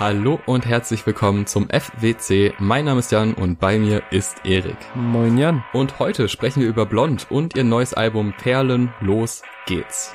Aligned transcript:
Hallo 0.00 0.40
und 0.46 0.64
herzlich 0.64 1.04
willkommen 1.04 1.46
zum 1.46 1.68
FWC. 1.68 2.54
Mein 2.58 2.86
Name 2.86 3.00
ist 3.00 3.12
Jan 3.12 3.34
und 3.34 3.60
bei 3.60 3.78
mir 3.78 4.02
ist 4.10 4.46
Erik. 4.46 4.78
Moin 4.94 5.36
Jan. 5.36 5.62
Und 5.74 5.98
heute 5.98 6.30
sprechen 6.30 6.62
wir 6.62 6.70
über 6.70 6.86
Blond 6.86 7.26
und 7.28 7.54
ihr 7.54 7.64
neues 7.64 7.92
Album 7.92 8.32
Perlen. 8.32 8.94
Los 9.02 9.42
geht's. 9.66 10.14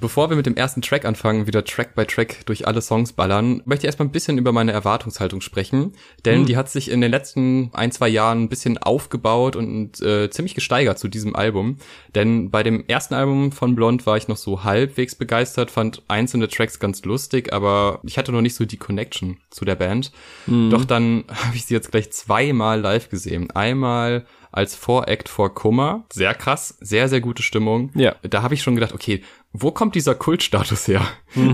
Bevor 0.00 0.30
wir 0.30 0.36
mit 0.36 0.46
dem 0.46 0.56
ersten 0.56 0.82
Track 0.82 1.04
anfangen, 1.04 1.46
wieder 1.46 1.64
Track 1.64 1.94
by 1.94 2.04
Track 2.06 2.46
durch 2.46 2.66
alle 2.66 2.80
Songs 2.80 3.12
ballern, 3.12 3.62
möchte 3.64 3.84
ich 3.84 3.88
erstmal 3.88 4.08
ein 4.08 4.12
bisschen 4.12 4.38
über 4.38 4.52
meine 4.52 4.72
Erwartungshaltung 4.72 5.40
sprechen. 5.40 5.92
Denn 6.24 6.42
Mhm. 6.42 6.46
die 6.46 6.56
hat 6.56 6.70
sich 6.70 6.90
in 6.90 7.00
den 7.00 7.10
letzten 7.10 7.70
ein, 7.74 7.92
zwei 7.92 8.08
Jahren 8.08 8.42
ein 8.44 8.48
bisschen 8.48 8.78
aufgebaut 8.78 9.56
und 9.56 10.00
äh, 10.00 10.30
ziemlich 10.30 10.54
gesteigert 10.54 10.98
zu 10.98 11.08
diesem 11.08 11.36
Album. 11.36 11.76
Denn 12.14 12.50
bei 12.50 12.62
dem 12.62 12.84
ersten 12.88 13.14
Album 13.14 13.52
von 13.52 13.74
Blond 13.74 14.06
war 14.06 14.16
ich 14.16 14.28
noch 14.28 14.36
so 14.36 14.64
halbwegs 14.64 15.14
begeistert, 15.14 15.70
fand 15.70 16.02
einzelne 16.08 16.48
Tracks 16.48 16.78
ganz 16.78 17.04
lustig, 17.04 17.52
aber 17.52 18.00
ich 18.02 18.18
hatte 18.18 18.32
noch 18.32 18.40
nicht 18.42 18.54
so 18.54 18.64
die 18.64 18.76
Connection 18.78 19.38
zu 19.50 19.64
der 19.64 19.76
Band. 19.76 20.12
Mhm. 20.46 20.70
Doch 20.70 20.84
dann 20.84 21.24
habe 21.28 21.56
ich 21.56 21.66
sie 21.66 21.74
jetzt 21.74 21.90
gleich 21.90 22.10
zweimal 22.12 22.80
live 22.80 23.08
gesehen. 23.10 23.50
Einmal 23.50 24.24
als 24.52 24.74
Voract 24.74 25.28
vor 25.28 25.54
Kummer. 25.54 26.04
Sehr 26.12 26.34
krass, 26.34 26.76
sehr, 26.80 27.08
sehr 27.08 27.20
gute 27.20 27.40
Stimmung. 27.42 27.90
Ja. 27.94 28.16
Da 28.22 28.42
habe 28.42 28.54
ich 28.54 28.62
schon 28.62 28.74
gedacht, 28.74 28.92
okay, 28.92 29.22
wo 29.52 29.72
kommt 29.72 29.94
dieser 29.96 30.14
Kultstatus 30.14 30.86
her? 30.88 31.02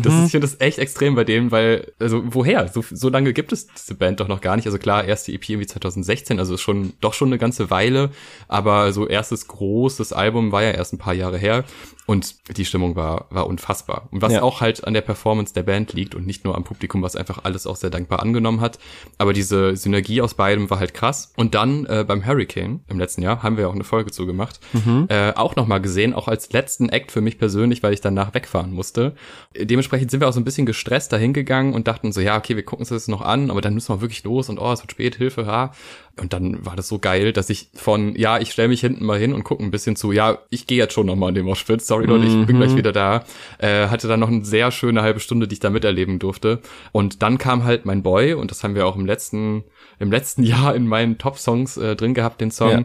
Das 0.03 0.15
ist, 0.15 0.25
ich 0.27 0.31
finde 0.31 0.47
das 0.47 0.61
echt 0.61 0.79
extrem 0.79 1.15
bei 1.15 1.25
denen, 1.25 1.51
weil, 1.51 1.93
also 1.99 2.23
woher? 2.27 2.69
So, 2.69 2.83
so 2.91 3.09
lange 3.09 3.33
gibt 3.33 3.53
es 3.53 3.67
diese 3.67 3.95
Band 3.95 4.21
doch 4.21 4.29
noch 4.29 4.41
gar 4.41 4.57
nicht. 4.57 4.67
Also 4.67 4.79
klar, 4.79 5.05
erste 5.05 5.33
EP 5.33 5.49
irgendwie 5.49 5.67
2016, 5.67 6.39
also 6.39 6.55
ist 6.55 6.61
schon, 6.63 6.93
doch 7.01 7.13
schon 7.15 7.29
eine 7.29 7.39
ganze 7.39 7.71
Weile, 7.71 8.11
aber 8.49 8.93
so 8.93 9.07
erstes 9.07 9.49
großes 9.49 10.13
Album 10.13 10.53
war 10.53 10.63
ja 10.63 10.71
erst 10.71 10.93
ein 10.95 10.99
paar 10.99 11.15
Jahre 11.15 11.37
her 11.39 11.65
und 12.07 12.57
die 12.57 12.65
Stimmung 12.65 12.97
war, 12.97 13.27
war 13.31 13.47
unfassbar. 13.47 14.09
Und 14.13 14.23
was 14.23 14.33
Ja. 14.35 14.43
auch 14.43 14.61
halt 14.61 14.87
an 14.87 14.95
der 14.95 15.01
Performance 15.01 15.53
der 15.53 15.65
Band 15.65 15.93
liegt 15.93 16.15
und 16.15 16.27
nicht 16.27 16.45
nur 16.45 16.55
am 16.55 16.65
Publikum, 16.65 17.03
was 17.03 17.17
einfach 17.17 17.41
alles 17.45 17.67
auch 17.67 17.77
sehr 17.77 17.91
dankbar 17.91 18.21
angenommen 18.21 18.61
hat. 18.61 18.79
Aber 19.19 19.33
diese 19.33 19.75
Synergie 19.77 20.21
aus 20.23 20.35
beidem 20.35 20.71
war 20.71 20.79
halt 20.79 20.95
krass. 20.95 21.33
Und 21.37 21.55
dann 21.55 21.85
äh, 21.87 22.05
beim 22.07 22.25
Hurricane 22.25 22.81
im 22.89 22.99
letzten 22.99 23.23
Jahr 23.23 23.43
haben 23.43 23.57
wir 23.57 23.63
ja 23.65 23.69
auch 23.69 23.75
eine 23.75 23.85
Folge 23.85 24.11
zu 24.13 24.25
gemacht, 24.27 24.61
äh, 25.09 25.33
auch 25.35 25.57
nochmal 25.57 25.81
gesehen, 25.81 26.15
auch 26.15 26.29
als 26.29 26.53
letzten 26.53 26.89
Act 26.89 27.11
für 27.11 27.21
mich 27.21 27.39
persönlich, 27.39 27.83
weil 27.87 27.95
ich 27.95 28.01
danach 28.01 28.35
wegfahren 28.35 28.73
musste. 28.73 29.15
Dementsprechend 29.57 30.11
sind 30.11 30.21
wir 30.21 30.29
auch 30.29 30.33
so 30.33 30.41
ein 30.41 30.45
bisschen 30.45 30.67
gestresst 30.67 31.13
dahingegangen 31.13 31.73
und 31.73 31.87
dachten 31.87 32.11
so, 32.11 32.21
ja, 32.21 32.37
okay, 32.37 32.57
wir 32.57 32.65
gucken 32.65 32.83
uns 32.83 32.89
das 32.89 33.07
noch 33.07 33.23
an, 33.23 33.51
aber 33.51 33.61
dann 33.61 33.75
müssen 33.75 33.95
wir 33.95 34.01
wirklich 34.01 34.25
los 34.25 34.49
und 34.49 34.59
oh, 34.59 34.73
es 34.73 34.83
wird 34.83 34.91
spät, 34.91 35.15
Hilfe, 35.15 35.47
ha. 35.47 35.73
Und 36.21 36.33
dann 36.33 36.65
war 36.65 36.75
das 36.75 36.89
so 36.89 36.99
geil, 36.99 37.33
dass 37.33 37.49
ich 37.49 37.69
von, 37.75 38.17
ja, 38.17 38.39
ich 38.39 38.51
stelle 38.51 38.69
mich 38.69 38.81
hinten 38.81 39.05
mal 39.05 39.19
hin 39.19 39.33
und 39.33 39.45
gucke 39.45 39.63
ein 39.63 39.71
bisschen 39.71 39.97
zu, 39.97 40.13
ja, 40.13 40.39
ich 40.51 40.67
gehe 40.67 40.79
jetzt 40.79 40.95
schon 40.95 41.07
nochmal 41.07 41.29
in 41.29 41.35
den 41.37 41.45
Moshpit, 41.45 41.83
sorry 41.83 42.07
Leute, 42.07 42.27
ich 42.27 42.47
bin 42.47 42.57
gleich 42.57 42.75
wieder 42.75 42.93
da. 42.93 43.25
Äh, 43.59 43.89
hatte 43.89 44.09
dann 44.09 44.21
noch 44.21 44.29
eine 44.29 44.45
sehr 44.45 44.73
schöne 44.73 45.03
halbe 45.03 45.21
Stunde, 45.21 45.47
die 45.47 45.53
ich 45.53 45.61
da 45.61 45.71
miterleben 45.71 46.19
durfte. 46.19 46.61
Und 46.91 47.23
dann 47.23 47.39
kam 47.39 47.65
halt 47.65 47.85
mein 47.85 48.03
Boy, 48.03 48.33
und 48.33 48.51
das 48.51 48.65
haben 48.65 48.75
wir 48.75 48.87
auch 48.87 48.97
im 48.97 49.07
letzten, 49.07 49.63
im 49.99 50.11
letzten 50.11 50.43
Jahr 50.45 50.75
in 50.75 50.89
meinen 50.89 51.19
Top-Songs 51.19 51.77
äh, 51.77 51.95
drin 51.95 52.15
gehabt, 52.15 52.41
den 52.41 52.51
Song. 52.51 52.71
Ja. 52.71 52.85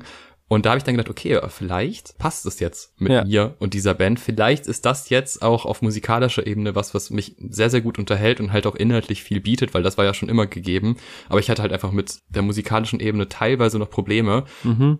Und 0.51 0.65
da 0.65 0.71
habe 0.71 0.79
ich 0.79 0.83
dann 0.83 0.97
gedacht, 0.97 1.09
okay, 1.09 1.39
vielleicht 1.47 2.17
passt 2.17 2.45
es 2.45 2.59
jetzt 2.59 2.91
mit 2.99 3.09
Ja. 3.09 3.23
mir 3.23 3.55
und 3.59 3.73
dieser 3.73 3.93
Band. 3.93 4.19
Vielleicht 4.19 4.67
ist 4.67 4.85
das 4.85 5.07
jetzt 5.09 5.41
auch 5.41 5.65
auf 5.65 5.81
musikalischer 5.81 6.45
Ebene 6.45 6.75
was, 6.75 6.93
was 6.93 7.09
mich 7.09 7.37
sehr, 7.39 7.69
sehr 7.69 7.79
gut 7.79 7.97
unterhält 7.97 8.41
und 8.41 8.51
halt 8.51 8.67
auch 8.67 8.75
inhaltlich 8.75 9.23
viel 9.23 9.39
bietet, 9.39 9.73
weil 9.73 9.81
das 9.81 9.97
war 9.97 10.03
ja 10.03 10.13
schon 10.13 10.27
immer 10.27 10.47
gegeben. 10.47 10.97
Aber 11.29 11.39
ich 11.39 11.49
hatte 11.49 11.61
halt 11.61 11.71
einfach 11.71 11.93
mit 11.93 12.19
der 12.27 12.41
musikalischen 12.41 12.99
Ebene 12.99 13.29
teilweise 13.29 13.79
noch 13.79 13.89
Probleme. 13.89 14.43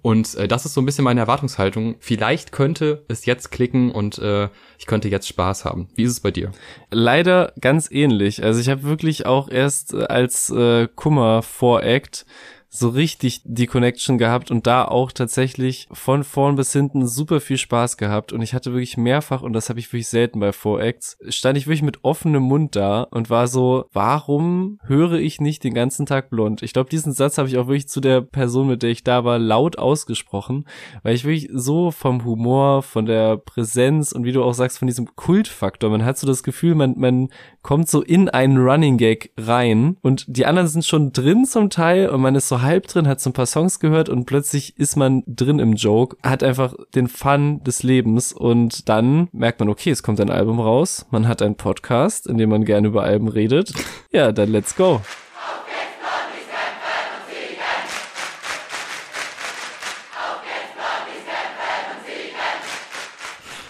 Und 0.02 0.36
äh, 0.36 0.48
das 0.48 0.66
ist 0.66 0.74
so 0.74 0.80
ein 0.82 0.86
bisschen 0.86 1.04
meine 1.04 1.20
Erwartungshaltung. 1.20 1.98
Vielleicht 2.00 2.54
könnte 2.54 3.04
es 3.10 3.26
jetzt 3.26 3.52
klicken 3.52 3.92
und 3.92 4.20
äh, 4.20 4.48
ich 4.78 4.86
könnte 4.86 5.10
jetzt 5.10 5.28
Spaß 5.28 5.66
haben. 5.66 5.90
Wie 5.96 6.04
ist 6.04 6.12
es 6.12 6.22
bei 6.22 6.32
dir? 6.32 6.54
Leider 6.92 7.52
ganz 7.60 7.92
ähnlich. 7.92 8.42
Also 8.42 8.62
ich 8.62 8.70
habe 8.70 8.84
wirklich 8.84 9.26
auch 9.26 9.50
erst 9.50 9.94
äh, 9.94 10.04
als 10.06 10.50
äh, 10.50 10.88
Kummer 10.96 11.42
Voract 11.42 12.26
so 12.74 12.88
richtig 12.88 13.42
die 13.44 13.68
Connection 13.68 14.18
gehabt 14.18 14.50
und 14.50 14.66
da 14.66 14.86
auch 14.86 15.12
tatsächlich 15.12 15.88
von 15.92 16.24
vorn 16.24 16.56
bis 16.56 16.72
hinten 16.72 17.06
super 17.06 17.42
viel 17.42 17.58
Spaß 17.58 17.98
gehabt 17.98 18.32
und 18.32 18.42
ich 18.42 18.54
hatte 18.54 18.72
wirklich 18.72 18.96
mehrfach 18.96 19.42
und 19.42 19.52
das 19.52 19.68
habe 19.68 19.80
ich 19.80 19.92
wirklich 19.92 20.08
selten 20.08 20.40
bei 20.40 20.54
Voracts, 20.54 21.18
stand 21.28 21.58
ich 21.58 21.68
wirklich 21.68 21.82
mit 21.82 22.06
offenem 22.06 22.44
Mund 22.44 22.78
da 22.78 23.04
und 23.04 23.30
war 23.30 23.48
so, 23.48 23.86
warum 23.92 24.80
höre 24.86 25.14
ich 25.14 25.42
nicht 25.42 25.66
den 25.66 25.74
ganzen 25.74 26.06
Tag 26.06 26.30
blond? 26.30 26.64
Ich 26.64 26.72
glaube, 26.72 26.90
diesen 26.90 27.12
Satz 27.12 27.38
habe 27.38 27.50
ich 27.50 27.58
auch 27.58 27.68
wirklich 27.68 27.90
zu 27.90 28.00
der 28.00 28.22
Person, 28.22 28.68
mit 28.68 28.84
der 28.84 28.92
ich 28.92 29.04
da 29.04 29.26
war, 29.26 29.38
laut 29.38 29.78
ausgesprochen, 29.78 30.66
weil 31.04 31.14
ich 31.14 31.26
wirklich 31.26 31.50
so 31.54 31.92
vom 31.92 32.24
Humor, 32.24 32.84
von 32.84 33.06
der 33.06 33.36
Präsenz 33.36 34.14
und 34.14 34.24
wie 34.24 34.32
du 34.32 34.46
auch 34.46 34.54
sagst, 34.54 34.80
von 34.80 34.88
diesem 34.88 35.14
Kultfaktor, 35.18 35.90
man 35.90 36.06
hat 36.06 36.18
so 36.18 36.26
das 36.26 36.42
Gefühl, 36.42 36.76
man, 36.76 36.94
man 36.98 37.28
kommt 37.62 37.90
so 37.90 38.02
in 38.02 38.30
einen 38.30 38.58
Running 38.58 38.98
Gag 38.98 39.32
rein 39.38 39.98
und 40.02 40.26
die 40.28 40.46
anderen 40.46 40.68
sind 40.68 40.86
schon 40.86 41.12
drin 41.14 41.46
zum 41.46 41.70
Teil 41.70 42.10
und 42.10 42.22
man 42.22 42.36
ist 42.36 42.48
so 42.48 42.62
halb 42.62 42.88
drin, 42.88 43.08
hat 43.08 43.20
so 43.22 43.30
ein 43.30 43.34
paar 43.34 43.46
Songs 43.46 43.80
gehört 43.80 44.10
und 44.10 44.26
plötzlich 44.26 44.78
ist 44.78 44.96
man 44.96 45.24
drin 45.28 45.60
im 45.60 45.74
Joke, 45.74 46.18
hat 46.24 46.44
einfach 46.44 46.74
den 46.96 47.08
Fun 47.08 47.64
des 47.64 47.84
Lebens 47.84 48.34
und 48.34 48.90
dann 48.90 49.30
merkt 49.32 49.60
man, 49.60 49.70
okay, 49.70 49.92
es 49.92 50.04
kommt 50.04 50.20
ein 50.20 50.30
Album 50.30 50.60
raus, 50.60 51.06
man 51.12 51.28
hat 51.28 51.42
einen 51.42 51.56
Podcast, 51.56 52.28
in 52.28 52.38
dem 52.38 52.50
man 52.50 52.66
gerne 52.66 52.88
über 52.88 53.04
Alben 53.04 53.28
redet. 53.28 53.74
Ja, 54.12 54.32
dann 54.32 54.52
let's 54.52 54.76
go. 54.76 55.02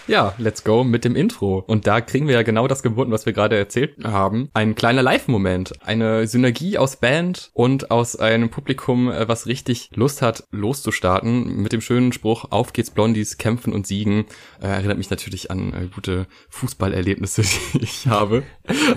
Ja, 0.08 0.34
let's 0.38 0.64
go 0.64 0.82
mit 0.82 1.04
dem 1.04 1.14
Intro. 1.14 1.62
Und 1.66 1.86
da 1.86 2.00
kriegen 2.00 2.26
wir 2.26 2.34
ja 2.34 2.42
genau 2.42 2.66
das 2.66 2.82
geboten, 2.82 3.12
was 3.12 3.24
wir 3.24 3.32
gerade 3.32 3.56
erzählt 3.56 4.04
haben. 4.04 4.50
Ein 4.52 4.74
kleiner 4.74 5.02
Live-Moment. 5.02 5.74
Eine 5.80 6.26
Synergie 6.26 6.76
aus 6.76 6.96
Band 6.96 7.50
und 7.54 7.92
aus 7.92 8.16
einem 8.16 8.50
Publikum, 8.50 9.10
äh, 9.10 9.28
was 9.28 9.46
richtig 9.46 9.90
Lust 9.94 10.20
hat, 10.20 10.44
loszustarten. 10.50 11.56
Mit 11.62 11.72
dem 11.72 11.80
schönen 11.80 12.12
Spruch, 12.12 12.46
auf 12.50 12.72
geht's 12.72 12.90
Blondies, 12.90 13.38
kämpfen 13.38 13.72
und 13.72 13.86
siegen. 13.86 14.24
Äh, 14.60 14.66
erinnert 14.66 14.98
mich 14.98 15.10
natürlich 15.10 15.50
an 15.52 15.72
äh, 15.72 15.86
gute 15.94 16.26
Fußballerlebnisse, 16.50 17.42
die 17.74 17.84
ich 17.84 18.06
habe. 18.08 18.42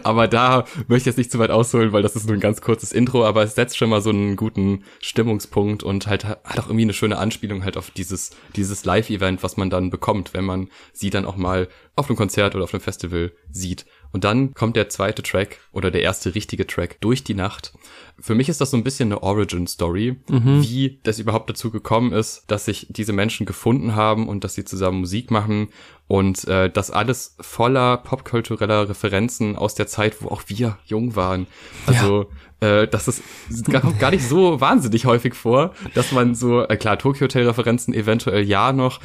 Aber 0.04 0.28
da 0.28 0.66
möchte 0.88 1.02
ich 1.02 1.06
jetzt 1.06 1.18
nicht 1.18 1.32
zu 1.32 1.38
weit 1.38 1.52
ausholen, 1.52 1.92
weil 1.92 2.02
das 2.02 2.16
ist 2.16 2.26
nur 2.26 2.36
ein 2.36 2.42
ganz 2.42 2.62
kurzes 2.62 2.92
Intro, 2.92 3.26
aber 3.26 3.44
es 3.44 3.54
setzt 3.54 3.78
schon 3.78 3.90
mal 3.90 4.02
so 4.02 4.10
einen 4.10 4.36
guten 4.36 4.84
Stimmungspunkt 5.02 5.84
und 5.84 6.08
halt 6.08 6.26
hat 6.26 6.60
auch 6.60 6.68
irgendwie 6.68 6.84
eine 6.84 6.94
schöne 6.94 7.18
Anspielung 7.18 7.64
halt 7.64 7.78
auf 7.78 7.92
dieses, 7.92 8.32
dieses 8.56 8.86
Live-Event, 8.86 9.44
was 9.44 9.56
man 9.56 9.70
dann 9.70 9.92
bekommt, 9.92 10.34
wenn 10.34 10.46
man 10.46 10.70
sie 10.98 11.10
dann 11.10 11.26
auch 11.26 11.36
mal 11.36 11.68
auf 11.96 12.10
einem 12.10 12.18
Konzert 12.18 12.56
oder 12.56 12.64
auf 12.64 12.74
einem 12.74 12.82
Festival 12.82 13.32
sieht. 13.52 13.86
Und 14.12 14.24
dann 14.24 14.54
kommt 14.54 14.78
der 14.78 14.90
zweite 14.90 15.24
Track 15.24 15.60
oder 15.74 15.92
der 15.92 16.02
erste 16.02 16.36
richtige 16.36 16.66
Track 16.66 17.02
durch 17.02 17.24
die 17.24 17.34
Nacht. 17.34 17.74
Für 18.20 18.34
mich 18.34 18.48
ist 18.48 18.62
das 18.62 18.72
so 18.72 18.78
ein 18.78 18.84
bisschen 18.84 19.10
eine 19.10 19.22
Origin-Story, 19.22 20.18
wie 20.62 21.00
das 21.04 21.20
überhaupt 21.20 21.50
dazu 21.50 21.70
gekommen 21.70 22.14
ist, 22.14 22.46
dass 22.48 22.66
sich 22.66 22.88
diese 22.90 23.12
Menschen 23.12 23.46
gefunden 23.46 23.96
haben 23.96 24.30
und 24.30 24.46
dass 24.46 24.56
sie 24.56 24.64
zusammen 24.64 25.00
Musik 25.02 25.32
machen 25.32 25.68
und 26.08 26.48
äh, 26.48 26.70
das 26.70 26.92
alles 26.92 27.36
voller 27.42 27.98
popkultureller 27.98 28.88
Referenzen 28.88 29.58
aus 29.58 29.76
der 29.76 29.88
Zeit, 29.88 30.22
wo 30.22 30.30
auch 30.30 30.44
wir 30.48 30.78
jung 30.86 31.16
waren. 31.18 31.48
Also 31.86 32.28
äh, 32.62 32.88
das 32.88 33.08
ist 33.08 33.22
das 33.50 34.00
gar 34.00 34.12
nicht 34.12 34.28
so 34.28 34.62
wahnsinnig 34.62 35.06
häufig 35.06 35.34
vor, 35.34 35.74
dass 35.94 36.12
man 36.12 36.36
so, 36.36 36.62
äh, 36.62 36.78
klar, 36.78 36.98
Tokyo 36.98 37.26
Hotel 37.26 37.48
Referenzen 37.48 37.94
eventuell 37.94 38.44
ja 38.44 38.72
noch, 38.72 39.02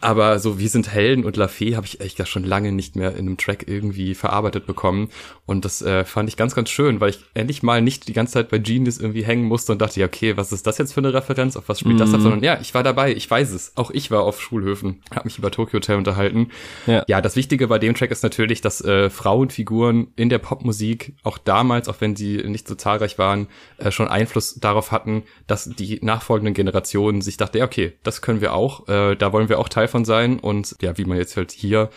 aber 0.00 0.38
so 0.38 0.58
Wir 0.58 0.68
sind 0.68 0.92
Helden 0.92 1.24
und 1.24 1.36
La 1.36 1.48
Fee 1.48 1.76
habe 1.76 1.86
ich 1.86 2.00
echt 2.00 2.18
ja 2.18 2.26
schon 2.26 2.44
lange 2.44 2.72
nicht 2.72 2.96
mehr 2.96 3.12
in 3.12 3.26
einem 3.26 3.36
Track 3.36 3.64
irgendwie 3.66 4.14
verarbeitet 4.14 4.66
bekommen. 4.66 5.08
Und 5.46 5.64
das 5.64 5.82
äh, 5.82 6.04
fand 6.04 6.28
ich 6.28 6.36
ganz, 6.36 6.54
ganz 6.54 6.70
schön, 6.70 7.00
weil 7.00 7.10
ich 7.10 7.18
endlich 7.34 7.62
mal 7.62 7.82
nicht 7.82 8.08
die 8.08 8.12
ganze 8.12 8.34
Zeit 8.34 8.50
bei 8.50 8.58
Genius 8.58 8.98
irgendwie 8.98 9.24
hängen 9.24 9.44
musste 9.44 9.72
und 9.72 9.80
dachte, 9.80 9.98
ja, 10.00 10.06
okay, 10.06 10.36
was 10.36 10.52
ist 10.52 10.66
das 10.66 10.78
jetzt 10.78 10.92
für 10.92 11.00
eine 11.00 11.12
Referenz, 11.12 11.56
auf 11.56 11.68
was 11.68 11.80
spielt 11.80 11.98
das 11.98 12.14
ab, 12.14 12.20
sondern 12.20 12.42
ja, 12.42 12.58
ich 12.60 12.74
war 12.74 12.82
dabei, 12.82 13.12
ich 13.12 13.28
weiß 13.30 13.52
es, 13.52 13.76
auch 13.76 13.90
ich 13.90 14.10
war 14.10 14.22
auf 14.22 14.40
Schulhöfen, 14.40 15.02
habe 15.14 15.24
mich 15.24 15.38
über 15.38 15.50
Tokyo 15.50 15.78
Hotel 15.78 15.96
unterhalten. 15.96 16.48
Ja. 16.86 17.04
Ja, 17.08 17.20
das 17.20 17.36
Wichtige 17.36 17.68
bei 17.68 17.78
dem 17.78 17.94
Track 17.94 18.10
ist 18.10 18.22
natürlich, 18.22 18.60
dass 18.60 18.80
äh, 18.80 19.10
Frauenfiguren 19.10 20.08
in 20.16 20.28
der 20.28 20.38
Popmusik 20.38 21.14
auch 21.22 21.38
damals, 21.38 21.88
auch 21.88 22.00
wenn 22.00 22.14
sie 22.14 22.36
nicht 22.46 22.68
so 22.68 22.74
zahlreich 22.74 22.89
waren, 23.18 23.48
äh, 23.78 23.90
schon 23.90 24.08
Einfluss 24.08 24.54
darauf 24.54 24.90
hatten, 24.90 25.22
dass 25.46 25.64
die 25.64 25.98
nachfolgenden 26.02 26.54
Generationen 26.54 27.20
sich 27.20 27.36
dachten, 27.36 27.58
ja, 27.58 27.64
okay, 27.64 27.92
das 28.02 28.22
können 28.22 28.40
wir 28.40 28.54
auch, 28.54 28.88
äh, 28.88 29.14
da 29.14 29.32
wollen 29.32 29.48
wir 29.48 29.58
auch 29.58 29.68
Teil 29.68 29.86
von 29.86 30.04
sein 30.04 30.40
und 30.40 30.74
ja, 30.80 30.96
wie 30.98 31.04
man 31.04 31.18
jetzt 31.18 31.36
halt 31.36 31.52
hier 31.52 31.90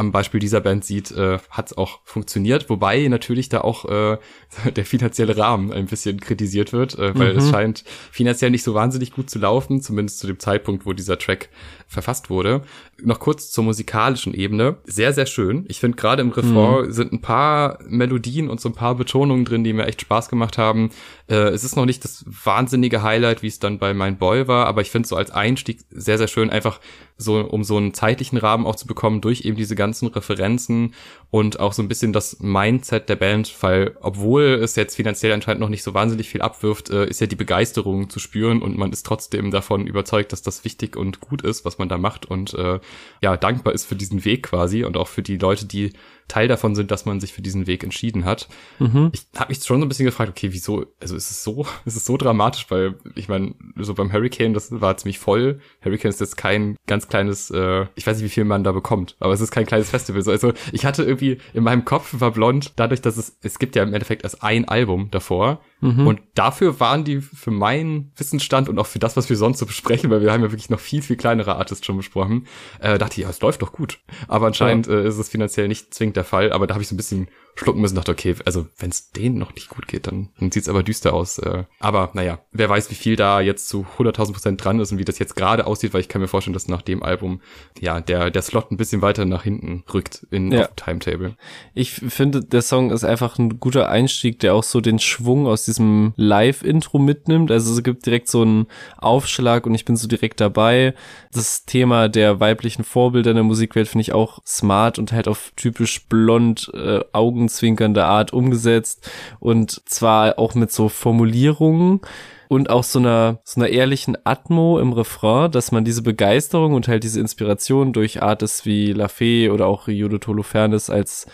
am 0.00 0.12
Beispiel 0.12 0.40
dieser 0.40 0.62
Band 0.62 0.82
sieht, 0.82 1.10
äh, 1.10 1.38
hat 1.50 1.66
es 1.66 1.76
auch 1.76 2.00
funktioniert, 2.04 2.70
wobei 2.70 3.06
natürlich 3.08 3.50
da 3.50 3.60
auch 3.60 3.84
äh, 3.84 4.16
der 4.74 4.84
finanzielle 4.86 5.36
Rahmen 5.36 5.70
ein 5.72 5.86
bisschen 5.86 6.18
kritisiert 6.20 6.72
wird, 6.72 6.98
äh, 6.98 7.16
weil 7.18 7.34
mhm. 7.34 7.38
es 7.38 7.50
scheint 7.50 7.84
finanziell 8.10 8.50
nicht 8.50 8.62
so 8.62 8.72
wahnsinnig 8.72 9.12
gut 9.12 9.28
zu 9.28 9.38
laufen, 9.38 9.82
zumindest 9.82 10.18
zu 10.18 10.26
dem 10.26 10.38
Zeitpunkt, 10.38 10.86
wo 10.86 10.94
dieser 10.94 11.18
Track 11.18 11.50
verfasst 11.86 12.30
wurde. 12.30 12.62
Noch 13.02 13.18
kurz 13.18 13.50
zur 13.50 13.64
musikalischen 13.64 14.32
Ebene. 14.32 14.78
Sehr, 14.84 15.12
sehr 15.12 15.26
schön. 15.26 15.66
Ich 15.68 15.80
finde 15.80 15.96
gerade 15.96 16.22
im 16.22 16.30
Refrain 16.30 16.86
mhm. 16.86 16.92
sind 16.92 17.12
ein 17.12 17.20
paar 17.20 17.78
Melodien 17.86 18.48
und 18.48 18.60
so 18.60 18.70
ein 18.70 18.74
paar 18.74 18.94
Betonungen 18.94 19.44
drin, 19.44 19.64
die 19.64 19.74
mir 19.74 19.86
echt 19.86 20.00
Spaß 20.00 20.30
gemacht 20.30 20.56
haben. 20.56 20.90
Äh, 21.28 21.48
es 21.48 21.62
ist 21.62 21.76
noch 21.76 21.84
nicht 21.84 22.04
das 22.04 22.24
wahnsinnige 22.26 23.02
Highlight, 23.02 23.42
wie 23.42 23.48
es 23.48 23.58
dann 23.58 23.78
bei 23.78 23.92
Mein 23.92 24.16
Boy 24.16 24.48
war, 24.48 24.66
aber 24.66 24.80
ich 24.80 24.90
finde 24.90 25.08
so 25.08 25.16
als 25.16 25.30
Einstieg 25.30 25.80
sehr, 25.90 26.16
sehr 26.16 26.28
schön, 26.28 26.48
einfach 26.48 26.80
so, 27.18 27.40
um 27.40 27.64
so 27.64 27.76
einen 27.76 27.92
zeitlichen 27.92 28.38
Rahmen 28.38 28.66
auch 28.66 28.76
zu 28.76 28.86
bekommen 28.86 29.20
durch 29.20 29.44
eben 29.44 29.56
diese 29.56 29.74
ganzen 29.74 29.89
Referenzen 29.92 30.94
und 31.30 31.60
auch 31.60 31.72
so 31.72 31.82
ein 31.82 31.88
bisschen 31.88 32.12
das 32.12 32.38
Mindset 32.40 33.08
der 33.08 33.16
Band, 33.16 33.54
weil 33.60 33.96
obwohl 34.00 34.42
es 34.62 34.76
jetzt 34.76 34.96
finanziell 34.96 35.32
anscheinend 35.32 35.60
noch 35.60 35.68
nicht 35.68 35.82
so 35.82 35.94
wahnsinnig 35.94 36.28
viel 36.28 36.42
abwirft, 36.42 36.90
äh, 36.90 37.06
ist 37.06 37.20
ja 37.20 37.26
die 37.26 37.36
Begeisterung 37.36 38.10
zu 38.10 38.18
spüren 38.18 38.62
und 38.62 38.76
man 38.76 38.92
ist 38.92 39.06
trotzdem 39.06 39.50
davon 39.50 39.86
überzeugt, 39.86 40.32
dass 40.32 40.42
das 40.42 40.64
wichtig 40.64 40.96
und 40.96 41.20
gut 41.20 41.42
ist, 41.42 41.64
was 41.64 41.78
man 41.78 41.88
da 41.88 41.98
macht 41.98 42.26
und 42.26 42.54
äh, 42.54 42.80
ja, 43.22 43.36
dankbar 43.36 43.74
ist 43.74 43.84
für 43.84 43.96
diesen 43.96 44.24
Weg 44.24 44.44
quasi 44.44 44.84
und 44.84 44.96
auch 44.96 45.08
für 45.08 45.22
die 45.22 45.36
Leute, 45.36 45.66
die 45.66 45.92
Teil 46.30 46.48
davon 46.48 46.74
sind, 46.74 46.90
dass 46.90 47.04
man 47.04 47.20
sich 47.20 47.32
für 47.32 47.42
diesen 47.42 47.66
Weg 47.66 47.82
entschieden 47.82 48.24
hat. 48.24 48.48
Mhm. 48.78 49.10
Ich 49.12 49.26
habe 49.36 49.50
mich 49.50 49.62
schon 49.62 49.80
so 49.80 49.86
ein 49.86 49.88
bisschen 49.88 50.06
gefragt, 50.06 50.30
okay, 50.30 50.52
wieso, 50.52 50.86
also 51.00 51.16
ist 51.16 51.30
es 51.30 51.42
so, 51.42 51.66
ist 51.84 51.96
es 51.96 52.04
so 52.04 52.16
dramatisch, 52.16 52.66
weil 52.70 52.94
ich 53.14 53.28
meine, 53.28 53.54
so 53.76 53.94
beim 53.94 54.12
Hurricane, 54.12 54.54
das 54.54 54.80
war 54.80 54.96
ziemlich 54.96 55.18
voll. 55.18 55.60
Hurricane 55.84 56.10
ist 56.10 56.20
jetzt 56.20 56.36
kein 56.36 56.76
ganz 56.86 57.08
kleines, 57.08 57.50
äh, 57.50 57.86
ich 57.96 58.06
weiß 58.06 58.16
nicht, 58.16 58.24
wie 58.26 58.34
viel 58.34 58.44
man 58.44 58.64
da 58.64 58.72
bekommt, 58.72 59.16
aber 59.18 59.32
es 59.32 59.40
ist 59.40 59.50
kein 59.50 59.66
kleines 59.66 59.90
Festival. 59.90 60.22
Also 60.28 60.52
ich 60.72 60.84
hatte 60.84 61.02
irgendwie 61.02 61.38
in 61.52 61.64
meinem 61.64 61.84
Kopf 61.84 62.14
war 62.20 62.30
blond, 62.30 62.72
dadurch, 62.76 63.00
dass 63.00 63.16
es, 63.16 63.36
es 63.42 63.58
gibt 63.58 63.74
ja 63.74 63.82
im 63.82 63.92
Endeffekt 63.92 64.22
erst 64.22 64.42
ein 64.42 64.66
Album 64.66 65.08
davor. 65.10 65.60
Mhm. 65.80 66.06
Und 66.06 66.20
dafür 66.34 66.78
waren 66.80 67.04
die 67.04 67.20
für 67.20 67.50
meinen 67.50 68.12
Wissensstand 68.16 68.68
und 68.68 68.78
auch 68.78 68.86
für 68.86 68.98
das, 68.98 69.16
was 69.16 69.28
wir 69.28 69.36
sonst 69.36 69.58
so 69.58 69.66
besprechen, 69.66 70.10
weil 70.10 70.20
wir 70.20 70.32
haben 70.32 70.42
ja 70.42 70.50
wirklich 70.52 70.70
noch 70.70 70.80
viel, 70.80 71.02
viel 71.02 71.16
kleinere 71.16 71.56
Artists 71.56 71.86
schon 71.86 71.96
besprochen, 71.96 72.46
äh, 72.80 72.98
dachte 72.98 73.14
ich, 73.20 73.24
ja, 73.24 73.30
es 73.30 73.40
läuft 73.40 73.62
doch 73.62 73.72
gut. 73.72 74.00
Aber 74.28 74.46
anscheinend 74.46 74.86
ja. 74.86 74.94
äh, 74.94 75.08
ist 75.08 75.18
es 75.18 75.28
finanziell 75.28 75.68
nicht 75.68 75.94
zwingend 75.94 76.16
der 76.16 76.24
Fall, 76.24 76.52
aber 76.52 76.66
da 76.66 76.74
habe 76.74 76.82
ich 76.82 76.88
so 76.88 76.94
ein 76.94 76.98
bisschen 76.98 77.28
schlucken 77.60 77.80
müssen, 77.80 77.94
dachte, 77.94 78.12
okay, 78.12 78.34
also 78.46 78.66
wenn 78.78 78.90
es 78.90 79.10
denen 79.10 79.38
noch 79.38 79.54
nicht 79.54 79.68
gut 79.68 79.86
geht, 79.86 80.06
dann, 80.06 80.30
dann 80.38 80.50
sieht 80.50 80.62
es 80.62 80.68
aber 80.68 80.82
düster 80.82 81.12
aus. 81.12 81.38
Äh. 81.38 81.64
Aber 81.78 82.10
naja, 82.14 82.40
wer 82.52 82.68
weiß, 82.68 82.90
wie 82.90 82.94
viel 82.94 83.16
da 83.16 83.40
jetzt 83.40 83.68
zu 83.68 83.86
100.000 83.98 84.32
Prozent 84.32 84.64
dran 84.64 84.80
ist 84.80 84.92
und 84.92 84.98
wie 84.98 85.04
das 85.04 85.18
jetzt 85.18 85.36
gerade 85.36 85.66
aussieht, 85.66 85.92
weil 85.92 86.00
ich 86.00 86.08
kann 86.08 86.22
mir 86.22 86.28
vorstellen, 86.28 86.54
dass 86.54 86.68
nach 86.68 86.82
dem 86.82 87.02
Album 87.02 87.42
ja 87.78 88.00
der, 88.00 88.30
der 88.30 88.42
Slot 88.42 88.70
ein 88.70 88.78
bisschen 88.78 89.02
weiter 89.02 89.26
nach 89.26 89.42
hinten 89.42 89.84
rückt 89.92 90.26
in 90.30 90.50
ja. 90.50 90.68
Timetable. 90.68 91.36
Ich 91.74 91.92
finde, 91.92 92.42
der 92.42 92.62
Song 92.62 92.90
ist 92.90 93.04
einfach 93.04 93.38
ein 93.38 93.60
guter 93.60 93.90
Einstieg, 93.90 94.38
der 94.38 94.54
auch 94.54 94.64
so 94.64 94.80
den 94.80 94.98
Schwung 94.98 95.46
aus 95.46 95.66
diesem 95.66 96.14
Live-Intro 96.16 96.98
mitnimmt. 96.98 97.50
Also 97.50 97.74
es 97.74 97.82
gibt 97.82 98.06
direkt 98.06 98.28
so 98.28 98.40
einen 98.40 98.68
Aufschlag 98.96 99.66
und 99.66 99.74
ich 99.74 99.84
bin 99.84 99.96
so 99.96 100.08
direkt 100.08 100.40
dabei. 100.40 100.94
Das 101.30 101.66
Thema 101.66 102.08
der 102.08 102.40
weiblichen 102.40 102.84
Vorbilder 102.84 103.32
in 103.32 103.36
der 103.36 103.44
Musikwelt 103.44 103.86
finde 103.86 104.02
ich 104.02 104.12
auch 104.12 104.38
smart 104.46 104.98
und 104.98 105.12
halt 105.12 105.28
auf 105.28 105.52
typisch 105.56 106.06
blond 106.06 106.70
äh, 106.74 107.00
Augen 107.12 107.49
augenzwinkernde 107.50 108.04
Art 108.04 108.32
umgesetzt 108.32 109.10
und 109.40 109.82
zwar 109.88 110.38
auch 110.38 110.54
mit 110.54 110.70
so 110.70 110.88
Formulierungen 110.88 112.00
und 112.48 112.70
auch 112.70 112.84
so 112.84 112.98
einer, 112.98 113.40
so 113.44 113.60
einer 113.60 113.70
ehrlichen 113.70 114.16
Atmo 114.24 114.78
im 114.78 114.92
Refrain, 114.92 115.50
dass 115.50 115.72
man 115.72 115.84
diese 115.84 116.02
Begeisterung 116.02 116.74
und 116.74 116.88
halt 116.88 117.04
diese 117.04 117.20
Inspiration 117.20 117.92
durch 117.92 118.22
Artists 118.22 118.66
wie 118.66 118.92
La 118.92 119.08
Fee 119.08 119.50
oder 119.50 119.66
auch 119.66 119.88
Judith 119.88 120.26
Holofernes 120.26 120.90
als 120.90 121.26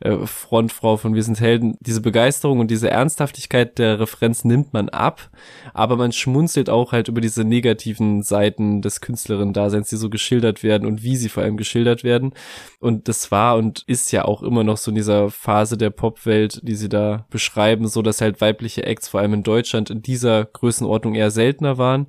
äh, 0.00 0.26
Frontfrau 0.26 0.96
von 0.96 1.14
Wir 1.14 1.22
sind 1.22 1.40
Helden, 1.40 1.76
diese 1.80 2.00
Begeisterung 2.00 2.60
und 2.60 2.70
diese 2.70 2.90
Ernsthaftigkeit 2.90 3.78
der 3.78 4.00
Referenz 4.00 4.44
nimmt 4.44 4.72
man 4.72 4.88
ab, 4.88 5.30
aber 5.72 5.96
man 5.96 6.12
schmunzelt 6.12 6.70
auch 6.70 6.92
halt 6.92 7.08
über 7.08 7.20
diese 7.20 7.44
negativen 7.44 8.22
Seiten 8.22 8.82
des 8.82 9.00
Künstlerinnen-Daseins, 9.00 9.88
die 9.88 9.96
so 9.96 10.10
geschildert 10.10 10.62
werden 10.62 10.86
und 10.86 11.02
wie 11.02 11.16
sie 11.16 11.28
vor 11.28 11.42
allem 11.42 11.56
geschildert 11.56 12.04
werden. 12.04 12.32
Und 12.80 13.08
das 13.08 13.30
war 13.30 13.56
und 13.56 13.82
ist 13.86 14.12
ja 14.12 14.24
auch 14.24 14.42
immer 14.42 14.64
noch 14.64 14.76
so 14.76 14.90
in 14.90 14.96
dieser 14.96 15.30
Phase 15.30 15.76
der 15.76 15.90
Popwelt, 15.90 16.60
die 16.62 16.74
sie 16.74 16.88
da 16.88 17.26
beschreiben, 17.30 17.88
so 17.88 18.02
dass 18.02 18.20
halt 18.20 18.40
weibliche 18.40 18.84
Acts 18.84 19.08
vor 19.08 19.20
allem 19.20 19.34
in 19.34 19.42
Deutschland 19.42 19.90
in 19.90 20.02
dieser 20.02 20.44
Größenordnung 20.44 21.14
eher 21.14 21.30
seltener 21.30 21.78
waren. 21.78 22.06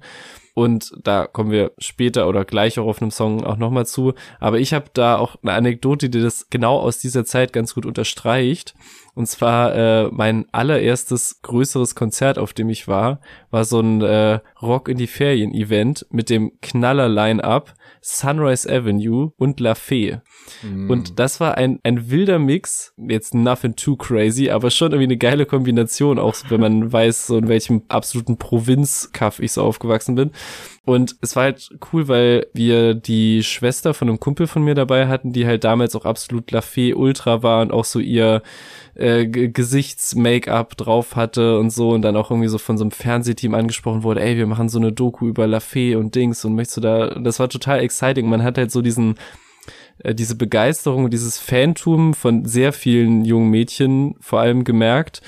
Und 0.55 0.93
da 1.03 1.27
kommen 1.27 1.51
wir 1.51 1.73
später 1.77 2.29
oder 2.29 2.45
gleich 2.45 2.79
auch 2.79 2.87
auf 2.87 3.01
einem 3.01 3.11
Song 3.11 3.43
auch 3.43 3.57
nochmal 3.57 3.85
zu. 3.85 4.13
Aber 4.39 4.57
ich 4.57 4.73
habe 4.73 4.85
da 4.93 5.17
auch 5.17 5.35
eine 5.43 5.51
Anekdote, 5.51 6.09
die 6.09 6.21
das 6.21 6.49
genau 6.49 6.79
aus 6.79 6.97
dieser 6.97 7.25
Zeit 7.25 7.51
ganz 7.51 7.75
gut 7.75 7.85
unterstreicht. 7.85 8.73
Und 9.15 9.27
zwar 9.27 9.75
äh, 9.75 10.09
mein 10.11 10.45
allererstes 10.51 11.41
größeres 11.41 11.95
Konzert, 11.95 12.37
auf 12.37 12.53
dem 12.53 12.69
ich 12.69 12.87
war, 12.87 13.21
war 13.49 13.63
so 13.63 13.79
ein 13.79 14.01
äh, 14.01 14.39
Rock 14.61 14.89
in 14.89 14.97
die 14.97 15.07
Ferien 15.07 15.53
Event 15.53 16.05
mit 16.11 16.29
dem 16.29 16.51
Knaller 16.61 17.07
Line-up 17.07 17.73
Sunrise 18.01 18.69
Avenue 18.69 19.31
und 19.37 19.59
La 19.59 19.73
Fee. 19.73 20.19
Mm. 20.61 20.91
Und 20.91 21.17
das 21.17 21.39
war 21.39 21.57
ein, 21.57 21.79
ein 21.83 22.11
wilder 22.11 22.37
Mix, 22.37 22.93
jetzt 22.97 23.33
nothing 23.33 23.75
too 23.75 23.95
crazy, 23.95 24.51
aber 24.51 24.69
schon 24.69 24.91
irgendwie 24.91 25.05
eine 25.05 25.17
geile 25.17 25.45
Kombination, 25.45 26.19
auch 26.19 26.35
wenn 26.49 26.61
man 26.61 26.91
weiß, 26.91 27.25
so 27.27 27.37
in 27.37 27.47
welchem 27.47 27.83
absoluten 27.87 28.37
Provinzkaff 28.37 29.39
ich 29.39 29.53
so 29.53 29.63
aufgewachsen 29.63 30.15
bin. 30.15 30.31
Und 30.85 31.15
es 31.21 31.35
war 31.35 31.43
halt 31.43 31.69
cool, 31.91 32.07
weil 32.07 32.45
wir 32.53 32.93
die 32.93 33.41
Schwester 33.41 33.95
von 33.95 34.07
einem 34.07 34.19
Kumpel 34.19 34.45
von 34.45 34.63
mir 34.63 34.75
dabei 34.75 35.07
hatten, 35.07 35.33
die 35.33 35.47
halt 35.47 35.63
damals 35.63 35.95
auch 35.95 36.05
absolut 36.05 36.51
La 36.51 36.61
Fee 36.61 36.93
Ultra 36.93 37.41
war 37.41 37.63
und 37.63 37.71
auch 37.71 37.85
so 37.85 37.99
ihr 37.99 38.43
äh, 38.93 39.25
Gesichts-Make-up 39.25 40.77
drauf 40.77 41.15
hatte 41.15 41.57
und 41.57 41.71
so 41.71 41.89
und 41.89 42.03
dann 42.03 42.15
auch 42.15 42.29
irgendwie 42.29 42.49
so 42.49 42.59
von 42.59 42.77
so 42.77 42.83
einem 42.83 42.91
Fernsehteam 42.91 43.55
angesprochen 43.55 44.03
wurde, 44.03 44.21
ey, 44.21 44.37
wir 44.37 44.45
machen 44.45 44.69
so 44.69 44.77
eine 44.77 44.91
Doku 44.91 45.27
über 45.27 45.47
La 45.47 45.59
Fee 45.59 45.95
und 45.95 46.13
Dings 46.13 46.45
und 46.45 46.53
möchtest 46.53 46.77
du 46.77 46.81
da, 46.81 47.09
das 47.15 47.39
war 47.39 47.49
total 47.49 47.79
exciting. 47.79 48.29
Man 48.29 48.43
hat 48.43 48.59
halt 48.59 48.71
so 48.71 48.83
diesen 48.83 49.15
äh, 49.99 50.13
diese 50.13 50.35
Begeisterung 50.35 51.09
dieses 51.09 51.39
Fantum 51.39 52.13
von 52.13 52.45
sehr 52.45 52.73
vielen 52.73 53.25
jungen 53.25 53.49
Mädchen 53.49 54.15
vor 54.19 54.39
allem 54.39 54.63
gemerkt 54.63 55.21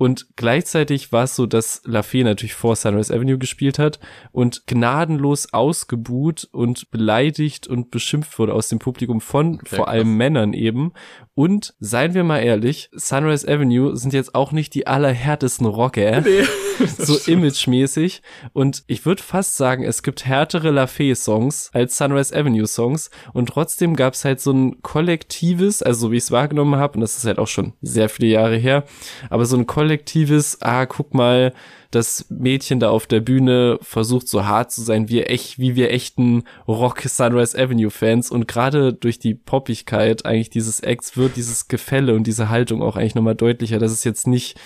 und 0.00 0.28
gleichzeitig 0.34 1.12
war 1.12 1.24
es 1.24 1.36
so, 1.36 1.44
dass 1.44 1.82
Lafayette 1.84 2.30
natürlich 2.30 2.54
vor 2.54 2.74
Sunrise 2.74 3.14
Avenue 3.14 3.36
gespielt 3.36 3.78
hat 3.78 4.00
und 4.32 4.66
gnadenlos 4.66 5.52
ausgebuht 5.52 6.48
und 6.52 6.90
beleidigt 6.90 7.66
und 7.66 7.90
beschimpft 7.90 8.38
wurde 8.38 8.54
aus 8.54 8.70
dem 8.70 8.78
Publikum 8.78 9.20
von 9.20 9.56
okay, 9.56 9.76
vor 9.76 9.88
allem 9.88 10.08
krass. 10.08 10.16
Männern 10.16 10.52
eben. 10.54 10.94
Und 11.34 11.74
seien 11.80 12.14
wir 12.14 12.24
mal 12.24 12.38
ehrlich, 12.38 12.88
Sunrise 12.92 13.46
Avenue 13.46 13.94
sind 13.94 14.14
jetzt 14.14 14.34
auch 14.34 14.52
nicht 14.52 14.74
die 14.74 14.86
allerhärtesten 14.86 15.66
Rocker. 15.66 16.22
Nee, 16.22 16.44
so 16.98 17.16
imagemäßig. 17.30 18.22
Und 18.54 18.84
ich 18.86 19.04
würde 19.04 19.22
fast 19.22 19.58
sagen, 19.58 19.84
es 19.84 20.02
gibt 20.02 20.24
härtere 20.24 20.70
Lafayette-Songs 20.70 21.70
als 21.74 21.98
Sunrise 21.98 22.34
Avenue-Songs. 22.34 23.10
Und 23.34 23.50
trotzdem 23.50 23.96
gab 23.96 24.14
es 24.14 24.24
halt 24.24 24.40
so 24.40 24.52
ein 24.52 24.80
kollektives, 24.80 25.82
also 25.82 26.06
so 26.06 26.12
wie 26.12 26.16
ich 26.16 26.24
es 26.24 26.30
wahrgenommen 26.30 26.76
habe, 26.76 26.94
und 26.94 27.00
das 27.02 27.18
ist 27.18 27.26
halt 27.26 27.38
auch 27.38 27.48
schon 27.48 27.74
sehr 27.82 28.08
viele 28.08 28.28
Jahre 28.28 28.56
her, 28.56 28.84
aber 29.28 29.44
so 29.44 29.56
ein 29.56 29.66
kollektives 29.66 29.89
kollektives, 29.90 30.58
ah, 30.60 30.86
guck 30.86 31.14
mal, 31.14 31.52
das 31.90 32.26
Mädchen 32.30 32.78
da 32.78 32.90
auf 32.90 33.08
der 33.08 33.18
Bühne 33.18 33.78
versucht 33.82 34.28
so 34.28 34.46
hart 34.46 34.70
zu 34.70 34.82
sein, 34.82 35.08
wie 35.08 35.22
echt, 35.22 35.58
wie 35.58 35.74
wir 35.74 35.90
echten 35.90 36.44
Rock 36.68 37.02
Sunrise 37.02 37.58
Avenue 37.58 37.90
Fans. 37.90 38.30
Und 38.30 38.46
gerade 38.46 38.92
durch 38.92 39.18
die 39.18 39.34
Poppigkeit 39.34 40.24
eigentlich 40.24 40.50
dieses 40.50 40.78
Acts 40.80 41.16
wird 41.16 41.34
dieses 41.34 41.66
Gefälle 41.66 42.14
und 42.14 42.28
diese 42.28 42.48
Haltung 42.48 42.82
auch 42.82 42.96
eigentlich 42.96 43.16
nochmal 43.16 43.34
deutlicher, 43.34 43.80
dass 43.80 43.90
es 43.90 44.04
jetzt 44.04 44.28
nicht 44.28 44.56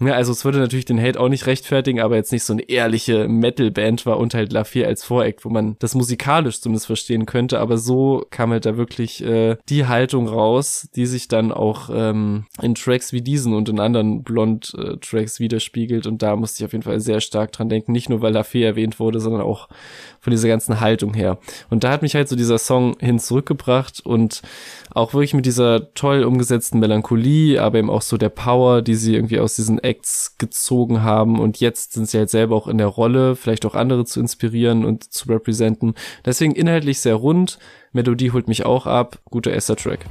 ja, 0.00 0.14
also 0.14 0.32
es 0.32 0.44
würde 0.44 0.58
natürlich 0.58 0.86
den 0.86 1.00
Hate 1.00 1.20
auch 1.20 1.28
nicht 1.28 1.46
rechtfertigen, 1.46 2.00
aber 2.00 2.16
jetzt 2.16 2.32
nicht 2.32 2.42
so 2.42 2.52
eine 2.52 2.62
ehrliche 2.62 3.28
Metal-Band 3.28 4.06
war 4.06 4.18
und 4.18 4.34
halt 4.34 4.52
La 4.52 4.64
Fire 4.64 4.86
als 4.86 5.04
Voreck, 5.04 5.44
wo 5.44 5.50
man 5.50 5.76
das 5.78 5.94
musikalisch 5.94 6.60
zumindest 6.60 6.86
verstehen 6.86 7.26
könnte, 7.26 7.60
aber 7.60 7.78
so 7.78 8.26
kam 8.30 8.50
halt 8.50 8.66
da 8.66 8.76
wirklich 8.76 9.24
äh, 9.24 9.56
die 9.68 9.86
Haltung 9.86 10.26
raus, 10.26 10.88
die 10.96 11.06
sich 11.06 11.28
dann 11.28 11.52
auch 11.52 11.90
ähm, 11.92 12.46
in 12.60 12.74
Tracks 12.74 13.12
wie 13.12 13.22
diesen 13.22 13.54
und 13.54 13.68
in 13.68 13.78
anderen 13.78 14.24
Blond-Tracks 14.24 15.38
widerspiegelt 15.38 16.08
und 16.08 16.22
da 16.22 16.34
musste 16.34 16.62
ich 16.62 16.66
auf 16.66 16.72
jeden 16.72 16.84
Fall 16.84 16.98
sehr 16.98 17.20
stark 17.20 17.52
dran 17.52 17.68
denken, 17.68 17.92
nicht 17.92 18.08
nur 18.08 18.20
weil 18.20 18.32
La 18.32 18.42
Fee 18.42 18.64
erwähnt 18.64 18.98
wurde, 18.98 19.20
sondern 19.20 19.42
auch 19.42 19.68
von 20.18 20.32
dieser 20.32 20.48
ganzen 20.48 20.80
Haltung 20.80 21.14
her. 21.14 21.38
Und 21.70 21.84
da 21.84 21.92
hat 21.92 22.02
mich 22.02 22.16
halt 22.16 22.28
so 22.28 22.34
dieser 22.34 22.58
Song 22.58 22.96
hin 22.98 23.20
zurückgebracht 23.20 24.00
und 24.04 24.42
auch 24.90 25.12
wirklich 25.12 25.34
mit 25.34 25.46
dieser 25.46 25.92
toll 25.94 26.24
umgesetzten 26.24 26.80
Melancholie, 26.80 27.60
aber 27.60 27.78
eben 27.78 27.90
auch 27.90 28.02
so 28.02 28.16
der 28.16 28.30
Power, 28.30 28.82
die 28.82 28.94
sie 28.94 29.14
irgendwie 29.14 29.38
aus 29.38 29.54
diesen 29.54 29.83
Acts 29.84 30.36
gezogen 30.38 31.02
haben 31.02 31.38
und 31.38 31.60
jetzt 31.60 31.92
sind 31.92 32.08
sie 32.08 32.18
halt 32.18 32.30
selber 32.30 32.56
auch 32.56 32.66
in 32.66 32.78
der 32.78 32.86
Rolle, 32.86 33.36
vielleicht 33.36 33.66
auch 33.66 33.74
andere 33.74 34.04
zu 34.04 34.20
inspirieren 34.20 34.84
und 34.84 35.12
zu 35.12 35.28
representen. 35.28 35.94
Deswegen 36.24 36.54
inhaltlich 36.54 37.00
sehr 37.00 37.14
rund, 37.14 37.58
Melodie 37.92 38.32
holt 38.32 38.48
mich 38.48 38.64
auch 38.64 38.86
ab, 38.86 39.18
guter 39.30 39.52
erster 39.52 39.76
Track. 39.76 40.06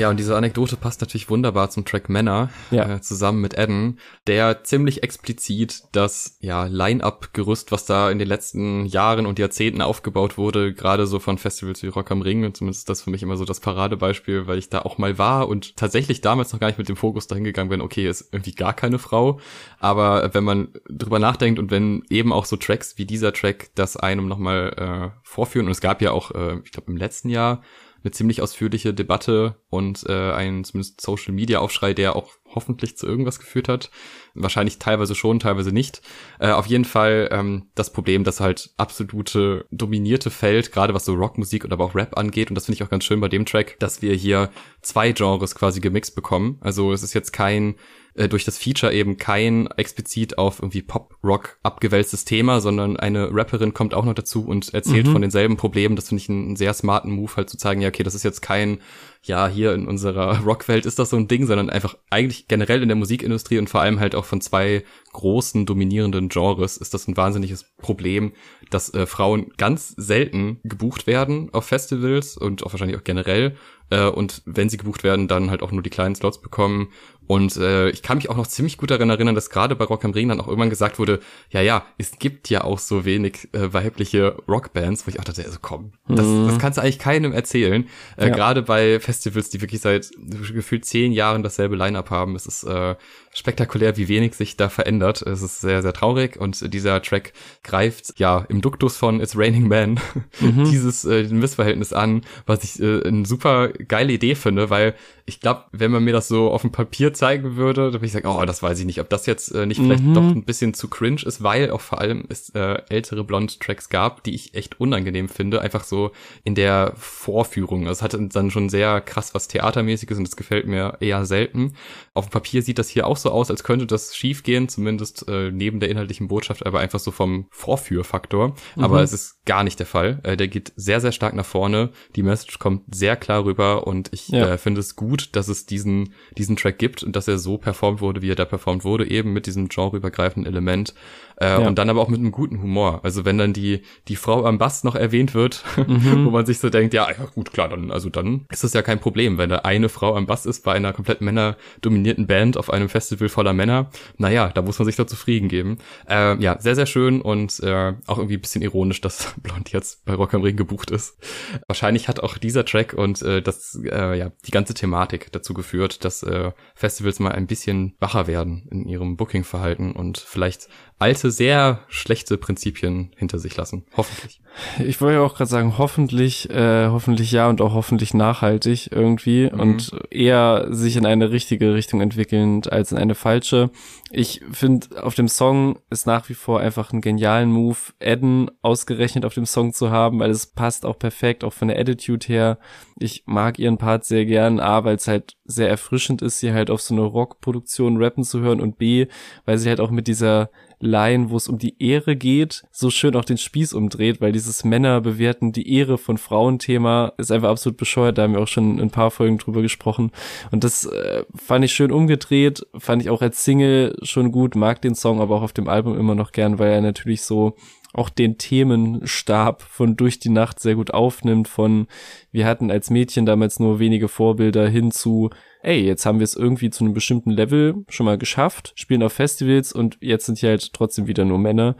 Ja, 0.00 0.08
und 0.08 0.16
diese 0.16 0.34
Anekdote 0.34 0.78
passt 0.78 1.02
natürlich 1.02 1.28
wunderbar 1.28 1.68
zum 1.68 1.84
Track 1.84 2.08
Männer, 2.08 2.48
Ja. 2.70 2.94
äh, 2.94 3.00
zusammen 3.02 3.42
mit 3.42 3.52
Eden, 3.58 3.98
der 4.26 4.64
ziemlich 4.64 5.02
explizit 5.02 5.82
das 5.92 6.38
ja, 6.40 6.64
Line-Up-Gerüst, 6.64 7.70
was 7.70 7.84
da 7.84 8.10
in 8.10 8.18
den 8.18 8.26
letzten 8.26 8.86
Jahren 8.86 9.26
und 9.26 9.38
Jahrzehnten 9.38 9.82
aufgebaut 9.82 10.38
wurde, 10.38 10.72
gerade 10.72 11.06
so 11.06 11.18
von 11.18 11.36
Festivals 11.36 11.82
wie 11.82 11.88
Rock 11.88 12.10
am 12.12 12.22
Ring, 12.22 12.46
und 12.46 12.56
zumindest 12.56 12.80
ist 12.80 12.88
das 12.88 13.02
für 13.02 13.10
mich 13.10 13.22
immer 13.22 13.36
so 13.36 13.44
das 13.44 13.60
Paradebeispiel, 13.60 14.46
weil 14.46 14.56
ich 14.56 14.70
da 14.70 14.80
auch 14.80 14.96
mal 14.96 15.18
war 15.18 15.48
und 15.48 15.76
tatsächlich 15.76 16.22
damals 16.22 16.54
noch 16.54 16.60
gar 16.60 16.68
nicht 16.68 16.78
mit 16.78 16.88
dem 16.88 16.96
Fokus 16.96 17.26
dahin 17.26 17.44
gegangen 17.44 17.68
bin, 17.68 17.82
okay, 17.82 18.08
ist 18.08 18.30
irgendwie 18.32 18.54
gar 18.54 18.72
keine 18.72 18.98
Frau, 18.98 19.38
aber 19.80 20.32
wenn 20.32 20.44
man 20.44 20.68
drüber 20.88 21.18
nachdenkt 21.18 21.58
und 21.58 21.70
wenn 21.70 22.04
eben 22.08 22.32
auch 22.32 22.46
so 22.46 22.56
Tracks 22.56 22.96
wie 22.96 23.04
dieser 23.04 23.34
Track 23.34 23.68
das 23.74 23.98
einem 23.98 24.28
nochmal 24.28 25.12
äh, 25.12 25.18
vorführen, 25.22 25.66
und 25.66 25.72
es 25.72 25.82
gab 25.82 26.00
ja 26.00 26.12
auch, 26.12 26.30
äh, 26.30 26.58
ich 26.64 26.72
glaube 26.72 26.90
im 26.90 26.96
letzten 26.96 27.28
Jahr, 27.28 27.60
eine 28.02 28.12
ziemlich 28.12 28.42
ausführliche 28.42 28.94
Debatte 28.94 29.56
und 29.68 30.04
äh, 30.08 30.32
ein 30.32 30.64
zumindest 30.64 31.00
Social 31.00 31.34
Media 31.34 31.58
Aufschrei, 31.58 31.94
der 31.94 32.16
auch 32.16 32.32
hoffentlich 32.54 32.96
zu 32.96 33.06
irgendwas 33.06 33.38
geführt 33.38 33.68
hat. 33.68 33.90
Wahrscheinlich 34.34 34.78
teilweise 34.78 35.14
schon, 35.14 35.38
teilweise 35.38 35.72
nicht. 35.72 36.02
Äh, 36.38 36.50
auf 36.50 36.66
jeden 36.66 36.84
Fall 36.84 37.28
ähm, 37.32 37.68
das 37.74 37.92
Problem, 37.92 38.24
dass 38.24 38.40
halt 38.40 38.70
absolute 38.76 39.66
dominierte 39.70 40.30
Feld, 40.30 40.72
gerade 40.72 40.94
was 40.94 41.04
so 41.04 41.14
Rockmusik 41.14 41.64
oder 41.64 41.74
aber 41.74 41.84
auch 41.84 41.94
Rap 41.94 42.16
angeht, 42.16 42.50
und 42.50 42.54
das 42.54 42.66
finde 42.66 42.76
ich 42.76 42.82
auch 42.82 42.90
ganz 42.90 43.04
schön 43.04 43.20
bei 43.20 43.28
dem 43.28 43.46
Track, 43.46 43.76
dass 43.78 44.02
wir 44.02 44.14
hier 44.14 44.50
zwei 44.82 45.12
Genres 45.12 45.54
quasi 45.54 45.80
gemixt 45.80 46.14
bekommen. 46.14 46.58
Also 46.60 46.92
es 46.92 47.02
ist 47.02 47.14
jetzt 47.14 47.32
kein 47.32 47.76
äh, 48.14 48.28
durch 48.28 48.44
das 48.44 48.58
Feature 48.58 48.92
eben 48.92 49.16
kein 49.16 49.66
explizit 49.76 50.38
auf 50.38 50.60
irgendwie 50.60 50.82
Pop-Rock 50.82 51.58
abgewälztes 51.62 52.24
Thema, 52.24 52.60
sondern 52.60 52.96
eine 52.96 53.28
Rapperin 53.32 53.74
kommt 53.74 53.94
auch 53.94 54.04
noch 54.04 54.14
dazu 54.14 54.44
und 54.46 54.72
erzählt 54.74 55.06
Mhm. 55.06 55.12
von 55.12 55.22
denselben 55.22 55.56
Problemen. 55.56 55.96
Das 55.96 56.08
finde 56.08 56.22
ich 56.22 56.28
einen, 56.28 56.46
einen 56.46 56.56
sehr 56.56 56.74
smarten 56.74 57.12
Move, 57.12 57.36
halt 57.36 57.50
zu 57.50 57.56
zeigen, 57.56 57.80
ja, 57.80 57.88
okay, 57.88 58.02
das 58.02 58.14
ist 58.14 58.22
jetzt 58.22 58.40
kein, 58.42 58.78
ja, 59.22 59.48
hier 59.48 59.74
in 59.74 59.86
unserer 59.86 60.40
Rockwelt 60.44 60.86
ist 60.86 60.98
das 60.98 61.10
so 61.10 61.16
ein 61.16 61.28
Ding, 61.28 61.46
sondern 61.46 61.70
einfach 61.70 61.96
eigentlich 62.10 62.48
generell 62.48 62.82
in 62.82 62.88
der 62.88 62.96
Musikindustrie 62.96 63.58
und 63.58 63.68
vor 63.68 63.80
allem 63.80 64.00
halt 64.00 64.14
auch 64.14 64.24
von 64.24 64.40
zwei 64.40 64.84
großen 65.12 65.66
dominierenden 65.66 66.28
Genres 66.28 66.76
ist 66.76 66.94
das 66.94 67.08
ein 67.08 67.16
wahnsinniges 67.16 67.64
Problem, 67.78 68.32
dass 68.70 68.92
äh, 68.94 69.06
Frauen 69.06 69.52
ganz 69.56 69.88
selten 69.96 70.60
gebucht 70.64 71.06
werden 71.06 71.50
auf 71.52 71.66
Festivals 71.66 72.36
und 72.36 72.64
auch 72.64 72.72
wahrscheinlich 72.72 72.96
auch 72.98 73.04
generell 73.04 73.56
äh, 73.90 74.04
und 74.06 74.42
wenn 74.46 74.68
sie 74.68 74.76
gebucht 74.76 75.04
werden, 75.04 75.28
dann 75.28 75.50
halt 75.50 75.62
auch 75.62 75.72
nur 75.72 75.82
die 75.82 75.90
kleinen 75.90 76.14
Slots 76.14 76.40
bekommen. 76.40 76.88
Und 77.26 77.56
äh, 77.58 77.90
ich 77.90 78.02
kann 78.02 78.18
mich 78.18 78.28
auch 78.28 78.36
noch 78.36 78.46
ziemlich 78.48 78.76
gut 78.76 78.90
daran 78.90 79.08
erinnern, 79.08 79.36
dass 79.36 79.50
gerade 79.50 79.76
bei 79.76 79.84
Rock 79.84 80.04
am 80.04 80.10
Ring 80.10 80.28
dann 80.28 80.40
auch 80.40 80.48
irgendwann 80.48 80.70
gesagt 80.70 80.98
wurde, 80.98 81.20
ja, 81.50 81.60
ja, 81.60 81.84
es 81.96 82.18
gibt 82.18 82.50
ja 82.50 82.64
auch 82.64 82.80
so 82.80 83.04
wenig 83.04 83.48
äh, 83.52 83.72
weibliche 83.72 84.36
Rockbands, 84.48 85.06
wo 85.06 85.10
ich 85.10 85.20
auch 85.20 85.24
dachte, 85.24 85.44
also 85.44 85.58
komm, 85.62 85.92
das, 86.08 86.26
das 86.26 86.58
kannst 86.58 86.78
du 86.78 86.82
eigentlich 86.82 86.98
keinem 86.98 87.32
erzählen. 87.32 87.88
Äh, 88.16 88.28
Ja. 88.30 88.34
Gerade 88.34 88.62
bei 88.62 88.98
Festivals, 89.10 89.50
die 89.50 89.60
wirklich 89.60 89.80
seit 89.80 90.10
gefühlt 90.54 90.84
zehn 90.84 91.10
Jahren 91.12 91.42
dasselbe 91.42 91.74
Line-Up 91.74 92.10
haben. 92.10 92.36
Es 92.36 92.46
ist 92.46 92.62
äh, 92.62 92.94
spektakulär, 93.32 93.96
wie 93.96 94.08
wenig 94.08 94.34
sich 94.34 94.56
da 94.56 94.68
verändert. 94.68 95.22
Es 95.22 95.40
ist 95.42 95.60
sehr, 95.60 95.82
sehr 95.82 95.92
traurig 95.92 96.36
und 96.36 96.72
dieser 96.74 97.00
Track 97.00 97.32
greift 97.62 98.18
ja 98.18 98.44
im 98.48 98.60
Duktus 98.60 98.96
von 98.96 99.20
It's 99.20 99.36
Raining 99.36 99.68
Man 99.68 100.00
dieses 100.40 101.04
äh, 101.04 101.22
Missverhältnis 101.24 101.92
an, 101.92 102.22
was 102.46 102.64
ich 102.64 102.80
äh, 102.82 103.02
eine 103.06 103.24
super 103.26 103.68
geile 103.68 104.12
Idee 104.12 104.34
finde, 104.34 104.68
weil 104.70 104.94
ich 105.26 105.38
glaube, 105.38 105.64
wenn 105.70 105.92
man 105.92 106.02
mir 106.02 106.12
das 106.12 106.26
so 106.26 106.50
auf 106.50 106.62
dem 106.62 106.72
Papier 106.72 107.14
zeigen 107.14 107.54
würde, 107.54 107.82
dann 107.84 107.94
würde 107.94 108.06
ich 108.06 108.12
sagen, 108.12 108.26
oh, 108.26 108.44
das 108.44 108.64
weiß 108.64 108.80
ich 108.80 108.84
nicht, 108.86 109.00
ob 109.00 109.08
das 109.10 109.26
jetzt 109.26 109.54
äh, 109.54 109.64
nicht 109.64 109.80
vielleicht 109.80 110.02
Mhm. 110.02 110.14
doch 110.14 110.22
ein 110.24 110.44
bisschen 110.44 110.74
zu 110.74 110.88
cringe 110.88 111.22
ist, 111.24 111.42
weil 111.42 111.70
auch 111.70 111.80
vor 111.82 112.00
allem 112.00 112.24
es 112.28 112.50
äh, 112.50 112.82
ältere 112.88 113.22
Blond-Tracks 113.22 113.90
gab, 113.90 114.24
die 114.24 114.34
ich 114.34 114.54
echt 114.54 114.80
unangenehm 114.80 115.28
finde, 115.28 115.60
einfach 115.60 115.84
so 115.84 116.10
in 116.42 116.56
der 116.56 116.94
Vorführung. 116.96 117.82
Also 117.86 117.92
Es 117.98 118.02
hatte 118.02 118.20
dann 118.28 118.50
schon 118.50 118.68
sehr 118.68 119.00
krass 119.00 119.34
was 119.34 119.46
Theatermäßiges 119.46 120.18
und 120.18 120.24
das 120.26 120.36
gefällt 120.36 120.66
mir 120.66 120.96
eher 121.00 121.24
selten. 121.26 121.74
Auf 122.14 122.26
dem 122.26 122.32
Papier 122.32 122.62
sieht 122.62 122.78
das 122.78 122.88
hier 122.88 123.06
auch 123.06 123.16
so 123.22 123.30
aus, 123.30 123.50
als 123.50 123.64
könnte 123.64 123.86
das 123.86 124.16
schief 124.16 124.42
gehen, 124.42 124.68
zumindest 124.68 125.28
äh, 125.28 125.50
neben 125.50 125.80
der 125.80 125.88
inhaltlichen 125.90 126.28
Botschaft, 126.28 126.66
aber 126.66 126.80
einfach 126.80 126.98
so 127.00 127.10
vom 127.10 127.46
Vorführfaktor. 127.50 128.54
Aber 128.76 129.02
es 129.02 129.12
ist 129.12 129.44
gar 129.46 129.64
nicht 129.64 129.78
der 129.78 129.86
Fall. 129.86 130.20
Äh, 130.22 130.36
der 130.36 130.48
geht 130.48 130.72
sehr, 130.76 131.00
sehr 131.00 131.12
stark 131.12 131.34
nach 131.34 131.46
vorne. 131.46 131.90
Die 132.16 132.22
Message 132.22 132.58
kommt 132.58 132.94
sehr 132.94 133.16
klar 133.16 133.44
rüber 133.44 133.86
und 133.86 134.10
ich 134.12 134.28
Ja. 134.28 134.50
äh, 134.54 134.58
finde 134.58 134.80
es 134.80 134.96
gut, 134.96 135.30
dass 135.32 135.48
es 135.48 135.66
diesen, 135.66 136.14
diesen 136.36 136.56
Track 136.56 136.78
gibt 136.78 137.02
und 137.02 137.16
dass 137.16 137.28
er 137.28 137.38
so 137.38 137.58
performt 137.58 138.00
wurde, 138.00 138.22
wie 138.22 138.30
er 138.30 138.36
da 138.36 138.44
performt 138.44 138.84
wurde, 138.84 139.08
eben 139.10 139.32
mit 139.32 139.46
diesem 139.46 139.68
genreübergreifenden 139.68 140.50
Element. 140.50 140.94
Äh, 141.40 141.46
Ja. 141.50 141.58
Und 141.58 141.78
dann 141.78 141.88
aber 141.90 142.00
auch 142.00 142.08
mit 142.08 142.20
einem 142.20 142.32
guten 142.32 142.60
Humor. 142.62 143.00
Also 143.02 143.24
wenn 143.24 143.38
dann 143.38 143.52
die, 143.52 143.82
die 144.08 144.16
Frau 144.16 144.44
am 144.44 144.58
Bass 144.58 144.84
noch 144.84 144.94
erwähnt 144.94 145.34
wird, 145.34 145.64
wo 145.76 146.30
man 146.30 146.46
sich 146.46 146.58
so 146.58 146.70
denkt, 146.70 146.94
ja, 146.94 147.08
ja 147.10 147.24
gut, 147.34 147.52
klar, 147.52 147.68
dann, 147.68 147.90
also 147.90 148.08
dann 148.10 148.46
ist 148.50 148.62
das 148.64 148.72
ja 148.72 148.82
kein 148.82 149.00
Problem, 149.00 149.38
wenn 149.38 149.50
da 149.50 149.56
eine 149.58 149.88
Frau 149.88 150.14
am 150.16 150.26
Bass 150.26 150.46
ist 150.46 150.62
bei 150.64 150.72
einer 150.74 150.92
komplett 150.92 151.20
männerdominierten 151.20 152.26
Band 152.26 152.56
auf 152.56 152.70
einem 152.70 152.88
Festival 152.88 153.28
voller 153.28 153.52
Männer. 153.52 153.90
Naja, 154.18 154.50
da 154.54 154.62
muss 154.62 154.78
man 154.78 154.86
sich 154.86 154.96
doch 154.96 155.06
zufrieden 155.06 155.48
geben. 155.48 155.78
Äh, 156.08 156.40
ja, 156.42 156.58
sehr, 156.60 156.74
sehr 156.74 156.86
schön 156.86 157.20
und 157.22 157.58
äh, 157.60 157.94
auch 158.06 158.18
irgendwie 158.18 158.36
ein 158.36 158.40
bisschen 158.40 158.62
ironisch, 158.62 159.00
dass 159.00 159.34
Blond 159.42 159.72
jetzt 159.72 160.04
bei 160.04 160.14
Rock 160.14 160.34
am 160.34 160.42
Ring 160.42 160.56
gebucht 160.56 160.90
ist. 160.90 161.18
Wahrscheinlich 161.66 162.08
hat 162.08 162.20
auch 162.20 162.36
dieser 162.38 162.64
Track 162.64 162.92
und 162.92 163.22
äh, 163.22 163.40
das, 163.42 163.80
äh, 163.84 164.18
ja, 164.18 164.30
die 164.46 164.50
ganze 164.50 164.74
Thematik 164.74 165.32
dazu 165.32 165.54
geführt, 165.54 166.04
dass 166.04 166.22
äh, 166.22 166.52
Festivals 166.74 167.18
mal 167.20 167.32
ein 167.32 167.46
bisschen 167.46 167.94
wacher 167.98 168.26
werden 168.26 168.68
in 168.70 168.86
ihrem 168.86 169.16
Booking-Verhalten 169.16 169.92
und 169.92 170.18
vielleicht 170.18 170.68
alte, 171.00 171.30
sehr 171.30 171.80
schlechte 171.88 172.36
Prinzipien 172.36 173.10
hinter 173.16 173.38
sich 173.38 173.56
lassen. 173.56 173.84
Hoffentlich. 173.96 174.40
Ich 174.84 175.00
wollte 175.00 175.18
ja 175.18 175.22
auch 175.22 175.34
gerade 175.34 175.50
sagen, 175.50 175.78
hoffentlich, 175.78 176.50
äh, 176.50 176.88
hoffentlich 176.88 177.32
ja 177.32 177.48
und 177.48 177.60
auch 177.62 177.72
hoffentlich 177.72 178.12
nachhaltig 178.14 178.90
irgendwie 178.92 179.50
und 179.50 179.92
eher 180.10 180.66
sich 180.70 180.96
in 180.96 181.06
eine 181.06 181.30
richtige 181.30 181.74
Richtung 181.74 182.00
entwickelnd 182.00 182.70
als 182.70 182.92
in 182.92 182.98
eine 182.98 183.14
falsche. 183.14 183.70
Ich 184.12 184.40
finde, 184.50 185.04
auf 185.04 185.14
dem 185.14 185.28
Song 185.28 185.78
ist 185.88 186.04
nach 186.04 186.28
wie 186.28 186.34
vor 186.34 186.58
einfach 186.58 186.92
einen 186.92 187.00
genialen 187.00 187.52
Move, 187.52 187.78
Eden 188.00 188.50
ausgerechnet 188.60 189.24
auf 189.24 189.34
dem 189.34 189.46
Song 189.46 189.72
zu 189.72 189.90
haben, 189.90 190.18
weil 190.18 190.30
es 190.30 190.46
passt 190.46 190.84
auch 190.84 190.98
perfekt, 190.98 191.44
auch 191.44 191.52
von 191.52 191.68
der 191.68 191.78
Attitude 191.78 192.26
her. 192.26 192.58
Ich 192.98 193.22
mag 193.26 193.60
ihren 193.60 193.78
Part 193.78 194.04
sehr 194.04 194.26
gern, 194.26 194.58
A, 194.58 194.82
weil 194.82 194.96
es 194.96 195.06
halt 195.06 195.36
sehr 195.44 195.68
erfrischend 195.68 196.22
ist, 196.22 196.40
sie 196.40 196.52
halt 196.52 196.70
auf 196.70 196.80
so 196.80 196.92
eine 196.92 197.04
Rockproduktion 197.04 198.02
rappen 198.02 198.24
zu 198.24 198.40
hören 198.40 198.60
und 198.60 198.78
B, 198.78 199.06
weil 199.44 199.58
sie 199.58 199.68
halt 199.68 199.80
auch 199.80 199.90
mit 199.90 200.08
dieser 200.08 200.50
Line, 200.80 201.28
wo 201.30 201.36
es 201.36 201.46
um 201.46 201.58
die 201.58 201.76
Ehre 201.78 202.16
geht, 202.16 202.64
so 202.72 202.90
schön 202.90 203.14
auch 203.14 203.24
den 203.24 203.36
Spieß 203.36 203.74
umdreht, 203.74 204.20
weil 204.20 204.32
dieses 204.32 204.64
Männer 204.64 205.00
bewerten 205.02 205.52
die 205.52 205.72
Ehre 205.74 205.98
von 205.98 206.16
Frauen-Thema 206.16 207.12
ist 207.18 207.30
einfach 207.30 207.50
absolut 207.50 207.76
bescheuert. 207.76 208.16
Da 208.16 208.22
haben 208.22 208.32
wir 208.32 208.40
auch 208.40 208.48
schon 208.48 208.78
in 208.78 208.80
ein 208.80 208.90
paar 208.90 209.10
Folgen 209.10 209.36
drüber 209.36 209.60
gesprochen. 209.60 210.10
Und 210.50 210.64
das 210.64 210.86
äh, 210.86 211.24
fand 211.34 211.66
ich 211.66 211.72
schön 211.72 211.92
umgedreht, 211.92 212.66
fand 212.78 213.02
ich 213.02 213.10
auch 213.10 213.20
als 213.20 213.44
Single 213.44 213.94
schon 214.02 214.32
gut, 214.32 214.54
mag 214.54 214.80
den 214.82 214.94
Song 214.94 215.20
aber 215.20 215.36
auch 215.36 215.42
auf 215.42 215.52
dem 215.52 215.68
Album 215.68 215.98
immer 215.98 216.14
noch 216.14 216.32
gern, 216.32 216.58
weil 216.58 216.72
er 216.72 216.80
natürlich 216.80 217.22
so 217.22 217.56
auch 217.92 218.08
den 218.08 218.38
Themenstab 218.38 219.62
von 219.62 219.96
Durch 219.96 220.20
die 220.20 220.28
Nacht 220.28 220.60
sehr 220.60 220.76
gut 220.76 220.92
aufnimmt, 220.92 221.48
von 221.48 221.88
wir 222.30 222.46
hatten 222.46 222.70
als 222.70 222.88
Mädchen 222.90 223.26
damals 223.26 223.58
nur 223.58 223.80
wenige 223.80 224.06
Vorbilder 224.06 224.68
hin 224.68 224.92
zu, 224.92 225.30
ey, 225.62 225.80
jetzt 225.84 226.06
haben 226.06 226.20
wir 226.20 226.24
es 226.24 226.36
irgendwie 226.36 226.70
zu 226.70 226.84
einem 226.84 226.94
bestimmten 226.94 227.30
Level 227.30 227.84
schon 227.88 228.06
mal 228.06 228.16
geschafft, 228.16 228.72
spielen 228.76 229.02
auf 229.02 229.14
Festivals 229.14 229.72
und 229.72 229.98
jetzt 230.00 230.26
sind 230.26 230.38
hier 230.38 230.50
halt 230.50 230.72
trotzdem 230.72 231.08
wieder 231.08 231.24
nur 231.24 231.38
Männer. 231.38 231.74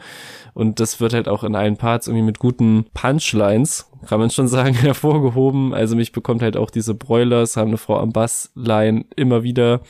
Und 0.52 0.80
das 0.80 1.00
wird 1.00 1.14
halt 1.14 1.28
auch 1.28 1.44
in 1.44 1.54
allen 1.54 1.76
Parts 1.76 2.08
irgendwie 2.08 2.26
mit 2.26 2.40
guten 2.40 2.86
Punchlines, 2.92 3.88
kann 4.06 4.18
man 4.18 4.30
schon 4.30 4.48
sagen, 4.48 4.74
hervorgehoben. 4.80 5.72
Also 5.72 5.94
mich 5.94 6.10
bekommt 6.10 6.42
halt 6.42 6.56
auch 6.56 6.70
diese 6.70 6.94
Broilers, 6.94 7.56
haben 7.56 7.68
eine 7.68 7.78
Frau 7.78 7.98
am 7.98 8.10
Bassline 8.10 9.04
immer 9.14 9.44
wieder 9.44 9.82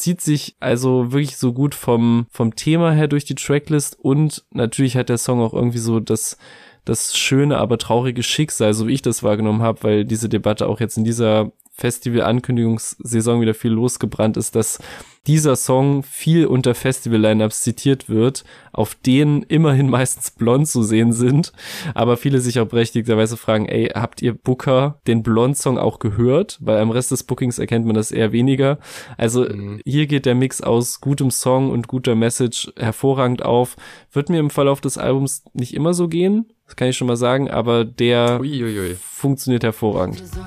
zieht 0.00 0.20
sich 0.20 0.56
also 0.60 1.12
wirklich 1.12 1.36
so 1.36 1.52
gut 1.52 1.74
vom, 1.74 2.26
vom 2.30 2.56
Thema 2.56 2.92
her 2.92 3.06
durch 3.06 3.24
die 3.24 3.34
Tracklist 3.34 3.98
und 4.00 4.44
natürlich 4.50 4.96
hat 4.96 5.10
der 5.10 5.18
Song 5.18 5.40
auch 5.40 5.52
irgendwie 5.52 5.78
so 5.78 6.00
das, 6.00 6.38
das 6.86 7.16
schöne, 7.16 7.58
aber 7.58 7.76
traurige 7.76 8.22
Schicksal, 8.22 8.72
so 8.72 8.88
wie 8.88 8.94
ich 8.94 9.02
das 9.02 9.22
wahrgenommen 9.22 9.62
habe, 9.62 9.82
weil 9.82 10.04
diese 10.06 10.28
Debatte 10.28 10.66
auch 10.68 10.80
jetzt 10.80 10.96
in 10.96 11.04
dieser 11.04 11.52
Festival-Ankündigungssaison 11.72 13.40
wieder 13.40 13.54
viel 13.54 13.72
losgebrannt 13.72 14.36
ist, 14.36 14.56
dass 14.56 14.78
dieser 15.26 15.56
Song 15.56 16.02
viel 16.02 16.46
unter 16.46 16.74
Festival-Lineups 16.74 17.60
zitiert 17.60 18.08
wird, 18.08 18.44
auf 18.72 18.94
denen 18.94 19.42
immerhin 19.42 19.88
meistens 19.90 20.30
blond 20.30 20.68
zu 20.68 20.82
sehen 20.82 21.12
sind, 21.12 21.52
aber 21.94 22.16
viele 22.16 22.40
sich 22.40 22.58
auch 22.60 22.66
berechtigterweise 22.66 23.36
fragen, 23.36 23.66
ey, 23.66 23.90
habt 23.94 24.22
ihr 24.22 24.34
Booker 24.34 25.00
den 25.06 25.22
Blond-Song 25.22 25.78
auch 25.78 25.98
gehört? 25.98 26.58
Weil 26.60 26.78
am 26.78 26.90
Rest 26.90 27.10
des 27.10 27.24
Bookings 27.24 27.58
erkennt 27.58 27.86
man 27.86 27.94
das 27.94 28.12
eher 28.12 28.32
weniger. 28.32 28.78
Also 29.16 29.46
hier 29.84 30.06
geht 30.06 30.26
der 30.26 30.34
Mix 30.34 30.60
aus 30.60 31.00
gutem 31.00 31.30
Song 31.30 31.70
und 31.70 31.88
guter 31.88 32.14
Message 32.14 32.72
hervorragend 32.76 33.44
auf. 33.44 33.76
Wird 34.12 34.30
mir 34.30 34.40
im 34.40 34.50
Verlauf 34.50 34.80
des 34.80 34.98
Albums 34.98 35.44
nicht 35.52 35.74
immer 35.74 35.94
so 35.94 36.08
gehen, 36.08 36.46
das 36.70 36.76
kann 36.76 36.86
ich 36.86 36.96
schon 36.96 37.08
mal 37.08 37.16
sagen, 37.16 37.50
aber 37.50 37.84
der 37.84 38.38
Uiuiui. 38.40 38.94
funktioniert 39.00 39.64
hervorragend. 39.64 40.22
So 40.24 40.40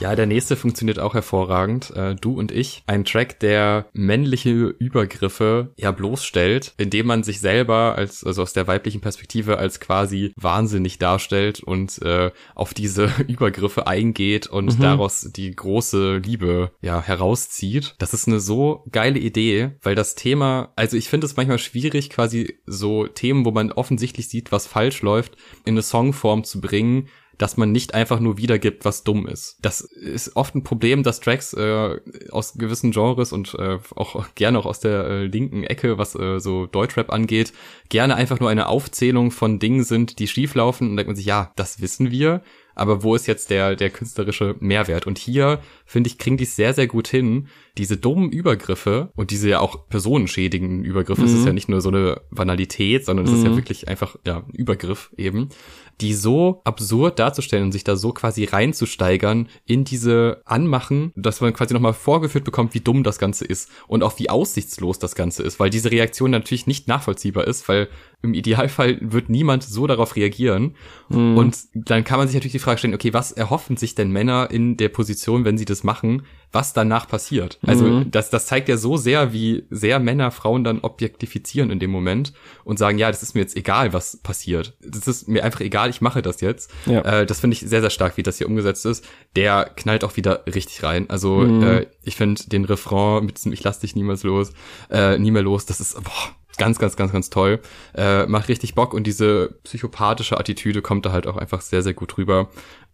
Ja, 0.00 0.16
der 0.16 0.24
nächste 0.24 0.56
funktioniert 0.56 0.98
auch 0.98 1.12
hervorragend. 1.12 1.90
Äh, 1.90 2.14
du 2.14 2.32
und 2.32 2.50
ich. 2.50 2.82
Ein 2.86 3.04
Track, 3.04 3.38
der 3.40 3.86
männliche 3.92 4.50
Übergriffe 4.50 5.74
ja 5.76 5.90
bloßstellt, 5.90 6.72
indem 6.78 7.06
man 7.06 7.22
sich 7.22 7.40
selber 7.40 7.96
als, 7.96 8.24
also 8.24 8.40
aus 8.40 8.54
der 8.54 8.66
weiblichen 8.66 9.02
Perspektive 9.02 9.58
als 9.58 9.78
quasi 9.78 10.32
wahnsinnig 10.36 10.98
darstellt 10.98 11.60
und 11.60 12.00
äh, 12.00 12.30
auf 12.54 12.72
diese 12.72 13.10
Übergriffe 13.28 13.86
eingeht 13.86 14.46
und 14.46 14.78
mhm. 14.78 14.82
daraus 14.82 15.28
die 15.36 15.54
große 15.54 16.16
Liebe 16.16 16.70
ja 16.80 17.02
herauszieht. 17.02 17.94
Das 17.98 18.14
ist 18.14 18.26
eine 18.26 18.40
so 18.40 18.84
geile 18.90 19.18
Idee, 19.18 19.72
weil 19.82 19.94
das 19.94 20.14
Thema, 20.14 20.72
also 20.76 20.96
ich 20.96 21.10
finde 21.10 21.26
es 21.26 21.36
manchmal 21.36 21.58
schwierig, 21.58 22.08
quasi 22.08 22.58
so 22.64 23.06
Themen, 23.06 23.44
wo 23.44 23.50
man 23.50 23.70
offensichtlich 23.70 24.28
sieht, 24.28 24.50
was 24.50 24.66
falsch 24.66 25.02
läuft, 25.02 25.36
in 25.66 25.74
eine 25.74 25.82
Songform 25.82 26.44
zu 26.44 26.62
bringen, 26.62 27.08
dass 27.40 27.56
man 27.56 27.72
nicht 27.72 27.94
einfach 27.94 28.20
nur 28.20 28.36
wiedergibt, 28.36 28.84
was 28.84 29.02
dumm 29.02 29.26
ist. 29.26 29.56
Das 29.62 29.80
ist 29.80 30.36
oft 30.36 30.54
ein 30.54 30.62
Problem, 30.62 31.02
dass 31.02 31.20
Tracks 31.20 31.54
äh, 31.54 31.98
aus 32.30 32.52
gewissen 32.58 32.90
Genres 32.90 33.32
und 33.32 33.54
äh, 33.54 33.78
auch 33.96 34.26
gerne 34.34 34.58
auch 34.58 34.66
aus 34.66 34.80
der 34.80 35.06
äh, 35.06 35.24
linken 35.24 35.64
Ecke, 35.64 35.96
was 35.96 36.14
äh, 36.14 36.38
so 36.38 36.66
Deutschrap 36.66 37.10
angeht, 37.10 37.54
gerne 37.88 38.14
einfach 38.14 38.40
nur 38.40 38.50
eine 38.50 38.68
Aufzählung 38.68 39.30
von 39.30 39.58
Dingen 39.58 39.84
sind, 39.84 40.18
die 40.18 40.28
schieflaufen 40.28 40.90
und 40.90 40.96
denkt 40.98 41.08
man 41.08 41.16
sich, 41.16 41.24
ja, 41.24 41.50
das 41.56 41.80
wissen 41.80 42.10
wir, 42.10 42.42
aber 42.74 43.02
wo 43.02 43.14
ist 43.14 43.26
jetzt 43.26 43.50
der, 43.50 43.74
der 43.74 43.90
künstlerische 43.90 44.56
Mehrwert? 44.60 45.06
Und 45.06 45.18
hier, 45.18 45.60
finde 45.84 46.08
ich, 46.08 46.18
kriegen 46.18 46.36
die 46.36 46.44
es 46.44 46.56
sehr, 46.56 46.74
sehr 46.74 46.86
gut 46.86 47.08
hin, 47.08 47.48
diese 47.78 47.96
dummen 47.96 48.30
Übergriffe 48.30 49.12
und 49.16 49.30
diese 49.30 49.48
ja 49.48 49.60
auch 49.60 49.88
personenschädigenden 49.88 50.84
Übergriffe, 50.84 51.22
mhm. 51.22 51.26
es 51.26 51.34
ist 51.34 51.46
ja 51.46 51.52
nicht 51.52 51.68
nur 51.68 51.80
so 51.80 51.88
eine 51.88 52.20
Banalität, 52.30 53.04
sondern 53.04 53.26
es 53.26 53.32
mhm. 53.32 53.38
ist 53.38 53.44
ja 53.44 53.50
mhm. 53.50 53.56
wirklich 53.56 53.88
einfach, 53.88 54.16
ja, 54.26 54.44
Übergriff 54.52 55.10
eben, 55.16 55.48
die 56.00 56.14
so 56.14 56.60
absurd 56.64 57.18
darzustellen 57.18 57.64
und 57.64 57.72
sich 57.72 57.84
da 57.84 57.96
so 57.96 58.12
quasi 58.12 58.44
reinzusteigern 58.44 59.48
in 59.66 59.84
diese 59.84 60.42
Anmachen, 60.44 61.12
dass 61.16 61.40
man 61.40 61.52
quasi 61.52 61.74
nochmal 61.74 61.92
vorgeführt 61.92 62.44
bekommt, 62.44 62.74
wie 62.74 62.80
dumm 62.80 63.02
das 63.02 63.18
Ganze 63.18 63.44
ist 63.44 63.70
und 63.86 64.02
auch 64.02 64.18
wie 64.18 64.30
aussichtslos 64.30 64.98
das 64.98 65.14
Ganze 65.14 65.42
ist, 65.42 65.60
weil 65.60 65.70
diese 65.70 65.90
Reaktion 65.90 66.30
natürlich 66.30 66.66
nicht 66.66 66.88
nachvollziehbar 66.88 67.46
ist, 67.46 67.68
weil 67.68 67.88
im 68.22 68.34
Idealfall 68.34 68.98
wird 69.00 69.28
niemand 69.28 69.62
so 69.62 69.86
darauf 69.86 70.16
reagieren. 70.16 70.76
Mhm. 71.08 71.36
Und 71.36 71.58
dann 71.74 72.04
kann 72.04 72.18
man 72.18 72.28
sich 72.28 72.34
natürlich 72.34 72.52
die 72.52 72.58
Frage 72.58 72.78
stellen, 72.78 72.94
okay, 72.94 73.14
was 73.14 73.32
erhoffen 73.32 73.76
sich 73.76 73.94
denn 73.94 74.10
Männer 74.10 74.50
in 74.50 74.76
der 74.76 74.88
Position, 74.88 75.44
wenn 75.44 75.58
sie 75.58 75.64
das 75.64 75.84
machen, 75.84 76.22
was 76.52 76.72
danach 76.72 77.06
passiert? 77.06 77.58
Also 77.64 77.84
mhm. 77.84 78.10
das, 78.10 78.30
das 78.30 78.46
zeigt 78.46 78.68
ja 78.68 78.76
so 78.76 78.96
sehr, 78.96 79.32
wie 79.32 79.64
sehr 79.70 80.00
Männer 80.00 80.30
Frauen 80.30 80.64
dann 80.64 80.80
objektifizieren 80.80 81.70
in 81.70 81.78
dem 81.78 81.90
Moment 81.90 82.32
und 82.64 82.78
sagen, 82.78 82.98
ja, 82.98 83.10
das 83.10 83.22
ist 83.22 83.34
mir 83.34 83.40
jetzt 83.40 83.56
egal, 83.56 83.92
was 83.92 84.16
passiert. 84.16 84.74
Das 84.80 85.06
ist 85.06 85.28
mir 85.28 85.44
einfach 85.44 85.60
egal, 85.60 85.90
ich 85.90 86.00
mache 86.00 86.22
das 86.22 86.40
jetzt. 86.40 86.70
Ja. 86.86 87.02
Äh, 87.02 87.26
das 87.26 87.40
finde 87.40 87.54
ich 87.54 87.60
sehr, 87.60 87.80
sehr 87.80 87.90
stark, 87.90 88.16
wie 88.16 88.22
das 88.22 88.38
hier 88.38 88.48
umgesetzt 88.48 88.84
ist. 88.84 89.04
Der 89.36 89.70
knallt 89.76 90.02
auch 90.02 90.16
wieder 90.16 90.44
richtig 90.46 90.82
rein. 90.82 91.08
Also 91.08 91.36
mhm. 91.38 91.62
äh, 91.62 91.86
ich 92.02 92.16
finde 92.16 92.42
den 92.48 92.64
Refrain 92.64 93.24
mit 93.24 93.36
diesem 93.36 93.52
Ich 93.52 93.62
lass 93.62 93.78
dich 93.78 93.94
niemals 93.94 94.24
los, 94.24 94.52
äh, 94.90 95.18
nie 95.18 95.30
mehr 95.30 95.42
los, 95.42 95.66
das 95.66 95.80
ist, 95.80 96.02
boah, 96.02 96.34
ganz, 96.60 96.78
ganz, 96.78 96.96
ganz, 96.96 97.12
ganz 97.12 97.30
toll. 97.30 97.60
Äh, 97.94 98.26
macht 98.26 98.48
richtig 98.48 98.74
Bock 98.74 98.92
und 98.92 99.06
diese 99.06 99.58
psychopathische 99.64 100.38
Attitüde 100.38 100.82
kommt 100.82 101.06
da 101.06 101.12
halt 101.12 101.26
auch 101.26 101.36
einfach 101.36 101.60
sehr, 101.62 101.82
sehr 101.82 101.94
gut 101.94 102.18
rüber. 102.18 102.50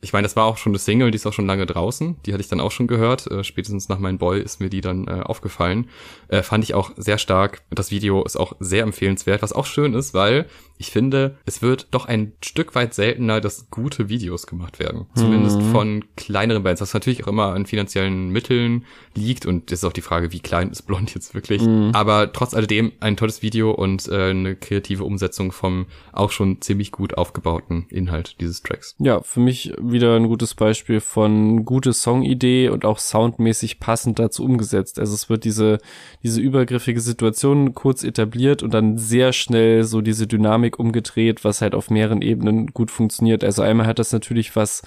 Ich 0.06 0.12
meine, 0.12 0.22
das 0.22 0.36
war 0.36 0.44
auch 0.44 0.56
schon 0.56 0.70
eine 0.70 0.78
Single, 0.78 1.10
die 1.10 1.16
ist 1.16 1.26
auch 1.26 1.32
schon 1.32 1.48
lange 1.48 1.66
draußen. 1.66 2.14
Die 2.24 2.32
hatte 2.32 2.40
ich 2.40 2.46
dann 2.46 2.60
auch 2.60 2.70
schon 2.70 2.86
gehört. 2.86 3.26
Äh, 3.26 3.42
spätestens 3.42 3.88
nach 3.88 3.98
meinem 3.98 4.18
Boy 4.18 4.40
ist 4.40 4.60
mir 4.60 4.70
die 4.70 4.80
dann 4.80 5.08
äh, 5.08 5.22
aufgefallen. 5.24 5.88
Äh, 6.28 6.44
fand 6.44 6.62
ich 6.62 6.74
auch 6.74 6.92
sehr 6.96 7.18
stark. 7.18 7.62
Das 7.70 7.90
Video 7.90 8.22
ist 8.22 8.36
auch 8.36 8.52
sehr 8.60 8.84
empfehlenswert, 8.84 9.42
was 9.42 9.52
auch 9.52 9.66
schön 9.66 9.94
ist, 9.94 10.14
weil 10.14 10.46
ich 10.78 10.90
finde, 10.90 11.36
es 11.46 11.62
wird 11.62 11.88
doch 11.90 12.06
ein 12.06 12.32
Stück 12.44 12.74
weit 12.74 12.94
seltener, 12.94 13.40
dass 13.40 13.70
gute 13.70 14.08
Videos 14.08 14.46
gemacht 14.46 14.78
werden. 14.78 15.06
Zumindest 15.14 15.58
mhm. 15.58 15.72
von 15.72 16.04
kleineren 16.16 16.62
Bands, 16.62 16.80
was 16.80 16.92
natürlich 16.92 17.24
auch 17.24 17.28
immer 17.28 17.54
an 17.54 17.66
finanziellen 17.66 18.28
Mitteln 18.28 18.84
liegt. 19.14 19.46
Und 19.46 19.70
das 19.70 19.80
ist 19.80 19.84
auch 19.84 19.92
die 19.92 20.02
Frage, 20.02 20.32
wie 20.32 20.40
klein 20.40 20.70
ist 20.70 20.82
Blond 20.82 21.14
jetzt 21.14 21.34
wirklich. 21.34 21.62
Mhm. 21.62 21.90
Aber 21.94 22.32
trotz 22.32 22.54
alledem 22.54 22.92
ein 23.00 23.16
tolles 23.16 23.42
Video 23.42 23.70
und 23.70 24.06
äh, 24.08 24.30
eine 24.30 24.54
kreative 24.54 25.04
Umsetzung 25.04 25.52
vom 25.52 25.86
auch 26.12 26.30
schon 26.30 26.60
ziemlich 26.60 26.92
gut 26.92 27.16
aufgebauten 27.16 27.86
Inhalt 27.88 28.36
dieses 28.40 28.62
Tracks. 28.62 28.94
Ja, 28.98 29.22
für 29.22 29.40
mich 29.40 29.72
wieder 29.96 30.14
ein 30.14 30.28
gutes 30.28 30.54
Beispiel 30.54 31.00
von 31.00 31.64
gute 31.64 31.92
Songidee 31.92 32.68
und 32.68 32.84
auch 32.84 32.98
soundmäßig 32.98 33.80
passend 33.80 34.18
dazu 34.18 34.44
umgesetzt. 34.44 34.98
Also 34.98 35.14
es 35.14 35.30
wird 35.30 35.44
diese, 35.44 35.78
diese 36.22 36.40
übergriffige 36.40 37.00
Situation 37.00 37.74
kurz 37.74 38.04
etabliert 38.04 38.62
und 38.62 38.74
dann 38.74 38.98
sehr 38.98 39.32
schnell 39.32 39.84
so 39.84 40.02
diese 40.02 40.26
Dynamik 40.26 40.78
umgedreht, 40.78 41.44
was 41.44 41.62
halt 41.62 41.74
auf 41.74 41.90
mehreren 41.90 42.20
Ebenen 42.20 42.68
gut 42.68 42.90
funktioniert. 42.90 43.42
Also 43.42 43.62
einmal 43.62 43.86
hat 43.86 43.98
das 43.98 44.12
natürlich 44.12 44.54
was 44.54 44.82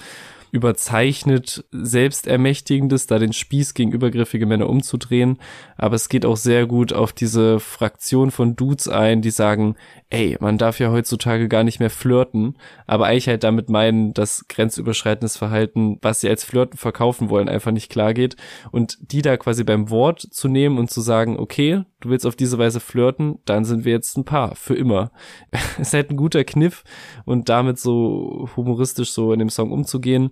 überzeichnet 0.51 1.65
selbstermächtigendes, 1.71 3.07
da 3.07 3.19
den 3.19 3.33
Spieß 3.33 3.73
gegen 3.73 3.91
übergriffige 3.91 4.45
Männer 4.45 4.69
umzudrehen. 4.69 5.37
Aber 5.77 5.95
es 5.95 6.09
geht 6.09 6.25
auch 6.25 6.37
sehr 6.37 6.65
gut 6.65 6.93
auf 6.93 7.13
diese 7.13 7.59
Fraktion 7.59 8.31
von 8.31 8.55
Dudes 8.55 8.87
ein, 8.87 9.21
die 9.21 9.31
sagen, 9.31 9.75
ey, 10.09 10.37
man 10.39 10.57
darf 10.57 10.79
ja 10.79 10.91
heutzutage 10.91 11.47
gar 11.47 11.63
nicht 11.63 11.79
mehr 11.79 11.89
flirten, 11.89 12.57
aber 12.87 13.05
eigentlich 13.05 13.27
halt 13.27 13.43
damit 13.43 13.69
meinen, 13.69 14.13
dass 14.13 14.47
grenzüberschreitendes 14.47 15.37
Verhalten, 15.37 15.97
was 16.01 16.21
sie 16.21 16.29
als 16.29 16.43
Flirten 16.43 16.77
verkaufen 16.77 17.29
wollen, 17.29 17.49
einfach 17.49 17.71
nicht 17.71 17.91
klar 17.91 18.13
geht. 18.13 18.35
Und 18.71 18.97
die 19.01 19.21
da 19.21 19.37
quasi 19.37 19.63
beim 19.63 19.89
Wort 19.89 20.21
zu 20.21 20.47
nehmen 20.47 20.77
und 20.77 20.89
zu 20.89 21.01
sagen, 21.01 21.37
okay, 21.37 21.83
du 21.99 22.09
willst 22.09 22.25
auf 22.25 22.35
diese 22.35 22.57
Weise 22.57 22.79
flirten, 22.79 23.39
dann 23.45 23.65
sind 23.65 23.85
wir 23.85 23.91
jetzt 23.91 24.17
ein 24.17 24.25
Paar, 24.25 24.55
für 24.55 24.75
immer. 24.75 25.11
ist 25.79 25.93
halt 25.93 26.09
ein 26.09 26.17
guter 26.17 26.43
Kniff 26.43 26.83
und 27.25 27.49
damit 27.49 27.79
so 27.79 28.49
humoristisch 28.55 29.11
so 29.11 29.33
in 29.33 29.39
dem 29.39 29.49
Song 29.49 29.71
umzugehen, 29.71 30.31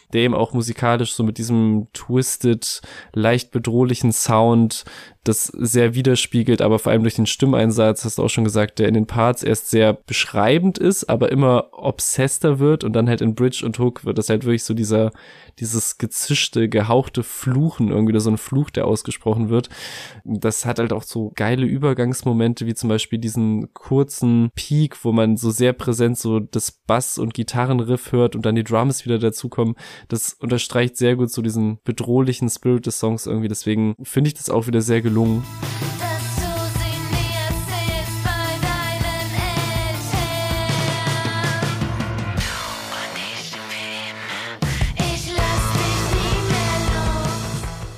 der 0.13 0.21
eben 0.21 0.35
auch 0.35 0.53
musikalisch 0.53 1.13
so 1.13 1.23
mit 1.23 1.37
diesem 1.37 1.87
twisted, 1.93 2.81
leicht 3.13 3.51
bedrohlichen 3.51 4.11
Sound 4.11 4.85
das 5.23 5.45
sehr 5.45 5.93
widerspiegelt, 5.93 6.63
aber 6.63 6.79
vor 6.79 6.91
allem 6.91 7.03
durch 7.03 7.13
den 7.13 7.27
Stimmeinsatz, 7.27 8.05
hast 8.05 8.17
du 8.17 8.23
auch 8.23 8.29
schon 8.29 8.43
gesagt, 8.43 8.79
der 8.79 8.87
in 8.87 8.95
den 8.95 9.05
Parts 9.05 9.43
erst 9.43 9.69
sehr 9.69 9.93
beschreibend 9.93 10.79
ist, 10.79 11.09
aber 11.09 11.31
immer 11.31 11.67
obsesster 11.73 12.57
wird 12.57 12.83
und 12.83 12.93
dann 12.93 13.07
halt 13.07 13.21
in 13.21 13.35
Bridge 13.35 13.63
und 13.63 13.77
Hook 13.77 14.03
wird 14.03 14.17
das 14.17 14.29
halt 14.29 14.45
wirklich 14.45 14.63
so 14.63 14.73
dieser, 14.73 15.11
dieses 15.59 15.99
gezischte, 15.99 16.69
gehauchte 16.69 17.21
Fluchen, 17.21 17.89
irgendwie 17.89 18.19
so 18.19 18.31
ein 18.31 18.39
Fluch, 18.39 18.71
der 18.71 18.87
ausgesprochen 18.87 19.49
wird. 19.49 19.69
Das 20.23 20.65
hat 20.65 20.79
halt 20.79 20.91
auch 20.91 21.03
so 21.03 21.31
geile 21.35 21.67
Übergangsmomente, 21.67 22.65
wie 22.65 22.73
zum 22.73 22.89
Beispiel 22.89 23.19
diesen 23.19 23.71
kurzen 23.75 24.49
Peak, 24.55 25.05
wo 25.05 25.11
man 25.11 25.37
so 25.37 25.51
sehr 25.51 25.73
präsent 25.73 26.17
so 26.17 26.39
das 26.39 26.71
Bass- 26.71 27.19
und 27.19 27.35
Gitarrenriff 27.35 28.11
hört 28.11 28.35
und 28.35 28.43
dann 28.43 28.55
die 28.55 28.63
Drums 28.63 29.05
wieder 29.05 29.19
dazukommen. 29.19 29.75
Das 30.07 30.33
unterstreicht 30.33 30.97
sehr 30.97 31.15
gut 31.15 31.31
so 31.31 31.41
diesen 31.41 31.79
bedrohlichen 31.83 32.49
Spirit 32.49 32.85
des 32.85 32.99
Songs 32.99 33.25
irgendwie. 33.25 33.47
Deswegen 33.47 33.95
finde 34.03 34.29
ich 34.29 34.33
das 34.33 34.49
auch 34.49 34.67
wieder 34.67 34.81
sehr 34.81 35.01
gelungen. 35.01 35.43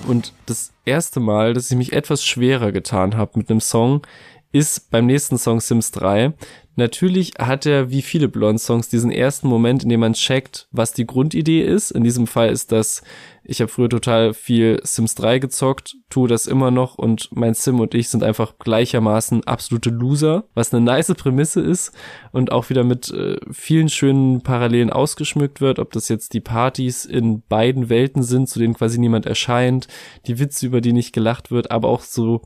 Und 0.08 0.34
das 0.46 0.74
erste 0.86 1.20
Mal, 1.20 1.54
dass 1.54 1.72
ich 1.72 1.78
mich 1.78 1.94
etwas 1.94 2.24
schwerer 2.24 2.72
getan 2.72 3.16
habe 3.16 3.32
mit 3.40 3.50
einem 3.50 3.62
Song, 3.62 4.06
ist 4.52 4.92
beim 4.92 5.08
nächsten 5.08 5.38
Song 5.38 5.60
Sims 5.60 5.92
3. 5.92 6.34
Natürlich 6.76 7.34
hat 7.38 7.68
er 7.68 7.92
wie 7.92 8.02
viele 8.02 8.28
Blonde-Songs 8.28 8.90
diesen 8.90 9.12
ersten 9.12 9.48
Moment, 9.48 9.84
in 9.84 9.90
dem 9.90 10.00
man 10.00 10.14
checkt, 10.14 10.68
was 10.72 10.92
die 10.92 11.06
Grundidee 11.06 11.62
ist. 11.62 11.92
In 11.92 12.04
diesem 12.04 12.26
Fall 12.26 12.50
ist 12.50 12.72
das, 12.72 13.04
ich 13.44 13.62
habe 13.62 13.72
früher 13.72 13.90
total 13.90 14.34
viel 14.34 14.80
Sims 14.84 15.14
3 15.14 15.38
gezockt, 15.38 15.96
tue 16.10 16.28
das 16.28 16.48
immer 16.48 16.72
noch 16.72 16.98
und 16.98 17.30
mein 17.32 17.54
Sim 17.54 17.80
und 17.80 17.94
ich 17.94 18.10
sind 18.10 18.24
einfach 18.24 18.58
gleichermaßen 18.58 19.44
absolute 19.44 19.92
Loser, 19.92 20.46
was 20.56 20.74
eine 20.74 20.84
nice 20.84 21.14
Prämisse 21.14 21.62
ist 21.62 21.92
und 22.32 22.52
auch 22.52 22.70
wieder 22.72 22.84
mit 22.84 23.12
äh, 23.12 23.38
vielen 23.52 23.90
schönen 23.90 24.42
Parallelen 24.42 24.90
ausgeschmückt 24.90 25.62
wird, 25.62 25.78
ob 25.78 25.92
das 25.92 26.10
jetzt 26.10 26.34
die 26.34 26.42
Partys 26.42 27.06
in 27.06 27.44
beiden 27.48 27.90
Welten 27.90 28.24
sind, 28.24 28.50
zu 28.50 28.58
denen 28.58 28.74
quasi 28.74 28.98
niemand 28.98 29.28
erscheint, 29.28 29.88
die 30.26 30.40
Witze, 30.40 30.66
über 30.66 30.82
die 30.82 30.94
nicht 30.94 31.14
gelacht 31.14 31.52
wird, 31.52 31.70
aber 31.70 31.90
auch 31.90 32.02
so 32.02 32.42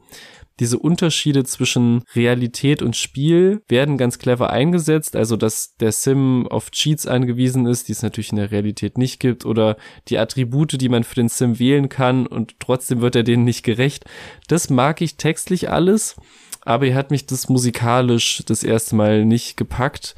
diese 0.60 0.80
Unterschiede 0.80 1.44
zwischen 1.44 2.04
Realität 2.16 2.82
und 2.82 2.96
Spiel 2.96 3.62
werden 3.68 3.98
ganz 3.98 4.20
clever 4.20 4.50
eingesetzt, 4.50 5.16
also 5.16 5.38
dass 5.38 5.76
der 5.78 5.92
Sim 5.92 6.48
auf 6.48 6.72
Cheats 6.72 7.08
angewiesen 7.08 7.66
ist, 7.66 7.88
die 7.88 7.92
es 7.92 8.02
natürlich 8.02 8.32
in 8.32 8.38
der 8.38 8.52
Realität 8.52 8.98
nicht 8.98 9.20
gibt, 9.20 9.46
oder 9.46 9.78
die 10.08 10.18
Attribute, 10.18 10.80
die 10.80 10.90
man 10.90 11.04
für 11.04 11.16
den 11.16 11.30
Sim 11.30 11.60
wählen 11.60 11.90
kann 11.90 12.28
und 12.28 12.60
trotzdem 12.60 13.02
wird 13.02 13.16
er 13.16 13.24
denen 13.24 13.44
nicht 13.44 13.64
gerecht. 13.64 14.06
Das 14.48 14.70
mag 14.70 15.02
ich 15.02 15.18
textlich 15.18 15.70
alles, 15.70 16.16
aber 16.62 16.88
er 16.88 16.96
hat 16.96 17.12
mich 17.12 17.26
das 17.26 17.50
musikalisch 17.50 18.44
das 18.46 18.64
erste 18.64 18.96
Mal 18.96 19.26
nicht 19.26 19.58
gepackt 19.58 20.16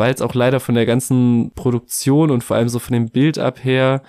weil 0.00 0.14
es 0.14 0.22
auch 0.22 0.32
leider 0.32 0.60
von 0.60 0.74
der 0.74 0.86
ganzen 0.86 1.52
Produktion 1.54 2.30
und 2.30 2.42
vor 2.42 2.56
allem 2.56 2.70
so 2.70 2.78
von 2.78 2.94
dem 2.94 3.10
Bild 3.10 3.38
ab 3.38 3.62
her 3.62 4.02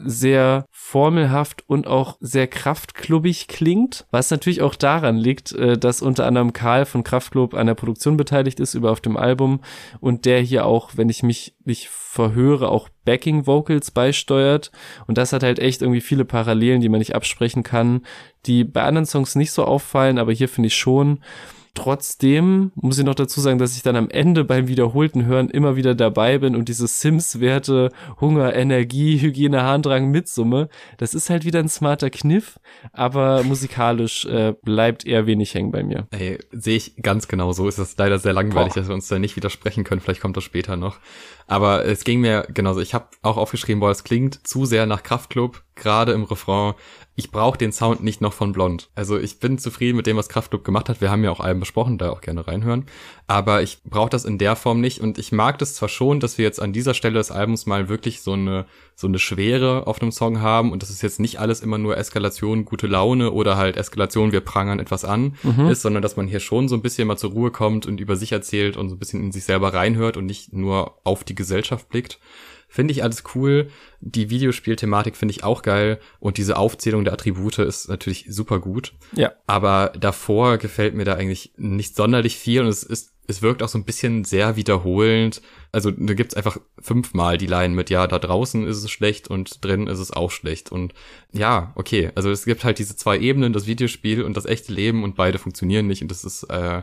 sehr 0.00 0.66
formelhaft 0.72 1.62
und 1.68 1.86
auch 1.86 2.16
sehr 2.20 2.48
kraftklubbig 2.48 3.46
klingt, 3.46 4.06
was 4.10 4.32
natürlich 4.32 4.60
auch 4.60 4.74
daran 4.74 5.16
liegt, 5.16 5.52
äh, 5.52 5.78
dass 5.78 6.02
unter 6.02 6.26
anderem 6.26 6.52
Karl 6.52 6.84
von 6.84 7.04
Kraftklub 7.04 7.54
an 7.54 7.68
der 7.68 7.74
Produktion 7.74 8.16
beteiligt 8.16 8.58
ist 8.58 8.74
über 8.74 8.90
auf 8.90 9.00
dem 9.00 9.16
Album 9.16 9.60
und 10.00 10.24
der 10.24 10.40
hier 10.40 10.66
auch, 10.66 10.90
wenn 10.96 11.08
ich 11.08 11.22
mich 11.22 11.54
nicht 11.64 11.88
verhöre, 11.90 12.68
auch 12.68 12.88
Backing 13.04 13.46
Vocals 13.46 13.92
beisteuert. 13.92 14.72
Und 15.06 15.16
das 15.16 15.32
hat 15.32 15.44
halt 15.44 15.60
echt 15.60 15.80
irgendwie 15.80 16.00
viele 16.00 16.24
Parallelen, 16.24 16.80
die 16.80 16.88
man 16.88 16.98
nicht 16.98 17.14
absprechen 17.14 17.62
kann, 17.62 18.02
die 18.46 18.64
bei 18.64 18.82
anderen 18.82 19.06
Songs 19.06 19.36
nicht 19.36 19.52
so 19.52 19.64
auffallen, 19.64 20.18
aber 20.18 20.32
hier 20.32 20.48
finde 20.48 20.66
ich 20.66 20.76
schon 20.76 21.20
Trotzdem 21.76 22.72
muss 22.74 22.98
ich 22.98 23.04
noch 23.04 23.14
dazu 23.14 23.40
sagen, 23.40 23.58
dass 23.58 23.76
ich 23.76 23.82
dann 23.82 23.96
am 23.96 24.08
Ende 24.08 24.44
beim 24.44 24.66
wiederholten 24.66 25.26
Hören 25.26 25.50
immer 25.50 25.76
wieder 25.76 25.94
dabei 25.94 26.38
bin 26.38 26.56
und 26.56 26.70
diese 26.70 26.86
Sims-Werte 26.88 27.90
Hunger, 28.18 28.54
Energie, 28.54 29.18
Hygiene, 29.20 29.62
Harndrang 29.62 30.10
mitsumme. 30.10 30.70
Das 30.96 31.12
ist 31.12 31.28
halt 31.28 31.44
wieder 31.44 31.58
ein 31.60 31.68
smarter 31.68 32.08
Kniff, 32.08 32.58
aber 32.92 33.42
musikalisch 33.44 34.24
äh, 34.24 34.54
bleibt 34.62 35.06
eher 35.06 35.26
wenig 35.26 35.54
hängen 35.54 35.70
bei 35.70 35.82
mir. 35.82 36.08
Ey, 36.10 36.38
sehe 36.50 36.78
ich 36.78 36.96
ganz 37.02 37.28
genau 37.28 37.52
so. 37.52 37.68
Ist 37.68 37.78
das 37.78 37.94
leider 37.98 38.18
sehr 38.18 38.32
langweilig, 38.32 38.72
Boah. 38.72 38.80
dass 38.80 38.88
wir 38.88 38.94
uns 38.94 39.08
da 39.08 39.18
nicht 39.18 39.36
widersprechen 39.36 39.84
können. 39.84 40.00
Vielleicht 40.00 40.22
kommt 40.22 40.38
das 40.38 40.44
später 40.44 40.76
noch. 40.76 40.98
Aber 41.46 41.84
es 41.84 42.04
ging 42.04 42.20
mir 42.20 42.46
genauso. 42.52 42.80
Ich 42.80 42.94
habe 42.94 43.08
auch 43.22 43.36
aufgeschrieben, 43.36 43.80
boah, 43.80 43.90
es 43.90 44.04
klingt 44.04 44.46
zu 44.46 44.64
sehr 44.64 44.86
nach 44.86 45.02
Kraftklub, 45.02 45.62
gerade 45.74 46.12
im 46.12 46.24
Refrain 46.24 46.74
ich 47.18 47.30
brauche 47.30 47.56
den 47.56 47.72
Sound 47.72 48.04
nicht 48.04 48.20
noch 48.20 48.34
von 48.34 48.52
Blond. 48.52 48.90
Also 48.94 49.18
ich 49.18 49.40
bin 49.40 49.58
zufrieden 49.58 49.96
mit 49.96 50.06
dem, 50.06 50.18
was 50.18 50.28
Kraftklub 50.28 50.64
gemacht 50.64 50.90
hat. 50.90 51.00
Wir 51.00 51.10
haben 51.10 51.24
ja 51.24 51.30
auch 51.30 51.40
Alben 51.40 51.60
besprochen, 51.60 51.96
da 51.96 52.10
auch 52.10 52.20
gerne 52.20 52.46
reinhören. 52.46 52.84
Aber 53.28 53.62
ich 53.62 53.82
brauche 53.82 54.08
das 54.10 54.24
in 54.24 54.38
der 54.38 54.54
Form 54.54 54.80
nicht. 54.80 55.00
Und 55.00 55.18
ich 55.18 55.32
mag 55.32 55.58
das 55.58 55.74
zwar 55.74 55.88
schon, 55.88 56.20
dass 56.20 56.38
wir 56.38 56.44
jetzt 56.44 56.62
an 56.62 56.72
dieser 56.72 56.94
Stelle 56.94 57.14
des 57.14 57.32
Albums 57.32 57.66
mal 57.66 57.88
wirklich 57.88 58.20
so 58.22 58.34
eine, 58.34 58.66
so 58.94 59.08
eine 59.08 59.18
Schwere 59.18 59.88
auf 59.88 60.00
einem 60.00 60.12
Song 60.12 60.40
haben. 60.40 60.70
Und 60.70 60.82
das 60.82 60.90
ist 60.90 61.02
jetzt 61.02 61.18
nicht 61.18 61.40
alles 61.40 61.60
immer 61.60 61.76
nur 61.76 61.96
Eskalation, 61.96 62.64
gute 62.64 62.86
Laune 62.86 63.32
oder 63.32 63.56
halt 63.56 63.76
Eskalation, 63.76 64.30
wir 64.30 64.42
prangern 64.42 64.78
etwas 64.78 65.04
an 65.04 65.34
mhm. 65.42 65.66
ist, 65.68 65.82
sondern 65.82 66.02
dass 66.02 66.16
man 66.16 66.28
hier 66.28 66.40
schon 66.40 66.68
so 66.68 66.76
ein 66.76 66.82
bisschen 66.82 67.08
mal 67.08 67.16
zur 67.16 67.32
Ruhe 67.32 67.50
kommt 67.50 67.86
und 67.86 68.00
über 68.00 68.14
sich 68.14 68.30
erzählt 68.30 68.76
und 68.76 68.88
so 68.88 68.94
ein 68.94 68.98
bisschen 68.98 69.24
in 69.24 69.32
sich 69.32 69.44
selber 69.44 69.74
reinhört 69.74 70.16
und 70.16 70.26
nicht 70.26 70.52
nur 70.52 70.98
auf 71.02 71.24
die 71.24 71.34
Gesellschaft 71.34 71.88
blickt. 71.88 72.20
Finde 72.68 72.92
ich 72.92 73.02
alles 73.02 73.22
cool. 73.34 73.70
Die 74.00 74.28
Videospielthematik 74.28 75.16
finde 75.16 75.32
ich 75.32 75.44
auch 75.44 75.62
geil. 75.62 75.98
Und 76.18 76.36
diese 76.36 76.56
Aufzählung 76.56 77.04
der 77.04 77.12
Attribute 77.12 77.58
ist 77.60 77.88
natürlich 77.88 78.26
super 78.28 78.58
gut. 78.58 78.92
Ja. 79.12 79.32
Aber 79.46 79.92
davor 79.98 80.58
gefällt 80.58 80.94
mir 80.94 81.04
da 81.04 81.14
eigentlich 81.14 81.52
nicht 81.56 81.96
sonderlich 81.96 82.36
viel. 82.36 82.62
Und 82.62 82.68
es 82.68 82.82
ist, 82.82 83.12
es 83.28 83.40
wirkt 83.40 83.62
auch 83.62 83.68
so 83.68 83.78
ein 83.78 83.84
bisschen 83.84 84.24
sehr 84.24 84.56
wiederholend. 84.56 85.42
Also 85.72 85.90
da 85.90 86.14
gibt's 86.14 86.34
einfach 86.34 86.58
fünfmal 86.80 87.38
die 87.38 87.46
Line 87.46 87.74
mit, 87.74 87.88
ja, 87.88 88.06
da 88.06 88.18
draußen 88.18 88.66
ist 88.66 88.82
es 88.82 88.90
schlecht 88.90 89.28
und 89.28 89.64
drin 89.64 89.86
ist 89.86 89.98
es 89.98 90.10
auch 90.10 90.30
schlecht. 90.30 90.72
Und 90.72 90.92
ja, 91.32 91.72
okay. 91.76 92.10
Also 92.14 92.30
es 92.30 92.44
gibt 92.44 92.64
halt 92.64 92.78
diese 92.78 92.96
zwei 92.96 93.18
Ebenen, 93.18 93.52
das 93.52 93.66
Videospiel 93.66 94.22
und 94.22 94.36
das 94.36 94.46
echte 94.46 94.72
Leben 94.72 95.04
und 95.04 95.14
beide 95.14 95.38
funktionieren 95.38 95.86
nicht. 95.86 96.02
Und 96.02 96.10
das 96.10 96.24
ist, 96.24 96.44
äh, 96.44 96.82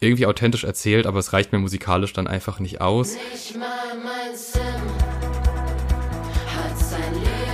irgendwie 0.00 0.26
authentisch 0.26 0.64
erzählt, 0.64 1.06
aber 1.06 1.18
es 1.18 1.32
reicht 1.32 1.52
mir 1.52 1.58
musikalisch 1.58 2.12
dann 2.12 2.26
einfach 2.26 2.60
nicht 2.60 2.80
aus. 2.80 3.14
Nicht 3.32 3.56
mal 3.56 3.68
mein 4.04 4.36
Sim 4.36 4.60
hat 6.54 6.78
sein 6.78 7.14
Leben 7.14 7.45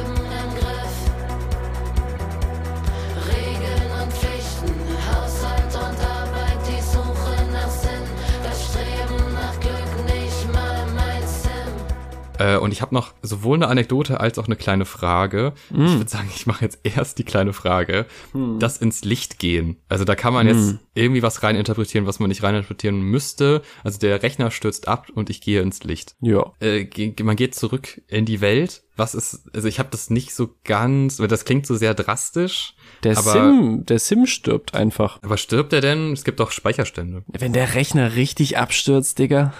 Äh, 12.42 12.56
und 12.56 12.72
ich 12.72 12.82
habe 12.82 12.94
noch 12.94 13.12
sowohl 13.22 13.56
eine 13.56 13.68
Anekdote 13.68 14.18
als 14.18 14.38
auch 14.38 14.46
eine 14.46 14.56
kleine 14.56 14.84
Frage. 14.84 15.52
Mm. 15.70 15.84
Ich 15.84 15.92
würde 15.92 16.10
sagen, 16.10 16.28
ich 16.34 16.46
mache 16.46 16.64
jetzt 16.64 16.80
erst 16.82 17.18
die 17.18 17.24
kleine 17.24 17.52
Frage. 17.52 18.06
Mm. 18.32 18.58
Das 18.58 18.78
ins 18.78 19.04
Licht 19.04 19.38
gehen. 19.38 19.76
Also 19.88 20.04
da 20.04 20.16
kann 20.16 20.32
man 20.32 20.46
mm. 20.46 20.48
jetzt 20.48 20.78
irgendwie 20.94 21.22
was 21.22 21.42
reininterpretieren, 21.42 22.06
was 22.06 22.18
man 22.18 22.28
nicht 22.28 22.42
reininterpretieren 22.42 23.00
müsste. 23.00 23.62
Also 23.84 23.98
der 23.98 24.22
Rechner 24.22 24.50
stürzt 24.50 24.88
ab 24.88 25.08
und 25.14 25.30
ich 25.30 25.40
gehe 25.40 25.62
ins 25.62 25.84
Licht. 25.84 26.16
Ja. 26.20 26.52
Äh, 26.60 26.88
man 27.22 27.36
geht 27.36 27.54
zurück 27.54 28.02
in 28.08 28.24
die 28.24 28.40
Welt. 28.40 28.82
Was 28.94 29.14
ist, 29.14 29.48
also 29.54 29.68
ich 29.68 29.78
habe 29.78 29.88
das 29.90 30.10
nicht 30.10 30.34
so 30.34 30.50
ganz, 30.64 31.18
weil 31.18 31.28
das 31.28 31.46
klingt 31.46 31.66
so 31.66 31.76
sehr 31.76 31.94
drastisch. 31.94 32.74
Der 33.04 33.16
aber, 33.16 33.32
Sim, 33.32 33.86
der 33.86 33.98
Sim 33.98 34.26
stirbt 34.26 34.74
einfach. 34.74 35.18
Aber 35.22 35.38
stirbt 35.38 35.72
er 35.72 35.80
denn? 35.80 36.12
Es 36.12 36.24
gibt 36.24 36.40
doch 36.40 36.50
Speicherstände. 36.50 37.22
Wenn 37.26 37.54
der 37.54 37.74
Rechner 37.74 38.16
richtig 38.16 38.58
abstürzt, 38.58 39.18
Digga. 39.18 39.54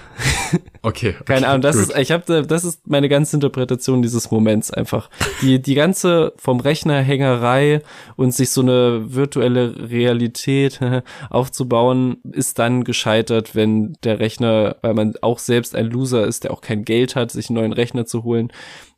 Okay. 0.51 0.61
okay 0.83 1.25
Keine 1.25 1.49
Ahnung, 1.49 1.62
das 1.62 1.77
gut. 1.77 1.88
ist, 1.88 1.99
ich 1.99 2.11
habe, 2.12 2.47
das 2.47 2.64
ist 2.64 2.72
meine 2.85 3.09
ganze 3.09 3.37
Interpretation 3.37 4.03
dieses 4.03 4.31
Moments 4.31 4.71
einfach. 4.71 5.11
Die, 5.41 5.61
die 5.61 5.75
ganze 5.75 6.33
vom 6.37 6.61
Rechner 6.61 7.01
Hängerei 7.01 7.83
und 8.17 8.33
sich 8.33 8.51
so 8.51 8.61
eine 8.61 9.15
virtuelle 9.15 9.91
Realität 9.91 10.81
aufzubauen, 11.31 12.19
ist 12.33 12.59
dann 12.59 12.85
gescheitert, 12.85 13.55
wenn 13.55 13.97
der 14.05 14.21
Rechner, 14.21 14.77
weil 14.83 14.95
man 14.95 15.15
auch 15.21 15.39
selbst 15.39 15.75
ein 15.75 15.87
Loser 15.87 16.27
ist, 16.27 16.45
der 16.45 16.53
auch 16.53 16.61
kein 16.61 16.85
Geld 16.85 17.17
hat, 17.17 17.31
sich 17.31 17.49
einen 17.49 17.59
neuen 17.59 17.73
Rechner 17.73 18.07
zu 18.07 18.25
holen. 18.25 18.53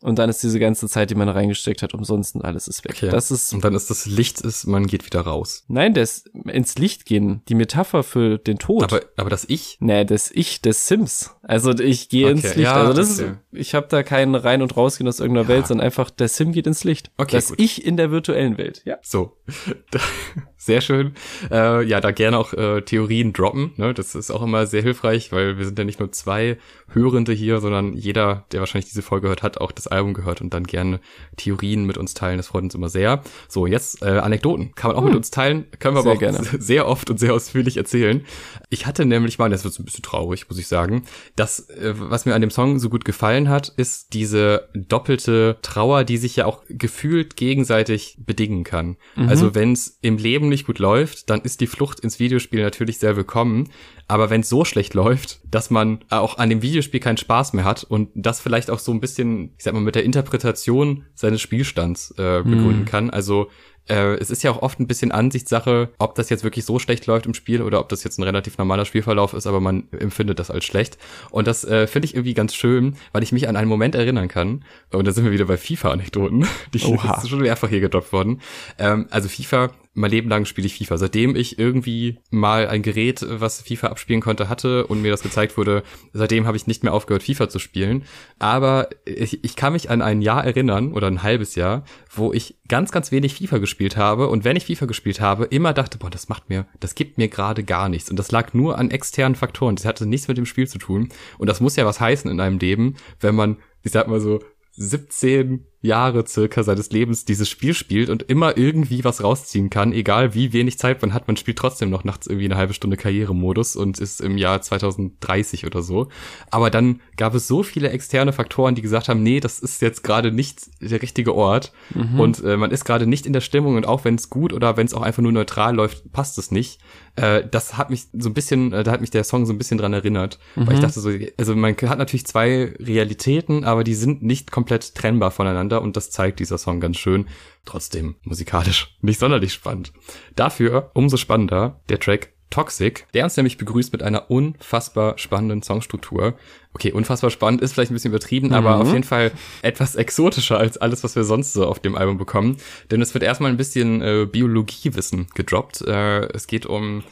Und 0.04 0.18
dann 0.18 0.28
ist 0.28 0.42
diese 0.42 0.58
ganze 0.58 0.86
Zeit, 0.86 1.08
die 1.08 1.14
man 1.14 1.30
reingesteckt 1.30 1.80
hat, 1.80 1.94
umsonst 1.94 2.34
und 2.34 2.44
alles 2.44 2.68
ist 2.68 2.84
weg. 2.84 2.92
Okay. 2.94 3.08
Das 3.08 3.30
ist 3.30 3.54
und 3.54 3.64
dann 3.64 3.74
ist 3.74 3.88
das 3.88 4.04
Licht 4.04 4.38
ist, 4.42 4.66
man 4.66 4.86
geht 4.86 5.06
wieder 5.06 5.22
raus. 5.22 5.64
Nein, 5.66 5.94
das 5.94 6.26
ins 6.44 6.76
Licht 6.76 7.06
gehen, 7.06 7.40
die 7.48 7.54
Metapher 7.54 8.02
für 8.02 8.36
den 8.36 8.58
Tod. 8.58 8.82
Aber 8.82 9.00
aber 9.16 9.30
das 9.30 9.46
Ich? 9.48 9.78
Nee, 9.80 10.04
das 10.04 10.30
Ich 10.30 10.60
des 10.60 10.88
Sims. 10.88 11.30
Also 11.42 11.70
ich 11.70 12.10
gehe 12.10 12.26
okay. 12.26 12.32
ins 12.32 12.42
Licht. 12.42 12.58
Ja, 12.58 12.74
also 12.74 12.92
das 12.92 13.18
okay. 13.18 13.30
ist, 13.30 13.58
ich 13.58 13.74
habe 13.74 13.86
da 13.88 14.02
keinen 14.02 14.34
rein 14.34 14.60
und 14.60 14.76
rausgehen 14.76 15.08
aus 15.08 15.20
irgendeiner 15.20 15.48
ja. 15.48 15.56
Welt, 15.56 15.68
sondern 15.68 15.86
einfach 15.86 16.10
der 16.10 16.28
Sim 16.28 16.52
geht 16.52 16.66
ins 16.66 16.84
Licht. 16.84 17.10
Okay, 17.16 17.36
das 17.36 17.48
gut. 17.48 17.60
Ich 17.60 17.82
in 17.86 17.96
der 17.96 18.10
virtuellen 18.10 18.58
Welt. 18.58 18.82
Ja. 18.84 18.98
So. 19.00 19.38
Sehr 20.64 20.80
schön. 20.80 21.12
Äh, 21.50 21.84
ja, 21.84 22.00
da 22.00 22.10
gerne 22.10 22.38
auch 22.38 22.54
äh, 22.54 22.80
Theorien 22.80 23.34
droppen. 23.34 23.72
Ne? 23.76 23.92
Das 23.92 24.14
ist 24.14 24.30
auch 24.30 24.42
immer 24.42 24.66
sehr 24.66 24.80
hilfreich, 24.80 25.30
weil 25.30 25.58
wir 25.58 25.64
sind 25.66 25.78
ja 25.78 25.84
nicht 25.84 26.00
nur 26.00 26.10
zwei 26.10 26.56
Hörende 26.88 27.34
hier, 27.34 27.60
sondern 27.60 27.92
jeder, 27.92 28.46
der 28.50 28.60
wahrscheinlich 28.60 28.88
diese 28.88 29.02
Folge 29.02 29.28
hört, 29.28 29.42
hat 29.42 29.58
auch 29.58 29.72
das 29.72 29.88
Album 29.94 30.14
gehört 30.14 30.40
und 30.40 30.52
dann 30.52 30.64
gerne 30.64 31.00
Theorien 31.36 31.84
mit 31.84 31.98
uns 31.98 32.14
teilen. 32.14 32.36
Das 32.36 32.48
freut 32.48 32.64
uns 32.64 32.74
immer 32.74 32.88
sehr. 32.88 33.22
So, 33.48 33.66
jetzt 33.66 34.02
äh, 34.02 34.18
Anekdoten. 34.18 34.74
Kann 34.74 34.90
man 34.90 34.96
auch 34.96 35.02
hm. 35.02 35.08
mit 35.08 35.16
uns 35.16 35.30
teilen. 35.30 35.64
Können 35.78 35.96
wir 35.96 36.02
sehr 36.02 36.10
aber 36.12 36.16
auch 36.16 36.20
gerne. 36.20 36.40
sehr 36.58 36.88
oft 36.88 37.10
und 37.10 37.18
sehr 37.18 37.34
ausführlich 37.34 37.76
erzählen. 37.76 38.24
Ich 38.70 38.86
hatte 38.86 39.04
nämlich 39.04 39.38
mal, 39.38 39.50
das 39.50 39.64
wird 39.64 39.78
ein 39.78 39.84
bisschen 39.84 40.02
traurig, 40.02 40.48
muss 40.48 40.58
ich 40.58 40.68
sagen, 40.68 41.04
das, 41.36 41.68
äh, 41.70 41.94
was 41.96 42.26
mir 42.26 42.34
an 42.34 42.40
dem 42.40 42.50
Song 42.50 42.78
so 42.78 42.88
gut 42.90 43.04
gefallen 43.04 43.48
hat, 43.48 43.72
ist 43.76 44.14
diese 44.14 44.68
doppelte 44.74 45.58
Trauer, 45.62 46.04
die 46.04 46.16
sich 46.16 46.36
ja 46.36 46.46
auch 46.46 46.62
gefühlt 46.68 47.36
gegenseitig 47.36 48.18
bedingen 48.18 48.64
kann. 48.64 48.96
Mhm. 49.16 49.28
Also 49.28 49.54
wenn 49.54 49.72
es 49.72 49.98
im 50.00 50.16
Leben 50.16 50.48
nicht 50.48 50.66
gut 50.66 50.78
läuft, 50.78 51.30
dann 51.30 51.40
ist 51.42 51.60
die 51.60 51.66
Flucht 51.66 52.00
ins 52.00 52.18
Videospiel 52.18 52.62
natürlich 52.62 52.98
sehr 52.98 53.16
willkommen. 53.16 53.70
Aber 54.06 54.30
wenn 54.30 54.42
es 54.42 54.48
so 54.48 54.64
schlecht 54.64 54.94
läuft, 54.94 55.40
dass 55.44 55.70
man 55.70 56.00
auch 56.10 56.38
an 56.38 56.50
dem 56.50 56.62
Videospiel 56.62 57.00
keinen 57.00 57.16
Spaß 57.16 57.52
mehr 57.52 57.64
hat 57.64 57.84
und 57.84 58.10
das 58.14 58.40
vielleicht 58.40 58.70
auch 58.70 58.78
so 58.78 58.92
ein 58.92 59.00
bisschen, 59.00 59.54
ich 59.56 59.64
sag 59.64 59.73
mal, 59.74 59.80
mit 59.80 59.94
der 59.94 60.04
Interpretation 60.04 61.04
seines 61.14 61.40
Spielstands 61.40 62.12
äh, 62.12 62.42
begründen 62.42 62.80
mhm. 62.80 62.84
kann. 62.86 63.10
Also 63.10 63.48
äh, 63.88 64.14
es 64.14 64.30
ist 64.30 64.42
ja 64.42 64.50
auch 64.50 64.62
oft 64.62 64.80
ein 64.80 64.86
bisschen 64.86 65.12
Ansichtssache, 65.12 65.90
ob 65.98 66.14
das 66.14 66.30
jetzt 66.30 66.44
wirklich 66.44 66.64
so 66.64 66.78
schlecht 66.78 67.06
läuft 67.06 67.26
im 67.26 67.34
Spiel 67.34 67.62
oder 67.62 67.80
ob 67.80 67.88
das 67.88 68.02
jetzt 68.04 68.18
ein 68.18 68.22
relativ 68.22 68.56
normaler 68.56 68.84
Spielverlauf 68.84 69.34
ist, 69.34 69.46
aber 69.46 69.60
man 69.60 69.88
empfindet 69.92 70.38
das 70.38 70.50
als 70.50 70.64
schlecht. 70.64 70.96
Und 71.30 71.46
das 71.46 71.64
äh, 71.64 71.86
finde 71.86 72.06
ich 72.06 72.14
irgendwie 72.14 72.34
ganz 72.34 72.54
schön, 72.54 72.96
weil 73.12 73.22
ich 73.22 73.32
mich 73.32 73.48
an 73.48 73.56
einen 73.56 73.68
Moment 73.68 73.94
erinnern 73.94 74.28
kann. 74.28 74.64
Und 74.90 75.06
da 75.06 75.12
sind 75.12 75.24
wir 75.24 75.32
wieder 75.32 75.46
bei 75.46 75.58
FIFA-Anekdoten. 75.58 76.46
Die 76.74 76.82
Oha. 76.84 77.18
ist 77.18 77.28
schon 77.28 77.40
mehrfach 77.40 77.68
hier 77.68 77.80
gedroppt 77.80 78.12
worden. 78.12 78.40
Ähm, 78.78 79.06
also 79.10 79.28
FIFA 79.28 79.70
mein 79.94 80.10
Leben 80.10 80.28
lang 80.28 80.44
spiele 80.44 80.66
ich 80.66 80.76
FIFA. 80.76 80.98
Seitdem 80.98 81.36
ich 81.36 81.58
irgendwie 81.58 82.18
mal 82.30 82.68
ein 82.68 82.82
Gerät, 82.82 83.24
was 83.28 83.62
FIFA 83.62 83.88
abspielen 83.88 84.20
konnte, 84.20 84.48
hatte 84.48 84.86
und 84.86 85.02
mir 85.02 85.10
das 85.10 85.22
gezeigt 85.22 85.56
wurde, 85.56 85.84
seitdem 86.12 86.46
habe 86.46 86.56
ich 86.56 86.66
nicht 86.66 86.82
mehr 86.82 86.92
aufgehört, 86.92 87.22
FIFA 87.22 87.48
zu 87.48 87.60
spielen. 87.60 88.04
Aber 88.38 88.88
ich, 89.04 89.42
ich 89.44 89.56
kann 89.56 89.72
mich 89.72 89.90
an 89.90 90.02
ein 90.02 90.20
Jahr 90.20 90.44
erinnern 90.44 90.92
oder 90.92 91.06
ein 91.06 91.22
halbes 91.22 91.54
Jahr, 91.54 91.84
wo 92.10 92.32
ich 92.32 92.56
ganz, 92.68 92.90
ganz 92.90 93.12
wenig 93.12 93.34
FIFA 93.34 93.58
gespielt 93.58 93.96
habe. 93.96 94.28
Und 94.28 94.44
wenn 94.44 94.56
ich 94.56 94.66
FIFA 94.66 94.86
gespielt 94.86 95.20
habe, 95.20 95.44
immer 95.44 95.72
dachte, 95.72 95.98
boah, 95.98 96.10
das 96.10 96.28
macht 96.28 96.48
mir, 96.48 96.66
das 96.80 96.96
gibt 96.96 97.16
mir 97.16 97.28
gerade 97.28 97.62
gar 97.62 97.88
nichts. 97.88 98.10
Und 98.10 98.18
das 98.18 98.32
lag 98.32 98.52
nur 98.52 98.78
an 98.78 98.90
externen 98.90 99.36
Faktoren. 99.36 99.76
Das 99.76 99.84
hatte 99.84 100.06
nichts 100.06 100.26
mit 100.26 100.36
dem 100.36 100.46
Spiel 100.46 100.66
zu 100.66 100.78
tun. 100.78 101.08
Und 101.38 101.48
das 101.48 101.60
muss 101.60 101.76
ja 101.76 101.86
was 101.86 102.00
heißen 102.00 102.30
in 102.30 102.40
einem 102.40 102.58
Leben, 102.58 102.96
wenn 103.20 103.36
man, 103.36 103.58
ich 103.82 103.92
sag 103.92 104.08
mal 104.08 104.20
so, 104.20 104.40
17 104.76 105.66
Jahre 105.84 106.26
circa 106.26 106.62
seines 106.62 106.90
Lebens 106.90 107.26
dieses 107.26 107.48
Spiel 107.48 107.74
spielt 107.74 108.08
und 108.08 108.22
immer 108.22 108.56
irgendwie 108.56 109.04
was 109.04 109.22
rausziehen 109.22 109.68
kann, 109.68 109.92
egal 109.92 110.34
wie 110.34 110.54
wenig 110.54 110.78
Zeit 110.78 111.02
man 111.02 111.12
hat, 111.12 111.26
man 111.26 111.36
spielt 111.36 111.58
trotzdem 111.58 111.90
noch 111.90 112.04
nachts 112.04 112.26
irgendwie 112.26 112.46
eine 112.46 112.56
halbe 112.56 112.72
Stunde 112.72 112.96
Karrieremodus 112.96 113.76
und 113.76 113.98
ist 113.98 114.22
im 114.22 114.38
Jahr 114.38 114.62
2030 114.62 115.66
oder 115.66 115.82
so. 115.82 116.08
Aber 116.50 116.70
dann 116.70 117.00
gab 117.18 117.34
es 117.34 117.46
so 117.46 117.62
viele 117.62 117.90
externe 117.90 118.32
Faktoren, 118.32 118.74
die 118.74 118.82
gesagt 118.82 119.10
haben, 119.10 119.22
nee, 119.22 119.40
das 119.40 119.60
ist 119.60 119.82
jetzt 119.82 120.02
gerade 120.02 120.32
nicht 120.32 120.62
der 120.80 121.02
richtige 121.02 121.34
Ort 121.34 121.72
mhm. 121.94 122.18
und 122.18 122.42
äh, 122.42 122.56
man 122.56 122.70
ist 122.70 122.86
gerade 122.86 123.06
nicht 123.06 123.26
in 123.26 123.34
der 123.34 123.42
Stimmung 123.42 123.76
und 123.76 123.86
auch 123.86 124.04
wenn 124.04 124.14
es 124.14 124.30
gut 124.30 124.54
oder 124.54 124.78
wenn 124.78 124.86
es 124.86 124.94
auch 124.94 125.02
einfach 125.02 125.22
nur 125.22 125.32
neutral 125.32 125.74
läuft, 125.74 126.10
passt 126.12 126.38
es 126.38 126.50
nicht. 126.50 126.80
Äh, 127.16 127.42
das 127.48 127.76
hat 127.76 127.90
mich 127.90 128.06
so 128.12 128.30
ein 128.30 128.34
bisschen, 128.34 128.72
äh, 128.72 128.84
da 128.84 128.90
hat 128.90 129.00
mich 129.00 129.10
der 129.10 129.24
Song 129.24 129.44
so 129.44 129.52
ein 129.52 129.58
bisschen 129.58 129.78
dran 129.78 129.92
erinnert, 129.92 130.38
mhm. 130.56 130.66
weil 130.66 130.74
ich 130.74 130.80
dachte 130.80 131.00
so, 131.00 131.10
also 131.36 131.54
man 131.54 131.76
hat 131.76 131.98
natürlich 131.98 132.26
zwei 132.26 132.74
Realitäten, 132.80 133.64
aber 133.64 133.84
die 133.84 133.94
sind 133.94 134.22
nicht 134.22 134.50
komplett 134.50 134.94
trennbar 134.94 135.30
voneinander 135.30 135.73
und 135.82 135.96
das 135.96 136.10
zeigt 136.10 136.40
dieser 136.40 136.58
Song 136.58 136.80
ganz 136.80 136.98
schön. 136.98 137.26
Trotzdem 137.64 138.16
musikalisch 138.22 138.96
nicht 139.00 139.18
sonderlich 139.18 139.52
spannend. 139.52 139.92
Dafür 140.36 140.90
umso 140.94 141.16
spannender 141.16 141.80
der 141.88 142.00
Track 142.00 142.34
Toxic, 142.54 143.08
der 143.14 143.24
uns 143.24 143.36
nämlich 143.36 143.58
begrüßt 143.58 143.92
mit 143.92 144.04
einer 144.04 144.30
unfassbar 144.30 145.18
spannenden 145.18 145.62
Songstruktur. 145.62 146.34
Okay, 146.72 146.92
unfassbar 146.92 147.30
spannend 147.30 147.62
ist 147.62 147.72
vielleicht 147.72 147.90
ein 147.90 147.94
bisschen 147.94 148.12
übertrieben, 148.12 148.48
mhm. 148.48 148.54
aber 148.54 148.76
auf 148.76 148.92
jeden 148.92 149.02
Fall 149.02 149.32
etwas 149.62 149.96
exotischer 149.96 150.56
als 150.56 150.76
alles, 150.76 151.02
was 151.02 151.16
wir 151.16 151.24
sonst 151.24 151.52
so 151.52 151.66
auf 151.66 151.80
dem 151.80 151.96
Album 151.96 152.16
bekommen. 152.16 152.58
Denn 152.92 153.02
es 153.02 153.12
wird 153.12 153.24
erstmal 153.24 153.50
ein 153.50 153.56
bisschen 153.56 154.02
äh, 154.02 154.26
Biologiewissen 154.30 155.26
gedroppt. 155.34 155.80
Äh, 155.82 156.26
es 156.32 156.46
geht 156.46 156.64
um 156.64 157.02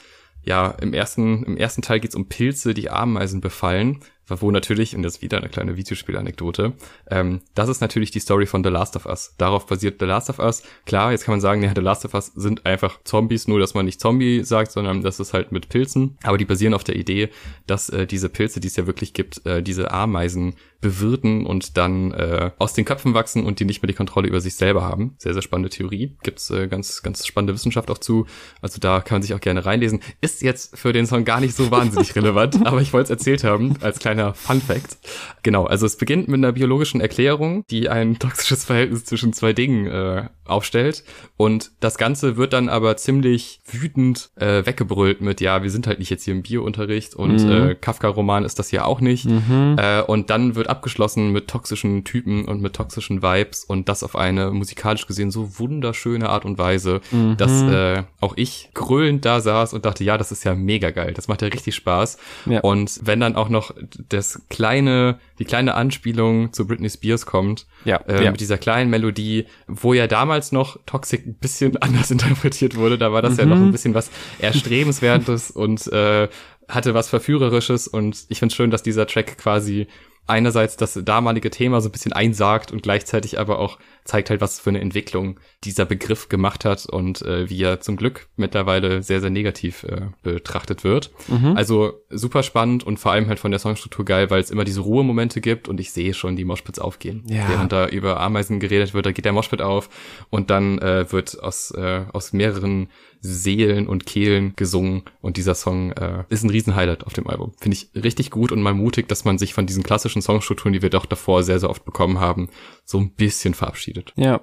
ja, 0.44 0.68
im 0.80 0.92
ersten, 0.92 1.42
im 1.44 1.56
ersten 1.56 1.82
Teil 1.82 2.00
geht's 2.00 2.14
um 2.14 2.28
Pilze, 2.28 2.74
die 2.74 2.90
Ameisen 2.90 3.40
befallen 3.40 4.00
wo 4.40 4.50
natürlich, 4.50 4.96
und 4.96 5.02
das 5.02 5.16
ist 5.16 5.22
wieder 5.22 5.38
eine 5.38 5.48
kleine 5.48 5.76
Videospielanekdote, 5.76 6.72
ähm, 7.10 7.40
das 7.54 7.68
ist 7.68 7.80
natürlich 7.80 8.10
die 8.10 8.20
Story 8.20 8.46
von 8.46 8.64
The 8.64 8.70
Last 8.70 8.96
of 8.96 9.06
Us. 9.06 9.34
Darauf 9.38 9.66
basiert 9.66 9.96
The 10.00 10.06
Last 10.06 10.30
of 10.30 10.38
Us. 10.38 10.62
Klar, 10.86 11.12
jetzt 11.12 11.24
kann 11.24 11.32
man 11.32 11.40
sagen, 11.40 11.62
ja, 11.62 11.72
The 11.74 11.80
Last 11.80 12.04
of 12.04 12.14
Us 12.14 12.26
sind 12.34 12.64
einfach 12.66 13.00
Zombies, 13.04 13.48
nur 13.48 13.58
dass 13.58 13.74
man 13.74 13.84
nicht 13.84 14.00
Zombie 14.00 14.44
sagt, 14.44 14.72
sondern 14.72 15.02
das 15.02 15.20
ist 15.20 15.32
halt 15.32 15.52
mit 15.52 15.68
Pilzen. 15.68 16.16
Aber 16.22 16.38
die 16.38 16.44
basieren 16.44 16.74
auf 16.74 16.84
der 16.84 16.96
Idee, 16.96 17.28
dass 17.66 17.88
äh, 17.88 18.06
diese 18.06 18.28
Pilze, 18.28 18.60
die 18.60 18.68
es 18.68 18.76
ja 18.76 18.86
wirklich 18.86 19.12
gibt, 19.12 19.44
äh, 19.46 19.62
diese 19.62 19.90
Ameisen 19.90 20.54
bewirten 20.82 21.46
und 21.46 21.78
dann 21.78 22.12
äh, 22.12 22.50
aus 22.58 22.74
den 22.74 22.84
Köpfen 22.84 23.14
wachsen 23.14 23.46
und 23.46 23.60
die 23.60 23.64
nicht 23.64 23.82
mehr 23.82 23.86
die 23.86 23.94
Kontrolle 23.94 24.28
über 24.28 24.40
sich 24.40 24.56
selber 24.56 24.82
haben. 24.82 25.14
Sehr, 25.16 25.32
sehr 25.32 25.40
spannende 25.40 25.70
Theorie. 25.70 26.16
Gibt's 26.22 26.50
äh, 26.50 26.66
ganz, 26.66 27.02
ganz 27.02 27.26
spannende 27.26 27.54
Wissenschaft 27.54 27.90
auch 27.90 27.98
zu. 27.98 28.26
Also 28.60 28.78
da 28.80 29.00
kann 29.00 29.16
man 29.16 29.22
sich 29.22 29.32
auch 29.32 29.40
gerne 29.40 29.64
reinlesen. 29.64 30.00
Ist 30.20 30.42
jetzt 30.42 30.76
für 30.76 30.92
den 30.92 31.06
Song 31.06 31.24
gar 31.24 31.40
nicht 31.40 31.54
so 31.54 31.70
wahnsinnig 31.70 32.14
relevant, 32.16 32.66
aber 32.66 32.82
ich 32.82 32.92
wollte 32.92 33.04
es 33.04 33.10
erzählt 33.10 33.44
haben 33.44 33.76
als 33.80 34.00
kleiner 34.00 34.21
kleiner 34.22 34.34
Fun 34.34 34.60
Fact. 34.60 34.98
Genau, 35.42 35.66
also 35.66 35.86
es 35.86 35.96
beginnt 35.96 36.28
mit 36.28 36.38
einer 36.38 36.52
biologischen 36.52 37.00
Erklärung, 37.00 37.64
die 37.70 37.88
ein 37.88 38.18
toxisches 38.18 38.64
Verhältnis 38.64 39.04
zwischen 39.04 39.32
zwei 39.32 39.52
Dingen 39.52 39.86
äh, 39.86 40.28
aufstellt. 40.44 41.04
Und 41.36 41.72
das 41.80 41.98
Ganze 41.98 42.36
wird 42.36 42.52
dann 42.52 42.68
aber 42.68 42.96
ziemlich 42.96 43.60
wütend 43.66 44.30
äh, 44.36 44.64
weggebrüllt 44.66 45.20
mit, 45.20 45.40
ja, 45.40 45.62
wir 45.62 45.70
sind 45.70 45.86
halt 45.86 45.98
nicht 45.98 46.10
jetzt 46.10 46.24
hier 46.24 46.34
im 46.34 46.42
Biounterricht 46.42 47.14
und 47.14 47.44
mhm. 47.44 47.50
äh, 47.50 47.74
Kafka-Roman 47.74 48.44
ist 48.44 48.58
das 48.58 48.68
hier 48.68 48.86
auch 48.86 49.00
nicht. 49.00 49.24
Mhm. 49.24 49.76
Äh, 49.78 50.02
und 50.02 50.30
dann 50.30 50.54
wird 50.54 50.68
abgeschlossen 50.68 51.32
mit 51.32 51.48
toxischen 51.48 52.04
Typen 52.04 52.44
und 52.44 52.60
mit 52.60 52.74
toxischen 52.74 53.22
Vibes 53.22 53.64
und 53.64 53.88
das 53.88 54.02
auf 54.02 54.16
eine 54.16 54.50
musikalisch 54.50 55.06
gesehen 55.06 55.30
so 55.30 55.58
wunderschöne 55.58 56.28
Art 56.28 56.44
und 56.44 56.58
Weise, 56.58 57.00
mhm. 57.10 57.36
dass 57.36 57.62
äh, 57.62 58.02
auch 58.20 58.34
ich 58.36 58.70
grölend 58.74 59.24
da 59.24 59.40
saß 59.40 59.74
und 59.74 59.84
dachte, 59.84 60.04
ja, 60.04 60.18
das 60.18 60.32
ist 60.32 60.44
ja 60.44 60.54
mega 60.54 60.90
geil. 60.90 61.12
Das 61.14 61.28
macht 61.28 61.42
ja 61.42 61.48
richtig 61.48 61.74
Spaß. 61.74 62.18
Ja. 62.46 62.60
Und 62.60 63.00
wenn 63.02 63.20
dann 63.20 63.36
auch 63.36 63.48
noch 63.48 63.74
das 64.12 64.42
kleine, 64.48 65.18
die 65.38 65.44
kleine 65.44 65.74
Anspielung 65.74 66.52
zu 66.52 66.66
Britney 66.66 66.90
Spears 66.90 67.26
kommt, 67.26 67.66
ja, 67.84 67.96
äh, 68.08 68.24
ja. 68.24 68.30
mit 68.30 68.40
dieser 68.40 68.58
kleinen 68.58 68.90
Melodie, 68.90 69.46
wo 69.66 69.94
ja 69.94 70.06
damals 70.06 70.52
noch 70.52 70.78
Toxic 70.86 71.26
ein 71.26 71.34
bisschen 71.34 71.76
anders 71.82 72.10
interpretiert 72.10 72.76
wurde, 72.76 72.98
da 72.98 73.12
war 73.12 73.22
das 73.22 73.34
mhm. 73.34 73.38
ja 73.38 73.46
noch 73.46 73.56
ein 73.56 73.72
bisschen 73.72 73.94
was 73.94 74.10
Erstrebenswertes 74.38 75.50
und 75.52 75.86
äh, 75.92 76.28
hatte 76.68 76.94
was 76.94 77.08
Verführerisches 77.08 77.88
und 77.88 78.24
ich 78.28 78.38
finde 78.38 78.54
schön, 78.54 78.70
dass 78.70 78.82
dieser 78.82 79.06
Track 79.06 79.38
quasi 79.38 79.88
einerseits 80.26 80.76
das 80.76 80.98
damalige 81.02 81.50
Thema 81.50 81.80
so 81.80 81.88
ein 81.88 81.92
bisschen 81.92 82.12
einsagt 82.12 82.70
und 82.70 82.82
gleichzeitig 82.82 83.38
aber 83.38 83.58
auch 83.58 83.78
zeigt 84.04 84.30
halt, 84.30 84.40
was 84.40 84.60
für 84.60 84.70
eine 84.70 84.80
Entwicklung 84.80 85.38
dieser 85.64 85.84
Begriff 85.84 86.28
gemacht 86.28 86.64
hat 86.64 86.86
und 86.86 87.22
äh, 87.22 87.48
wie 87.48 87.62
er 87.62 87.80
zum 87.80 87.96
Glück 87.96 88.28
mittlerweile 88.36 89.02
sehr, 89.02 89.20
sehr 89.20 89.30
negativ 89.30 89.84
äh, 89.84 90.06
betrachtet 90.22 90.84
wird. 90.84 91.10
Mhm. 91.28 91.56
Also 91.56 92.02
super 92.10 92.42
spannend 92.42 92.84
und 92.84 92.98
vor 92.98 93.12
allem 93.12 93.28
halt 93.28 93.38
von 93.38 93.50
der 93.50 93.60
Songstruktur 93.60 94.04
geil, 94.04 94.30
weil 94.30 94.40
es 94.40 94.50
immer 94.50 94.64
diese 94.64 94.80
Ruhemomente 94.80 95.40
gibt 95.40 95.68
und 95.68 95.78
ich 95.80 95.92
sehe 95.92 96.14
schon 96.14 96.36
die 96.36 96.44
Moshpits 96.44 96.78
aufgehen. 96.78 97.24
Ja. 97.28 97.48
Während 97.48 97.72
da 97.72 97.86
über 97.86 98.20
Ameisen 98.20 98.60
geredet 98.60 98.94
wird, 98.94 99.06
da 99.06 99.12
geht 99.12 99.24
der 99.24 99.32
Moshpit 99.32 99.62
auf 99.62 99.88
und 100.30 100.50
dann 100.50 100.78
äh, 100.78 101.10
wird 101.12 101.40
aus, 101.42 101.70
äh, 101.72 102.04
aus 102.12 102.32
mehreren 102.32 102.88
Seelen 103.24 103.86
und 103.86 104.04
Kehlen 104.04 104.54
gesungen 104.56 105.04
und 105.20 105.36
dieser 105.36 105.54
Song 105.54 105.92
äh, 105.92 106.24
ist 106.28 106.42
ein 106.42 106.50
Riesenhighlight 106.50 107.06
auf 107.06 107.12
dem 107.12 107.28
Album. 107.28 107.52
Finde 107.60 107.76
ich 107.76 108.02
richtig 108.02 108.32
gut 108.32 108.50
und 108.50 108.60
mal 108.60 108.74
mutig, 108.74 109.08
dass 109.08 109.24
man 109.24 109.38
sich 109.38 109.54
von 109.54 109.64
diesen 109.64 109.84
klassischen 109.84 110.22
Songstrukturen, 110.22 110.72
die 110.72 110.82
wir 110.82 110.90
doch 110.90 111.06
davor 111.06 111.44
sehr, 111.44 111.60
sehr 111.60 111.70
oft 111.70 111.84
bekommen 111.84 112.18
haben, 112.18 112.48
so 112.84 112.98
ein 112.98 113.14
bisschen 113.14 113.54
verabschiedet. 113.54 113.91
Ja. 114.16 114.40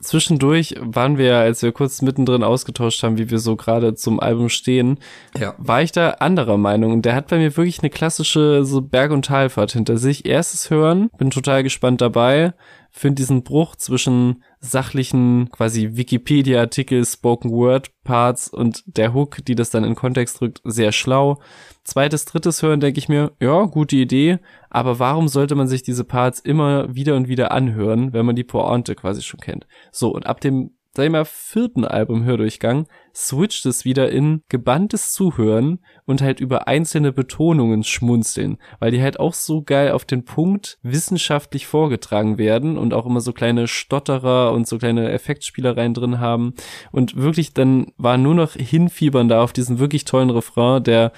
Zwischendurch 0.00 0.76
waren 0.80 1.18
wir, 1.18 1.36
als 1.36 1.62
wir 1.62 1.72
kurz 1.72 2.02
mittendrin 2.02 2.42
ausgetauscht 2.42 3.02
haben, 3.02 3.18
wie 3.18 3.30
wir 3.30 3.38
so 3.38 3.56
gerade 3.56 3.94
zum 3.94 4.20
Album 4.20 4.48
stehen, 4.48 4.98
ja. 5.38 5.54
war 5.58 5.82
ich 5.82 5.92
da 5.92 6.10
anderer 6.10 6.56
Meinung. 6.56 6.92
Und 6.92 7.02
der 7.04 7.14
hat 7.14 7.28
bei 7.28 7.38
mir 7.38 7.56
wirklich 7.56 7.80
eine 7.80 7.90
klassische 7.90 8.64
so 8.64 8.80
Berg- 8.80 9.12
und 9.12 9.24
Talfahrt 9.24 9.72
hinter 9.72 9.96
sich. 9.96 10.26
Erstes 10.26 10.70
Hören, 10.70 11.10
bin 11.18 11.30
total 11.30 11.62
gespannt 11.62 12.00
dabei 12.00 12.52
finde 12.96 13.16
diesen 13.16 13.42
Bruch 13.42 13.74
zwischen 13.74 14.44
sachlichen 14.60 15.50
quasi 15.50 15.96
Wikipedia-Artikel, 15.96 17.04
Spoken 17.04 17.50
Word 17.50 17.90
Parts 18.04 18.46
und 18.46 18.84
der 18.86 19.12
Hook, 19.12 19.44
die 19.44 19.56
das 19.56 19.70
dann 19.70 19.82
in 19.82 19.96
Kontext 19.96 20.40
rückt, 20.40 20.60
sehr 20.62 20.92
schlau. 20.92 21.40
Zweites, 21.82 22.24
drittes 22.24 22.62
Hören 22.62 22.78
denke 22.78 23.00
ich 23.00 23.08
mir, 23.08 23.32
ja, 23.40 23.64
gute 23.64 23.96
Idee, 23.96 24.38
aber 24.70 25.00
warum 25.00 25.26
sollte 25.26 25.56
man 25.56 25.66
sich 25.66 25.82
diese 25.82 26.04
Parts 26.04 26.38
immer 26.38 26.94
wieder 26.94 27.16
und 27.16 27.26
wieder 27.26 27.50
anhören, 27.50 28.12
wenn 28.12 28.24
man 28.24 28.36
die 28.36 28.44
Pointe 28.44 28.94
quasi 28.94 29.22
schon 29.22 29.40
kennt? 29.40 29.66
So, 29.90 30.14
und 30.14 30.26
ab 30.26 30.40
dem 30.40 30.70
sag 30.96 31.12
ich 31.12 31.28
vierten 31.28 31.84
Album 31.84 32.24
Hördurchgang 32.24 32.86
switcht 33.14 33.66
es 33.66 33.84
wieder 33.84 34.10
in 34.10 34.42
gebanntes 34.48 35.12
Zuhören 35.12 35.80
und 36.04 36.22
halt 36.22 36.40
über 36.40 36.68
einzelne 36.68 37.12
Betonungen 37.12 37.84
schmunzeln, 37.84 38.58
weil 38.78 38.90
die 38.90 39.02
halt 39.02 39.18
auch 39.18 39.34
so 39.34 39.62
geil 39.62 39.92
auf 39.92 40.04
den 40.04 40.24
Punkt 40.24 40.78
wissenschaftlich 40.82 41.66
vorgetragen 41.66 42.38
werden 42.38 42.76
und 42.78 42.94
auch 42.94 43.06
immer 43.06 43.20
so 43.20 43.32
kleine 43.32 43.66
Stotterer 43.66 44.52
und 44.52 44.68
so 44.68 44.78
kleine 44.78 45.10
Effektspielereien 45.10 45.94
drin 45.94 46.20
haben. 46.20 46.54
Und 46.92 47.16
wirklich 47.16 47.54
dann 47.54 47.92
war 47.96 48.16
nur 48.16 48.34
noch 48.34 48.52
hinfiebern 48.52 49.28
da 49.28 49.42
auf 49.42 49.52
diesen 49.52 49.78
wirklich 49.78 50.04
tollen 50.04 50.30
Refrain, 50.30 50.82
der 50.82 51.12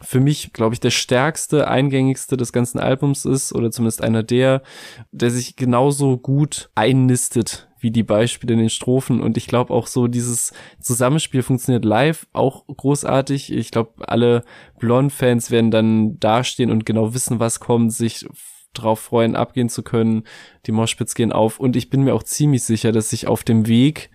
für 0.00 0.20
mich, 0.20 0.52
glaube 0.52 0.74
ich, 0.74 0.80
der 0.80 0.90
stärkste, 0.90 1.68
eingängigste 1.68 2.36
des 2.36 2.52
ganzen 2.52 2.78
Albums 2.78 3.24
ist, 3.24 3.52
oder 3.52 3.70
zumindest 3.70 4.02
einer 4.02 4.22
der, 4.22 4.62
der 5.10 5.30
sich 5.30 5.56
genauso 5.56 6.18
gut 6.18 6.70
einnistet 6.76 7.67
wie 7.80 7.90
die 7.90 8.02
Beispiele 8.02 8.54
in 8.54 8.60
den 8.60 8.70
Strophen. 8.70 9.20
Und 9.20 9.36
ich 9.36 9.46
glaube 9.46 9.72
auch 9.72 9.86
so, 9.86 10.06
dieses 10.06 10.52
Zusammenspiel 10.80 11.42
funktioniert 11.42 11.84
live 11.84 12.26
auch 12.32 12.64
großartig. 12.66 13.52
Ich 13.52 13.70
glaube, 13.70 14.08
alle 14.08 14.44
Blond-Fans 14.78 15.50
werden 15.50 15.70
dann 15.70 16.18
dastehen 16.18 16.70
und 16.70 16.86
genau 16.86 17.14
wissen, 17.14 17.40
was 17.40 17.60
kommt, 17.60 17.92
sich 17.92 18.26
drauf 18.74 19.00
freuen, 19.00 19.36
abgehen 19.36 19.68
zu 19.68 19.82
können. 19.82 20.24
Die 20.66 20.72
Moshpits 20.72 21.14
gehen 21.14 21.32
auf. 21.32 21.58
Und 21.58 21.76
ich 21.76 21.90
bin 21.90 22.02
mir 22.02 22.14
auch 22.14 22.22
ziemlich 22.22 22.64
sicher, 22.64 22.92
dass 22.92 23.10
sich 23.10 23.26
auf 23.26 23.44
dem 23.44 23.66
Weg 23.66 24.10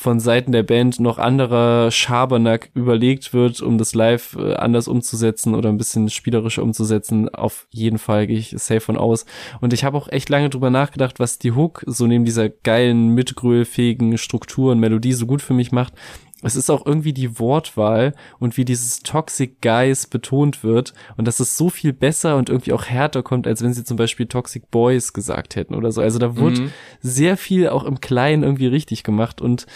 von 0.00 0.18
Seiten 0.18 0.50
der 0.50 0.62
Band 0.62 0.98
noch 0.98 1.18
anderer 1.18 1.90
Schabernack 1.90 2.70
überlegt 2.72 3.34
wird, 3.34 3.60
um 3.60 3.76
das 3.76 3.94
live 3.94 4.34
äh, 4.40 4.54
anders 4.54 4.88
umzusetzen 4.88 5.54
oder 5.54 5.68
ein 5.68 5.76
bisschen 5.76 6.08
spielerischer 6.08 6.62
umzusetzen. 6.62 7.28
Auf 7.28 7.66
jeden 7.68 7.98
Fall 7.98 8.26
gehe 8.26 8.38
ich 8.38 8.54
safe 8.56 8.80
von 8.80 8.96
aus. 8.96 9.26
Und 9.60 9.74
ich 9.74 9.84
habe 9.84 9.98
auch 9.98 10.08
echt 10.08 10.30
lange 10.30 10.48
drüber 10.48 10.70
nachgedacht, 10.70 11.20
was 11.20 11.38
die 11.38 11.52
Hook 11.52 11.84
so 11.86 12.06
neben 12.06 12.24
dieser 12.24 12.48
geilen, 12.48 13.10
mitgrölfähigen 13.10 14.16
Struktur 14.16 14.72
und 14.72 14.80
Melodie 14.80 15.12
so 15.12 15.26
gut 15.26 15.42
für 15.42 15.52
mich 15.52 15.70
macht 15.70 15.92
es 16.42 16.56
ist 16.56 16.70
auch 16.70 16.86
irgendwie 16.86 17.12
die 17.12 17.38
Wortwahl 17.38 18.14
und 18.38 18.56
wie 18.56 18.64
dieses 18.64 19.00
Toxic 19.00 19.60
Guys 19.60 20.06
betont 20.06 20.64
wird 20.64 20.94
und 21.16 21.28
dass 21.28 21.40
es 21.40 21.56
so 21.56 21.68
viel 21.68 21.92
besser 21.92 22.36
und 22.36 22.48
irgendwie 22.48 22.72
auch 22.72 22.86
härter 22.86 23.22
kommt, 23.22 23.46
als 23.46 23.62
wenn 23.62 23.74
sie 23.74 23.84
zum 23.84 23.96
Beispiel 23.96 24.26
Toxic 24.26 24.70
Boys 24.70 25.12
gesagt 25.12 25.56
hätten 25.56 25.74
oder 25.74 25.92
so. 25.92 26.00
Also 26.00 26.18
da 26.18 26.36
wurde 26.36 26.62
mhm. 26.62 26.72
sehr 27.00 27.36
viel 27.36 27.68
auch 27.68 27.84
im 27.84 28.00
Kleinen 28.00 28.42
irgendwie 28.42 28.66
richtig 28.66 29.02
gemacht 29.02 29.40
und 29.40 29.66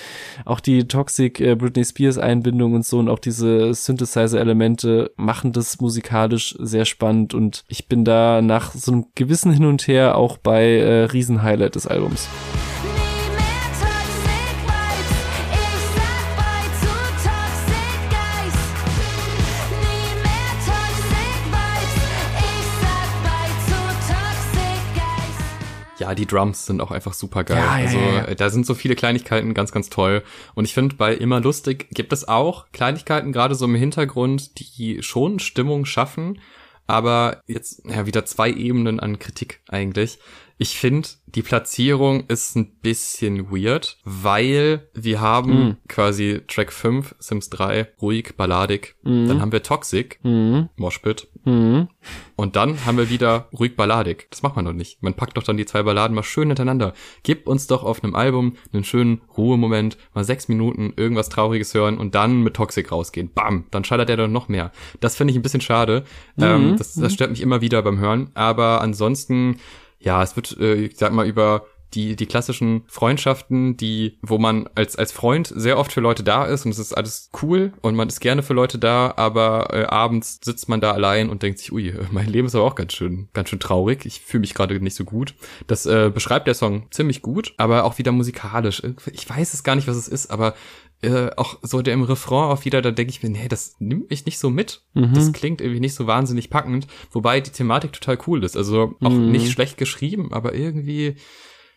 auch 0.44 0.60
die 0.60 0.88
Toxic 0.88 1.40
äh, 1.40 1.54
Britney 1.54 1.84
Spears 1.84 2.18
Einbindung 2.18 2.74
und 2.74 2.86
so 2.86 2.98
und 2.98 3.08
auch 3.08 3.18
diese 3.18 3.74
Synthesizer 3.74 4.40
Elemente 4.40 5.12
machen 5.16 5.52
das 5.52 5.80
musikalisch 5.80 6.56
sehr 6.58 6.84
spannend 6.84 7.34
und 7.34 7.64
ich 7.68 7.88
bin 7.88 8.04
da 8.04 8.40
nach 8.40 8.72
so 8.72 8.92
einem 8.92 9.06
gewissen 9.14 9.52
Hin 9.52 9.66
und 9.66 9.86
Her 9.86 10.16
auch 10.16 10.38
bei 10.38 10.64
äh, 10.78 11.04
Riesenhighlight 11.04 11.74
des 11.74 11.86
Albums. 11.86 12.28
Ja, 26.04 26.14
die 26.14 26.26
Drums 26.26 26.66
sind 26.66 26.82
auch 26.82 26.90
einfach 26.90 27.14
super 27.14 27.44
geil. 27.44 27.56
Ja, 27.56 27.78
ja, 27.78 27.86
also 27.86 27.98
ja, 27.98 28.24
äh, 28.26 28.36
da 28.36 28.50
sind 28.50 28.66
so 28.66 28.74
viele 28.74 28.94
Kleinigkeiten 28.94 29.54
ganz, 29.54 29.72
ganz 29.72 29.88
toll. 29.88 30.22
Und 30.54 30.66
ich 30.66 30.74
finde, 30.74 30.96
bei 30.96 31.14
Immer 31.14 31.40
Lustig 31.40 31.88
gibt 31.92 32.12
es 32.12 32.28
auch 32.28 32.66
Kleinigkeiten, 32.72 33.32
gerade 33.32 33.54
so 33.54 33.64
im 33.64 33.74
Hintergrund, 33.74 34.58
die 34.58 35.02
schon 35.02 35.38
Stimmung 35.38 35.86
schaffen, 35.86 36.40
aber 36.86 37.40
jetzt 37.46 37.82
ja 37.86 38.04
wieder 38.04 38.26
zwei 38.26 38.50
Ebenen 38.50 39.00
an 39.00 39.18
Kritik 39.18 39.62
eigentlich. 39.68 40.18
Ich 40.56 40.78
finde, 40.78 41.08
die 41.26 41.42
Platzierung 41.42 42.24
ist 42.28 42.54
ein 42.54 42.66
bisschen 42.80 43.50
weird, 43.50 43.98
weil 44.04 44.88
wir 44.94 45.20
haben 45.20 45.52
Mhm. 45.64 45.76
quasi 45.88 46.42
Track 46.46 46.72
5, 46.72 47.16
Sims 47.18 47.50
3, 47.50 47.88
ruhig, 48.00 48.34
balladig. 48.36 48.94
Dann 49.02 49.40
haben 49.40 49.50
wir 49.50 49.64
Toxic, 49.64 50.20
Mhm. 50.22 50.68
Moshpit. 50.76 51.26
Mhm. 51.44 51.88
Und 52.36 52.54
dann 52.54 52.86
haben 52.86 52.96
wir 52.98 53.10
wieder 53.10 53.48
ruhig 53.52 53.74
balladig. 53.74 54.28
Das 54.30 54.42
macht 54.42 54.54
man 54.54 54.64
doch 54.64 54.72
nicht. 54.72 55.02
Man 55.02 55.14
packt 55.14 55.36
doch 55.36 55.42
dann 55.42 55.56
die 55.56 55.66
zwei 55.66 55.82
Balladen 55.82 56.14
mal 56.14 56.22
schön 56.22 56.48
hintereinander. 56.48 56.94
Gib 57.24 57.48
uns 57.48 57.66
doch 57.66 57.82
auf 57.82 58.04
einem 58.04 58.14
Album 58.14 58.56
einen 58.72 58.84
schönen 58.84 59.22
Ruhemoment, 59.36 59.98
mal 60.14 60.22
sechs 60.24 60.46
Minuten 60.48 60.92
irgendwas 60.96 61.30
Trauriges 61.30 61.74
hören 61.74 61.98
und 61.98 62.14
dann 62.14 62.42
mit 62.44 62.54
Toxic 62.54 62.92
rausgehen. 62.92 63.30
Bam, 63.34 63.64
dann 63.72 63.82
schallert 63.84 64.08
er 64.08 64.16
dann 64.16 64.32
noch 64.32 64.48
mehr. 64.48 64.70
Das 65.00 65.16
finde 65.16 65.32
ich 65.32 65.36
ein 65.38 65.42
bisschen 65.42 65.60
schade. 65.60 66.04
Ähm, 66.38 66.76
das, 66.78 66.94
das 66.94 67.12
stört 67.12 67.30
mich 67.30 67.40
immer 67.40 67.60
wieder 67.60 67.82
beim 67.82 67.98
Hören. 67.98 68.30
Aber 68.34 68.80
ansonsten, 68.80 69.56
ja, 70.04 70.22
es 70.22 70.36
wird, 70.36 70.56
äh, 70.60 70.74
ich 70.74 70.96
sag 70.96 71.12
mal, 71.12 71.26
über 71.26 71.66
die, 71.94 72.16
die 72.16 72.26
klassischen 72.26 72.82
Freundschaften, 72.88 73.76
die, 73.76 74.18
wo 74.22 74.38
man 74.38 74.68
als, 74.74 74.96
als 74.96 75.12
Freund 75.12 75.52
sehr 75.54 75.78
oft 75.78 75.92
für 75.92 76.00
Leute 76.00 76.22
da 76.22 76.44
ist 76.44 76.64
und 76.64 76.72
es 76.72 76.78
ist 76.78 76.92
alles 76.92 77.30
cool 77.42 77.72
und 77.82 77.94
man 77.94 78.08
ist 78.08 78.20
gerne 78.20 78.42
für 78.42 78.54
Leute 78.54 78.78
da, 78.78 79.14
aber 79.16 79.68
äh, 79.72 79.84
abends 79.84 80.40
sitzt 80.42 80.68
man 80.68 80.80
da 80.80 80.92
allein 80.92 81.30
und 81.30 81.42
denkt 81.42 81.58
sich, 81.58 81.72
ui, 81.72 81.94
mein 82.10 82.26
Leben 82.26 82.46
ist 82.46 82.54
aber 82.54 82.64
auch 82.64 82.74
ganz 82.74 82.94
schön, 82.94 83.28
ganz 83.32 83.48
schön 83.48 83.60
traurig. 83.60 84.04
Ich 84.06 84.20
fühle 84.20 84.40
mich 84.40 84.54
gerade 84.54 84.78
nicht 84.80 84.96
so 84.96 85.04
gut. 85.04 85.34
Das 85.66 85.86
äh, 85.86 86.10
beschreibt 86.12 86.46
der 86.46 86.54
Song 86.54 86.88
ziemlich 86.90 87.22
gut, 87.22 87.54
aber 87.56 87.84
auch 87.84 87.98
wieder 87.98 88.12
musikalisch. 88.12 88.82
Ich 89.12 89.28
weiß 89.28 89.54
es 89.54 89.62
gar 89.62 89.76
nicht, 89.76 89.88
was 89.88 89.96
es 89.96 90.08
ist, 90.08 90.30
aber 90.30 90.54
äh, 91.04 91.30
auch 91.36 91.58
so 91.62 91.82
der 91.82 91.94
im 91.94 92.02
Refrain 92.02 92.50
auch 92.50 92.64
wieder, 92.64 92.82
da 92.82 92.90
denke 92.90 93.10
ich 93.10 93.22
mir, 93.22 93.30
nee, 93.30 93.48
das 93.48 93.76
nimmt 93.78 94.10
mich 94.10 94.24
nicht 94.26 94.38
so 94.38 94.50
mit. 94.50 94.82
Das 95.14 95.32
klingt 95.32 95.60
irgendwie 95.60 95.80
nicht 95.80 95.94
so 95.94 96.06
wahnsinnig 96.06 96.50
packend, 96.50 96.86
wobei 97.12 97.40
die 97.40 97.50
Thematik 97.50 97.92
total 97.92 98.18
cool 98.26 98.42
ist. 98.44 98.56
Also 98.56 98.94
auch 99.02 99.10
Mhm. 99.10 99.30
nicht 99.30 99.50
schlecht 99.50 99.76
geschrieben, 99.78 100.32
aber 100.32 100.54
irgendwie 100.54 101.16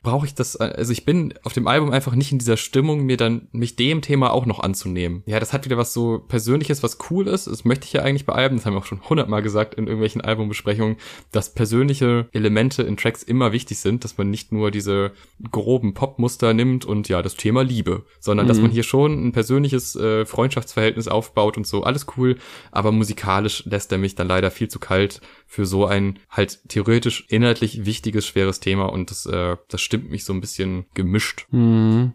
brauche 0.04 0.26
ich 0.26 0.36
das, 0.36 0.56
also 0.56 0.92
ich 0.92 1.06
bin 1.06 1.34
auf 1.44 1.54
dem 1.54 1.68
Album 1.68 1.92
einfach 1.92 2.16
nicht 2.16 2.32
in 2.32 2.40
dieser 2.40 2.58
Stimmung, 2.58 3.06
mir 3.06 3.18
dann, 3.18 3.48
mich 3.52 3.76
dem 3.76 4.02
Thema 4.02 4.32
auch 4.32 4.46
noch 4.46 4.60
anzunehmen. 4.60 5.24
Ja, 5.26 5.40
das 5.40 5.54
hat 5.54 5.66
wieder 5.66 5.78
was 5.78 5.94
so 5.94 6.20
Persönliches, 6.20 6.84
was 6.84 6.98
cool 7.10 7.28
ist. 7.28 7.48
Das 7.48 7.66
möchte 7.66 7.86
ich 7.86 7.94
ja 7.94 8.04
eigentlich 8.04 8.26
bei 8.26 8.34
Alben, 8.34 8.58
das 8.58 8.66
haben 8.66 8.74
wir 8.74 8.80
auch 8.80 8.86
schon 8.86 9.08
hundertmal 9.10 9.42
gesagt 9.42 9.76
in 9.76 9.86
irgendwelchen 9.86 10.22
Albumbesprechungen, 10.22 10.98
dass 11.32 11.54
persönliche 11.54 12.28
Elemente 12.32 12.84
in 12.84 12.98
Tracks 12.98 13.24
immer 13.24 13.52
wichtig 13.52 13.80
sind, 13.80 14.04
dass 14.04 14.18
man 14.18 14.30
nicht 14.30 14.52
nur 14.52 14.72
diese 14.72 15.12
groben 15.52 15.94
Popmuster 15.94 16.54
nimmt 16.54 16.86
und 16.86 17.10
ja, 17.10 17.22
das 17.22 17.36
Thema 17.36 17.64
Liebe, 17.64 18.06
sondern 18.20 18.48
dass 18.48 18.60
man 18.60 18.72
hier 18.72 18.84
schon 18.84 19.28
ein 19.28 19.32
persönliches 19.32 19.96
äh, 19.96 20.26
Freundschaftsverhältnis 20.26 21.08
aufbaut 21.08 21.58
und 21.58 21.68
so, 21.68 21.84
alles 21.84 22.06
cool, 22.18 22.38
aber 22.72 22.92
musikalisch 22.92 23.64
lässt 23.66 23.92
er 23.92 23.98
mich 23.98 24.16
dann 24.16 24.28
leider 24.28 24.52
viel 24.52 24.68
zu 24.68 24.80
kalt 24.80 25.22
für 25.48 25.66
so 25.66 25.86
ein 25.86 26.20
halt 26.30 26.60
theoretisch 26.68 27.26
inhaltlich 27.30 27.86
wichtiges, 27.86 28.28
schweres 28.28 28.60
Thema 28.60 28.86
und 28.86 29.10
das, 29.10 29.26
äh, 29.26 29.56
das 29.70 29.82
stimmt 29.82 30.12
mich 30.12 30.26
so 30.26 30.34
ein 30.34 30.42
bisschen 30.42 30.86
gemischt. 30.94 31.48
Mhm. 31.52 32.14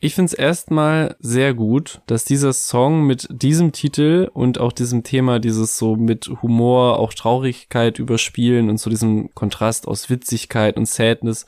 Ich 0.00 0.14
finde 0.14 0.26
es 0.26 0.34
erstmal 0.34 1.16
sehr 1.18 1.54
gut, 1.54 2.02
dass 2.06 2.24
dieser 2.24 2.52
Song 2.52 3.06
mit 3.06 3.26
diesem 3.30 3.72
Titel 3.72 4.30
und 4.32 4.60
auch 4.60 4.72
diesem 4.72 5.02
Thema, 5.02 5.38
dieses 5.38 5.78
so 5.78 5.96
mit 5.96 6.30
Humor, 6.42 6.98
auch 6.98 7.14
Traurigkeit 7.14 7.98
überspielen 7.98 8.68
und 8.68 8.78
so 8.78 8.90
diesem 8.90 9.34
Kontrast 9.34 9.88
aus 9.88 10.10
Witzigkeit 10.10 10.76
und 10.76 10.86
Sadness, 10.86 11.46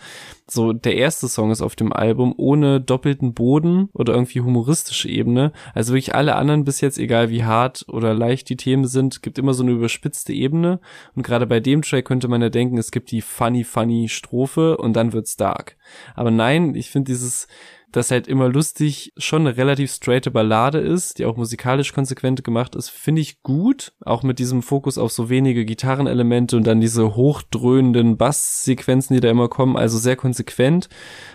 so 0.49 0.73
der 0.73 0.97
erste 0.97 1.29
Song 1.29 1.51
ist 1.51 1.61
auf 1.61 1.75
dem 1.75 1.93
Album 1.93 2.33
ohne 2.37 2.81
doppelten 2.81 3.35
Boden 3.35 3.89
oder 3.93 4.15
irgendwie 4.15 4.41
humoristische 4.41 5.09
Ebene. 5.09 5.53
Also 5.75 5.93
wirklich 5.93 6.15
alle 6.15 6.37
anderen 6.37 6.65
bis 6.65 6.81
jetzt, 6.81 6.99
egal 6.99 7.31
wie 7.31 7.45
hart 7.45 7.85
oder 7.89 8.15
leicht 8.15 8.49
die 8.49 8.57
Themen 8.57 8.87
sind, 8.87 9.23
gibt 9.23 9.39
immer 9.39 9.55
so 9.55 9.65
eine 9.65 9.73
überspitzte 9.73 10.33
Ebene. 10.33 10.79
Und 11.17 11.25
gerade 11.27 11.47
bei 11.47 11.61
dem 11.61 11.83
Track 11.83 12.07
könnte 12.07 12.29
man 12.29 12.41
ja 12.41 12.49
denken, 12.49 12.79
es 12.79 12.91
gibt 12.91 13.11
die 13.11 13.21
funny, 13.21 13.65
funny 13.65 14.09
Strophe 14.09 14.79
und 14.79 14.95
dann 14.95 15.13
wird's 15.13 15.37
dark. 15.37 15.77
Aber 16.15 16.31
nein, 16.31 16.75
ich 16.75 16.91
finde 16.91 17.11
dieses, 17.11 17.49
dass 17.93 18.11
halt 18.11 18.29
immer 18.29 18.49
lustig 18.49 19.13
schon 19.17 19.47
eine 19.47 19.57
relativ 19.57 19.91
straighte 19.93 20.31
Ballade 20.31 20.79
ist, 20.79 21.19
die 21.19 21.25
auch 21.25 21.37
musikalisch 21.37 21.93
konsequent 21.93 22.45
gemacht 22.45 22.77
ist, 22.77 22.91
finde 22.91 23.23
ich 23.23 23.43
gut. 23.43 23.93
Auch 24.05 24.23
mit 24.23 24.39
diesem 24.39 24.63
Fokus 24.63 24.99
auf 24.99 25.13
so 25.13 25.29
wenige 25.29 25.65
Gitarrenelemente 25.65 26.57
und 26.57 26.67
dann 26.67 26.81
diese 26.81 27.17
hochdröhnenden 27.17 28.17
Basssequenzen, 28.17 29.15
die 29.15 29.21
da 29.21 29.29
immer 29.29 29.49
kommen, 29.49 29.77
also 29.77 29.99
sehr 29.99 30.17
konsequent, 30.17 30.89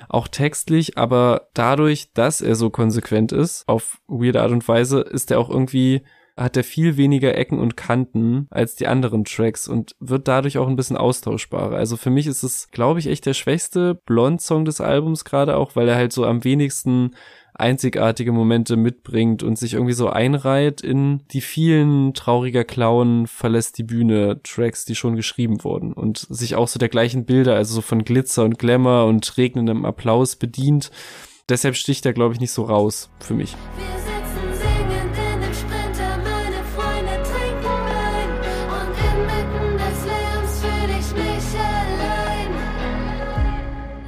auch 0.08 0.28
textlich, 0.28 0.98
aber 0.98 1.50
dadurch, 1.54 2.14
dass 2.14 2.42
er 2.42 2.56
so 2.56 2.70
konsequent 2.70 3.32
ist, 3.32 3.68
auf 3.68 4.00
weirde 4.08 4.42
Art 4.42 4.52
und 4.52 4.68
Weise, 4.68 5.02
ist 5.02 5.32
er 5.32 5.40
auch 5.40 5.50
irgendwie 5.50 6.04
hat 6.38 6.58
er 6.58 6.64
viel 6.64 6.98
weniger 6.98 7.36
Ecken 7.38 7.60
und 7.60 7.78
Kanten 7.78 8.48
als 8.50 8.76
die 8.76 8.88
anderen 8.88 9.26
Tracks 9.26 9.68
und 9.68 9.96
wird 10.00 10.28
dadurch 10.28 10.58
auch 10.58 10.68
ein 10.68 10.76
bisschen 10.76 10.98
austauschbarer. 10.98 11.76
Also 11.76 11.98
für 11.98 12.10
mich 12.10 12.28
ist 12.28 12.44
es, 12.44 12.70
glaube 12.72 13.00
ich, 13.00 13.08
echt 13.08 13.26
der 13.26 13.34
schwächste 13.34 13.96
Blond-Song 14.06 14.66
des 14.66 14.82
Albums 14.82 15.26
gerade 15.26 15.58
auch, 15.58 15.76
weil 15.76 15.88
er 15.88 15.96
halt 15.96 16.14
so 16.14 16.26
am 16.26 16.44
wenigsten 16.44 17.12
einzigartige 17.54 18.32
Momente 18.32 18.76
mitbringt 18.76 19.44
und 19.44 19.58
sich 19.58 19.74
irgendwie 19.74 19.94
so 19.94 20.10
einreiht 20.10 20.82
in 20.82 21.22
die 21.32 21.42
vielen 21.42 22.14
trauriger 22.14 22.64
Clown 22.64 23.28
verlässt 23.28 23.78
die 23.78 23.84
Bühne 23.84 24.42
Tracks, 24.44 24.86
die 24.86 24.96
schon 24.96 25.16
geschrieben 25.16 25.64
wurden 25.64 25.94
und 25.94 26.26
sich 26.30 26.56
auch 26.56 26.68
so 26.68 26.80
der 26.80 26.90
gleichen 26.90 27.26
Bilder, 27.26 27.56
also 27.56 27.76
so 27.76 27.82
von 27.82 28.04
Glitzer 28.04 28.46
und 28.46 28.58
Glamour 28.58 29.06
und 29.06 29.38
regnendem 29.38 29.86
Applaus 29.86 30.38
bedient. 30.38 30.92
Deshalb 31.50 31.76
sticht 31.76 32.06
er, 32.06 32.14
glaube 32.14 32.34
ich, 32.34 32.40
nicht 32.40 32.52
so 32.52 32.64
raus 32.64 33.10
für 33.20 33.34
mich. 33.34 33.56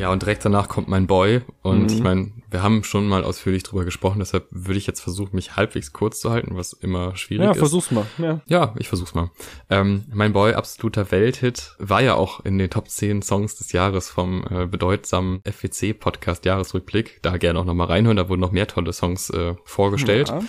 Ja, 0.03 0.11
und 0.11 0.21
direkt 0.21 0.43
danach 0.43 0.67
kommt 0.67 0.89
mein 0.89 1.07
Boy. 1.07 1.39
Und 1.61 1.83
Mhm. 1.83 1.87
ich 1.97 2.03
meine, 2.03 2.31
wir 2.51 2.61
haben 2.61 2.83
schon 2.83 3.07
mal 3.07 3.23
ausführlich 3.23 3.63
drüber 3.63 3.85
gesprochen, 3.85 4.19
deshalb 4.19 4.47
würde 4.51 4.77
ich 4.77 4.85
jetzt 4.85 4.99
versuchen, 4.99 5.33
mich 5.33 5.55
halbwegs 5.55 5.93
kurz 5.93 6.19
zu 6.19 6.29
halten, 6.29 6.57
was 6.57 6.73
immer 6.73 7.15
schwierig 7.15 7.45
Ja, 7.45 7.51
ist. 7.51 7.57
versuch's 7.59 7.89
mal. 7.89 8.05
Ja. 8.17 8.41
Ja, 8.47 8.75
ich 8.77 8.89
versuch's 8.89 9.15
mal. 9.15 9.31
Ähm, 9.69 10.03
mein 10.13 10.33
Boy, 10.33 10.53
absoluter 10.55 11.09
Welthit, 11.11 11.75
war 11.79 12.01
ja 12.01 12.15
auch 12.15 12.41
in 12.43 12.57
den 12.57 12.69
Top 12.69 12.89
10 12.89 13.21
Songs 13.21 13.55
des 13.55 13.71
Jahres 13.71 14.09
vom 14.09 14.43
äh, 14.49 14.67
bedeutsamen 14.67 15.39
FWC-Podcast 15.45 16.43
Jahresrückblick. 16.43 17.19
Da 17.21 17.37
gerne 17.37 17.59
auch 17.59 17.65
nochmal 17.65 17.87
reinhören, 17.87 18.17
da 18.17 18.27
wurden 18.27 18.41
noch 18.41 18.51
mehr 18.51 18.67
tolle 18.67 18.91
Songs 18.91 19.29
äh, 19.29 19.55
vorgestellt. 19.63 20.27
Ja. 20.27 20.41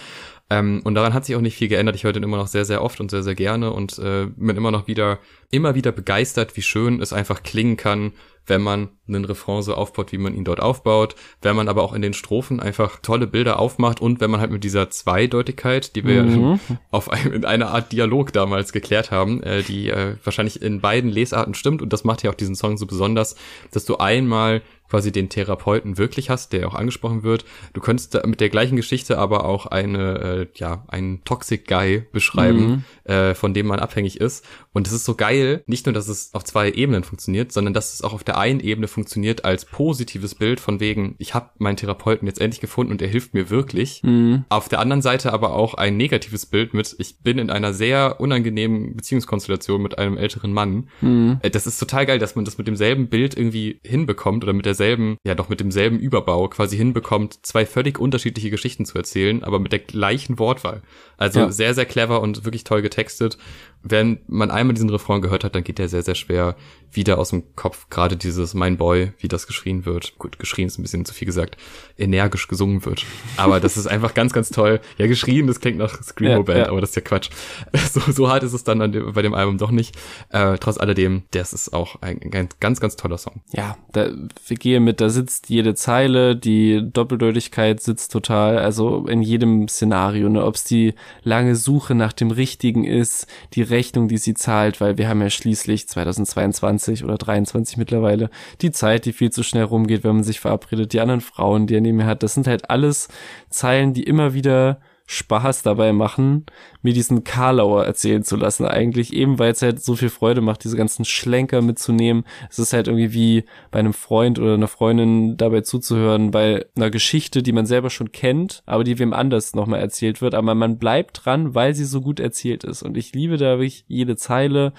Ähm, 0.50 0.82
und 0.84 0.94
daran 0.94 1.14
hat 1.14 1.24
sich 1.24 1.36
auch 1.36 1.40
nicht 1.40 1.56
viel 1.56 1.68
geändert. 1.68 1.96
Ich 1.96 2.04
höre 2.04 2.12
den 2.12 2.22
immer 2.22 2.36
noch 2.36 2.48
sehr, 2.48 2.66
sehr 2.66 2.82
oft 2.82 3.00
und 3.00 3.10
sehr, 3.10 3.22
sehr 3.22 3.34
gerne 3.34 3.72
und 3.72 3.98
äh, 3.98 4.26
bin 4.36 4.56
immer 4.56 4.70
noch 4.70 4.86
wieder, 4.86 5.18
immer 5.50 5.74
wieder 5.74 5.90
begeistert, 5.90 6.56
wie 6.56 6.62
schön 6.62 7.00
es 7.00 7.14
einfach 7.14 7.42
klingen 7.42 7.76
kann, 7.78 8.12
wenn 8.46 8.62
man 8.62 8.88
einen 9.06 9.24
Refrain 9.24 9.62
so 9.62 9.74
aufbaut, 9.74 10.12
wie 10.12 10.18
man 10.18 10.34
ihn 10.34 10.44
dort 10.44 10.60
aufbaut, 10.60 11.14
wenn 11.42 11.56
man 11.56 11.68
aber 11.68 11.82
auch 11.82 11.92
in 11.92 12.02
den 12.02 12.14
Strophen 12.14 12.60
einfach 12.60 12.98
tolle 13.00 13.26
Bilder 13.26 13.58
aufmacht 13.58 14.00
und 14.00 14.20
wenn 14.20 14.30
man 14.30 14.40
halt 14.40 14.50
mit 14.50 14.64
dieser 14.64 14.90
Zweideutigkeit, 14.90 15.94
die 15.96 16.04
wir 16.04 16.22
Mhm. 16.22 16.60
auf 16.90 17.10
einem, 17.10 17.32
in 17.32 17.44
einer 17.44 17.68
Art 17.70 17.92
Dialog 17.92 18.32
damals 18.32 18.72
geklärt 18.72 19.10
haben, 19.10 19.42
äh, 19.42 19.62
die 19.62 19.90
äh, 19.90 20.16
wahrscheinlich 20.22 20.62
in 20.62 20.80
beiden 20.80 21.10
Lesarten 21.10 21.54
stimmt 21.54 21.82
und 21.82 21.92
das 21.92 22.04
macht 22.04 22.22
ja 22.22 22.30
auch 22.30 22.34
diesen 22.34 22.54
Song 22.54 22.76
so 22.76 22.86
besonders, 22.86 23.36
dass 23.70 23.84
du 23.84 23.98
einmal 23.98 24.62
quasi 24.88 25.10
den 25.10 25.28
Therapeuten 25.28 25.98
wirklich 25.98 26.30
hast, 26.30 26.52
der 26.52 26.68
auch 26.68 26.74
angesprochen 26.74 27.22
wird. 27.22 27.44
Du 27.72 27.80
könntest 27.80 28.18
mit 28.26 28.40
der 28.40 28.48
gleichen 28.50 28.76
Geschichte 28.76 29.18
aber 29.18 29.44
auch 29.44 29.66
eine, 29.66 30.20
äh, 30.20 30.46
ja, 30.54 30.84
einen 30.88 31.24
Toxic 31.24 31.66
Guy 31.66 32.04
beschreiben, 32.12 32.84
äh, 33.04 33.34
von 33.34 33.54
dem 33.54 33.66
man 33.66 33.80
abhängig 33.80 34.20
ist. 34.20 34.44
Und 34.74 34.86
es 34.86 34.92
ist 34.92 35.04
so 35.04 35.14
geil, 35.14 35.62
nicht 35.66 35.86
nur, 35.86 35.92
dass 35.92 36.08
es 36.08 36.34
auf 36.34 36.44
zwei 36.44 36.70
Ebenen 36.70 37.04
funktioniert, 37.04 37.52
sondern 37.52 37.72
dass 37.72 37.94
es 37.94 38.02
auch 38.02 38.12
auf 38.12 38.24
der 38.24 38.36
einen 38.38 38.60
Ebene 38.60 38.88
funktioniert 38.88 39.44
als 39.44 39.64
positives 39.64 40.34
Bild 40.34 40.58
von 40.60 40.80
wegen, 40.80 41.14
ich 41.18 41.32
habe 41.32 41.50
meinen 41.58 41.76
Therapeuten 41.76 42.26
jetzt 42.26 42.40
endlich 42.40 42.60
gefunden 42.60 42.90
und 42.92 43.00
er 43.00 43.08
hilft 43.08 43.34
mir 43.34 43.50
wirklich. 43.50 44.02
Mhm. 44.02 44.44
Auf 44.48 44.68
der 44.68 44.80
anderen 44.80 45.00
Seite 45.00 45.32
aber 45.32 45.54
auch 45.54 45.74
ein 45.74 45.96
negatives 45.96 46.44
Bild 46.46 46.74
mit, 46.74 46.94
ich 46.98 47.20
bin 47.20 47.38
in 47.38 47.50
einer 47.50 47.72
sehr 47.72 48.20
unangenehmen 48.20 48.96
Beziehungskonstellation 48.96 49.80
mit 49.80 49.96
einem 49.98 50.18
älteren 50.18 50.52
Mann. 50.52 50.88
Mhm. 51.00 51.38
Äh, 51.40 51.50
Das 51.50 51.66
ist 51.68 51.78
total 51.78 52.04
geil, 52.04 52.18
dass 52.18 52.34
man 52.34 52.44
das 52.44 52.58
mit 52.58 52.66
demselben 52.66 53.08
Bild 53.08 53.36
irgendwie 53.36 53.78
hinbekommt 53.84 54.42
oder 54.42 54.52
mit 54.52 54.66
derselben, 54.66 55.16
ja 55.24 55.36
doch 55.36 55.48
mit 55.48 55.60
demselben 55.60 56.00
Überbau 56.00 56.48
quasi 56.48 56.76
hinbekommt, 56.76 57.38
zwei 57.46 57.64
völlig 57.64 58.00
unterschiedliche 58.00 58.50
Geschichten 58.50 58.84
zu 58.86 58.98
erzählen, 58.98 59.44
aber 59.44 59.60
mit 59.60 59.70
der 59.70 59.78
gleichen 59.78 60.40
Wortwahl. 60.40 60.82
Also 61.16 61.38
Ja. 61.40 61.52
sehr, 61.52 61.74
sehr 61.74 61.86
clever 61.86 62.20
und 62.20 62.44
wirklich 62.44 62.64
toll 62.64 62.82
getextet. 62.82 63.38
Wenn 63.84 64.18
man 64.26 64.50
einmal 64.50 64.72
diesen 64.74 64.88
Refrain 64.88 65.20
gehört 65.20 65.44
hat, 65.44 65.54
dann 65.54 65.62
geht 65.62 65.78
der 65.78 65.88
sehr, 65.88 66.02
sehr 66.02 66.14
schwer 66.14 66.56
wieder 66.90 67.18
aus 67.18 67.30
dem 67.30 67.42
Kopf. 67.54 67.88
Gerade 67.90 68.16
dieses 68.16 68.54
Mein 68.54 68.76
Boy, 68.76 69.12
wie 69.18 69.28
das 69.28 69.46
geschrien 69.46 69.84
wird. 69.84 70.16
Gut, 70.18 70.38
geschrien 70.38 70.68
ist 70.68 70.78
ein 70.78 70.82
bisschen 70.82 71.04
zu 71.04 71.12
viel 71.12 71.26
gesagt. 71.26 71.56
Energisch 71.98 72.48
gesungen 72.48 72.84
wird. 72.84 73.04
Aber 73.36 73.60
das 73.60 73.76
ist 73.76 73.86
einfach 73.86 74.14
ganz, 74.14 74.32
ganz 74.32 74.50
toll. 74.50 74.80
Ja, 74.96 75.06
geschrien, 75.06 75.46
das 75.46 75.60
klingt 75.60 75.78
nach 75.78 76.02
Screamo 76.02 76.44
Band, 76.44 76.58
Ja, 76.58 76.64
ja. 76.64 76.70
aber 76.70 76.80
das 76.80 76.90
ist 76.90 76.96
ja 76.96 77.02
Quatsch. 77.02 77.30
So, 77.94 78.00
so 78.10 78.28
hart 78.28 78.42
ist 78.42 78.54
es 78.54 78.64
dann 78.64 78.80
an 78.80 78.90
dem, 78.92 79.12
bei 79.12 79.22
dem 79.22 79.34
Album 79.34 79.58
doch 79.58 79.70
nicht. 79.70 79.96
Äh, 80.30 80.56
trotz 80.58 80.78
alledem, 80.78 81.22
das 81.30 81.52
ist 81.52 81.72
auch 81.72 82.00
ein, 82.02 82.20
ein 82.22 82.48
ganz, 82.58 82.80
ganz 82.80 82.96
toller 82.96 83.18
Song. 83.18 83.42
ja, 83.52 83.76
da, 83.92 84.10
wir 84.46 84.56
gehen 84.56 84.82
mit, 84.84 85.00
da 85.00 85.10
sitzt 85.10 85.48
jede 85.50 85.74
Zeile, 85.74 86.34
die 86.34 86.80
Doppeldeutigkeit 86.92 87.80
sitzt 87.80 88.10
total, 88.10 88.58
also 88.58 89.06
in 89.06 89.22
jedem 89.22 89.68
Szenario, 89.68 90.28
ne, 90.28 90.44
ob 90.44 90.56
es 90.56 90.64
die 90.64 90.94
lange 91.22 91.54
Suche 91.54 91.94
nach 91.94 92.12
dem 92.12 92.30
Richtigen 92.30 92.84
ist, 92.84 93.26
die 93.52 93.62
Rechnung, 93.74 94.06
die 94.06 94.18
sie 94.18 94.34
zahlt, 94.34 94.80
weil 94.80 94.98
wir 94.98 95.08
haben 95.08 95.20
ja 95.20 95.30
schließlich 95.30 95.88
2022 95.88 97.02
oder 97.02 97.18
23 97.18 97.76
mittlerweile 97.76 98.30
die 98.60 98.70
Zeit, 98.70 99.04
die 99.04 99.12
viel 99.12 99.30
zu 99.30 99.42
schnell 99.42 99.64
rumgeht, 99.64 100.04
wenn 100.04 100.14
man 100.14 100.24
sich 100.24 100.38
verabredet, 100.38 100.92
die 100.92 101.00
anderen 101.00 101.20
Frauen, 101.20 101.66
die 101.66 101.74
er 101.74 101.80
neben 101.80 101.98
mir 101.98 102.06
hat, 102.06 102.22
das 102.22 102.34
sind 102.34 102.46
halt 102.46 102.70
alles 102.70 103.08
Zeilen, 103.50 103.92
die 103.92 104.04
immer 104.04 104.32
wieder 104.32 104.80
Spaß 105.06 105.62
dabei 105.62 105.92
machen, 105.92 106.46
mir 106.82 106.94
diesen 106.94 107.24
Karlauer 107.24 107.84
erzählen 107.84 108.24
zu 108.24 108.36
lassen. 108.36 108.64
Eigentlich 108.64 109.12
eben, 109.12 109.38
weil 109.38 109.52
es 109.52 109.60
halt 109.60 109.82
so 109.82 109.96
viel 109.96 110.08
Freude 110.08 110.40
macht, 110.40 110.64
diese 110.64 110.76
ganzen 110.76 111.04
Schlenker 111.04 111.60
mitzunehmen. 111.60 112.24
Es 112.48 112.58
ist 112.58 112.72
halt 112.72 112.88
irgendwie 112.88 113.12
wie 113.12 113.44
bei 113.70 113.80
einem 113.80 113.92
Freund 113.92 114.38
oder 114.38 114.54
einer 114.54 114.68
Freundin 114.68 115.36
dabei 115.36 115.60
zuzuhören, 115.60 116.30
bei 116.30 116.64
einer 116.74 116.90
Geschichte, 116.90 117.42
die 117.42 117.52
man 117.52 117.66
selber 117.66 117.90
schon 117.90 118.12
kennt, 118.12 118.62
aber 118.64 118.82
die 118.82 118.98
wem 118.98 119.12
anders 119.12 119.54
nochmal 119.54 119.80
erzählt 119.80 120.22
wird. 120.22 120.34
Aber 120.34 120.54
man 120.54 120.78
bleibt 120.78 121.24
dran, 121.24 121.54
weil 121.54 121.74
sie 121.74 121.84
so 121.84 122.00
gut 122.00 122.18
erzählt 122.18 122.64
ist. 122.64 122.82
Und 122.82 122.96
ich 122.96 123.12
liebe 123.12 123.36
da 123.36 123.58
wirklich 123.58 123.84
jede 123.88 124.16
Zeile 124.16 124.72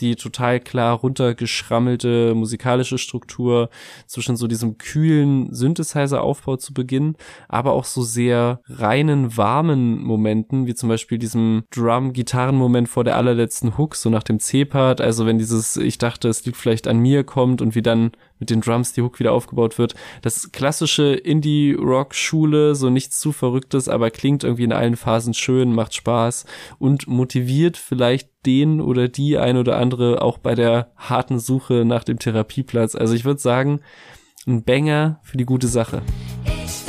die 0.00 0.16
total 0.16 0.60
klar 0.60 0.96
runtergeschrammelte 0.98 2.34
musikalische 2.34 2.98
Struktur 2.98 3.70
zwischen 4.06 4.36
so 4.36 4.46
diesem 4.46 4.78
kühlen 4.78 5.52
Synthesizer-Aufbau 5.52 6.56
zu 6.56 6.74
Beginn, 6.74 7.16
aber 7.48 7.72
auch 7.72 7.84
so 7.84 8.02
sehr 8.02 8.60
reinen, 8.68 9.36
warmen 9.36 10.02
Momenten, 10.02 10.66
wie 10.66 10.74
zum 10.74 10.88
Beispiel 10.88 11.18
diesem 11.18 11.64
Drum-Gitarren-Moment 11.70 12.88
vor 12.88 13.04
der 13.04 13.16
allerletzten 13.16 13.78
Hook, 13.78 13.96
so 13.96 14.10
nach 14.10 14.22
dem 14.22 14.40
C-Part, 14.40 15.00
also 15.00 15.26
wenn 15.26 15.38
dieses, 15.38 15.76
ich 15.76 15.98
dachte, 15.98 16.28
es 16.28 16.44
liegt 16.44 16.56
vielleicht 16.56 16.88
an 16.88 16.98
mir 16.98 17.24
kommt 17.24 17.62
und 17.62 17.74
wie 17.74 17.82
dann 17.82 18.12
mit 18.38 18.50
den 18.50 18.60
Drums 18.60 18.92
die 18.92 19.02
Hook 19.02 19.18
wieder 19.18 19.32
aufgebaut 19.32 19.78
wird. 19.78 19.94
Das 20.22 20.52
klassische 20.52 21.14
Indie-Rock-Schule, 21.14 22.74
so 22.74 22.90
nichts 22.90 23.20
zu 23.20 23.32
Verrücktes, 23.32 23.88
aber 23.88 24.10
klingt 24.10 24.44
irgendwie 24.44 24.64
in 24.64 24.72
allen 24.72 24.96
Phasen 24.96 25.34
schön, 25.34 25.74
macht 25.74 25.94
Spaß 25.94 26.44
und 26.78 27.06
motiviert 27.08 27.76
vielleicht 27.76 28.30
den 28.46 28.80
oder 28.80 29.08
die 29.08 29.38
ein 29.38 29.56
oder 29.56 29.78
andere 29.78 30.22
auch 30.22 30.38
bei 30.38 30.54
der 30.54 30.92
harten 30.96 31.38
Suche 31.38 31.84
nach 31.84 32.04
dem 32.04 32.18
Therapieplatz. 32.18 32.94
Also 32.94 33.14
ich 33.14 33.24
würde 33.24 33.40
sagen, 33.40 33.80
ein 34.46 34.64
Banger 34.64 35.20
für 35.22 35.36
die 35.36 35.44
gute 35.44 35.68
Sache. 35.68 36.02
Ich 36.64 36.87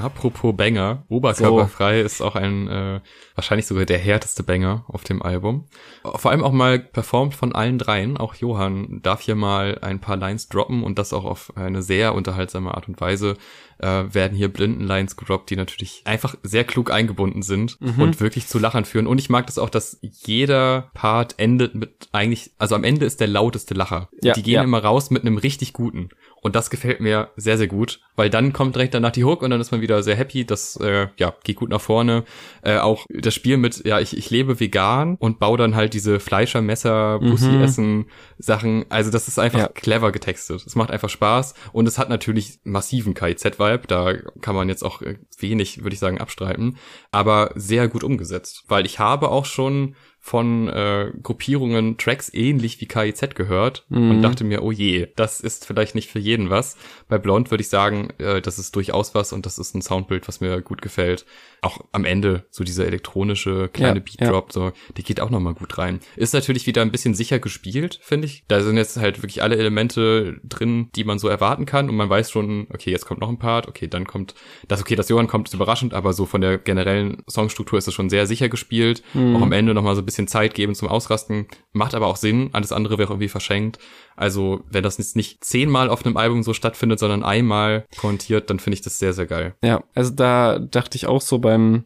Apropos 0.00 0.56
Banger, 0.56 1.04
Oberkörperfrei 1.08 2.00
ist 2.00 2.20
auch 2.20 2.36
ein, 2.36 2.68
äh, 2.68 3.00
wahrscheinlich 3.34 3.66
sogar 3.66 3.84
der 3.84 3.98
härteste 3.98 4.42
Banger 4.42 4.84
auf 4.88 5.04
dem 5.04 5.22
Album. 5.22 5.66
Vor 6.02 6.30
allem 6.30 6.42
auch 6.42 6.52
mal 6.52 6.78
performt 6.78 7.34
von 7.34 7.54
allen 7.54 7.78
dreien. 7.78 8.16
Auch 8.16 8.34
Johann 8.34 9.00
darf 9.02 9.20
hier 9.20 9.34
mal 9.34 9.78
ein 9.82 10.00
paar 10.00 10.16
Lines 10.16 10.48
droppen 10.48 10.82
und 10.82 10.98
das 10.98 11.12
auch 11.12 11.24
auf 11.24 11.56
eine 11.56 11.82
sehr 11.82 12.14
unterhaltsame 12.14 12.74
Art 12.74 12.88
und 12.88 13.00
Weise. 13.00 13.36
Äh, 13.78 14.12
werden 14.12 14.36
hier 14.36 14.52
Blindenlines 14.52 15.16
gedroppt, 15.16 15.48
die 15.48 15.56
natürlich 15.56 16.02
einfach 16.04 16.34
sehr 16.42 16.64
klug 16.64 16.90
eingebunden 16.90 17.40
sind 17.40 17.78
und 17.80 18.20
wirklich 18.20 18.46
zu 18.46 18.58
Lachern 18.58 18.84
führen. 18.84 19.06
Und 19.06 19.18
ich 19.18 19.30
mag 19.30 19.46
das 19.46 19.56
auch, 19.56 19.70
dass 19.70 19.98
jeder 20.02 20.90
Part 20.92 21.38
endet 21.38 21.74
mit 21.74 22.08
eigentlich, 22.12 22.52
also 22.58 22.74
am 22.74 22.84
Ende 22.84 23.06
ist 23.06 23.20
der 23.20 23.28
lauteste 23.28 23.72
Lacher. 23.72 24.10
Ja, 24.22 24.34
die 24.34 24.42
gehen 24.42 24.54
ja. 24.54 24.62
immer 24.62 24.84
raus 24.84 25.10
mit 25.10 25.22
einem 25.22 25.38
richtig 25.38 25.72
guten. 25.72 26.10
Und 26.42 26.56
das 26.56 26.70
gefällt 26.70 27.00
mir 27.00 27.30
sehr, 27.36 27.58
sehr 27.58 27.66
gut, 27.66 28.00
weil 28.16 28.30
dann 28.30 28.52
kommt 28.52 28.74
direkt 28.74 28.94
danach 28.94 29.12
die 29.12 29.24
Hook 29.24 29.42
und 29.42 29.50
dann 29.50 29.60
ist 29.60 29.70
man 29.72 29.80
wieder 29.80 30.02
sehr 30.02 30.16
happy. 30.16 30.44
Das 30.46 30.76
äh, 30.76 31.08
ja, 31.18 31.34
geht 31.44 31.56
gut 31.56 31.70
nach 31.70 31.80
vorne. 31.80 32.24
Äh, 32.62 32.78
auch 32.78 33.04
das 33.10 33.34
Spiel 33.34 33.56
mit, 33.56 33.84
ja, 33.84 34.00
ich, 34.00 34.16
ich 34.16 34.30
lebe 34.30 34.58
vegan 34.60 35.16
und 35.18 35.38
baue 35.38 35.58
dann 35.58 35.76
halt 35.76 35.92
diese 35.94 36.18
Fleischermesser, 36.20 37.18
Bussi 37.20 37.56
essen 37.56 38.06
Sachen. 38.38 38.86
Also 38.88 39.10
das 39.10 39.28
ist 39.28 39.38
einfach 39.38 39.58
Ja. 39.60 39.68
clever 39.68 40.12
getextet. 40.12 40.64
Es 40.66 40.74
macht 40.74 40.90
einfach 40.90 41.08
Spaß 41.10 41.54
und 41.72 41.86
es 41.86 41.98
hat 41.98 42.08
natürlich 42.08 42.58
massiven 42.64 43.14
KIZ-Vibe. 43.14 43.82
Da 43.86 44.14
kann 44.40 44.54
man 44.54 44.68
jetzt 44.68 44.82
auch 44.84 45.02
äh, 45.02 45.18
wenig, 45.38 45.82
würde 45.82 45.94
ich 45.94 46.00
sagen, 46.00 46.18
abstreiten. 46.20 46.76
Aber 47.10 47.52
sehr 47.54 47.88
gut 47.88 48.02
umgesetzt, 48.04 48.64
weil 48.68 48.86
ich 48.86 48.98
habe 48.98 49.30
auch 49.30 49.44
schon 49.44 49.94
von 50.22 50.68
äh, 50.68 51.10
Gruppierungen 51.22 51.96
Tracks 51.96 52.30
ähnlich 52.32 52.80
wie 52.80 52.86
KIZ 52.86 53.34
gehört 53.34 53.86
und 53.88 54.22
dachte 54.22 54.44
mir, 54.44 54.62
oh 54.62 54.70
je, 54.70 55.08
das 55.16 55.40
ist 55.40 55.64
vielleicht 55.66 55.94
nicht 55.94 56.10
für 56.10 56.18
jeden 56.18 56.50
was. 56.50 56.76
Bei 57.08 57.16
Blond 57.18 57.50
würde 57.50 57.62
ich 57.62 57.70
sagen, 57.70 58.10
äh, 58.18 58.42
das 58.42 58.58
ist 58.58 58.76
durchaus 58.76 59.14
was 59.14 59.32
und 59.32 59.46
das 59.46 59.58
ist 59.58 59.74
ein 59.74 59.80
Soundbild, 59.80 60.28
was 60.28 60.40
mir 60.42 60.60
gut 60.60 60.82
gefällt. 60.82 61.24
Auch 61.62 61.84
am 61.92 62.04
Ende 62.04 62.44
so 62.50 62.64
dieser 62.64 62.86
elektronische 62.86 63.68
kleine 63.72 63.98
Ja, 63.98 64.04
Beat 64.04 64.20
ja. 64.20 64.42
So, 64.50 64.72
die 64.96 65.02
geht 65.02 65.20
auch 65.20 65.30
nochmal 65.30 65.54
gut 65.54 65.78
rein. 65.78 66.00
Ist 66.16 66.34
natürlich 66.34 66.66
wieder 66.66 66.82
ein 66.82 66.92
bisschen 66.92 67.14
sicher 67.14 67.38
gespielt, 67.38 67.98
finde 68.02 68.26
ich. 68.26 68.44
Da 68.46 68.60
sind 68.60 68.76
jetzt 68.76 68.98
halt 68.98 69.22
wirklich 69.22 69.42
alle 69.42 69.56
Elemente 69.56 70.38
drin, 70.44 70.90
die 70.94 71.04
man 71.04 71.18
so 71.18 71.28
erwarten 71.28 71.64
kann 71.64 71.88
und 71.88 71.96
man 71.96 72.10
weiß 72.10 72.30
schon, 72.30 72.66
okay, 72.72 72.90
jetzt 72.90 73.06
kommt 73.06 73.20
noch 73.20 73.30
ein 73.30 73.38
Part, 73.38 73.68
okay, 73.68 73.88
dann 73.88 74.06
kommt 74.06 74.34
das, 74.68 74.80
okay, 74.80 74.96
das 74.96 75.08
Johann 75.08 75.28
kommt, 75.28 75.48
ist 75.48 75.54
überraschend, 75.54 75.94
aber 75.94 76.12
so 76.12 76.26
von 76.26 76.42
der 76.42 76.58
generellen 76.58 77.22
Songstruktur 77.28 77.78
ist 77.78 77.88
es 77.88 77.94
schon 77.94 78.10
sehr 78.10 78.26
sicher 78.26 78.48
gespielt. 78.50 79.02
Mhm. 79.14 79.36
Auch 79.36 79.42
am 79.42 79.52
Ende 79.52 79.72
nochmal 79.74 79.94
so 79.94 80.02
ein 80.02 80.09
bisschen 80.10 80.26
Zeit 80.28 80.54
geben 80.54 80.74
zum 80.74 80.88
Ausrasten. 80.88 81.46
Macht 81.72 81.94
aber 81.94 82.08
auch 82.08 82.16
Sinn. 82.16 82.50
Alles 82.52 82.72
andere 82.72 82.98
wäre 82.98 83.12
irgendwie 83.12 83.28
verschenkt. 83.28 83.78
Also, 84.16 84.60
wenn 84.68 84.82
das 84.82 84.98
jetzt 84.98 85.16
nicht 85.16 85.44
zehnmal 85.44 85.88
auf 85.88 86.04
einem 86.04 86.16
Album 86.16 86.42
so 86.42 86.52
stattfindet, 86.52 86.98
sondern 86.98 87.22
einmal 87.22 87.86
kontiert, 87.96 88.50
dann 88.50 88.58
finde 88.58 88.74
ich 88.74 88.82
das 88.82 88.98
sehr, 88.98 89.12
sehr 89.12 89.26
geil. 89.26 89.54
Ja, 89.64 89.82
also 89.94 90.12
da 90.12 90.58
dachte 90.58 90.96
ich 90.96 91.06
auch 91.06 91.20
so 91.20 91.38
beim, 91.38 91.84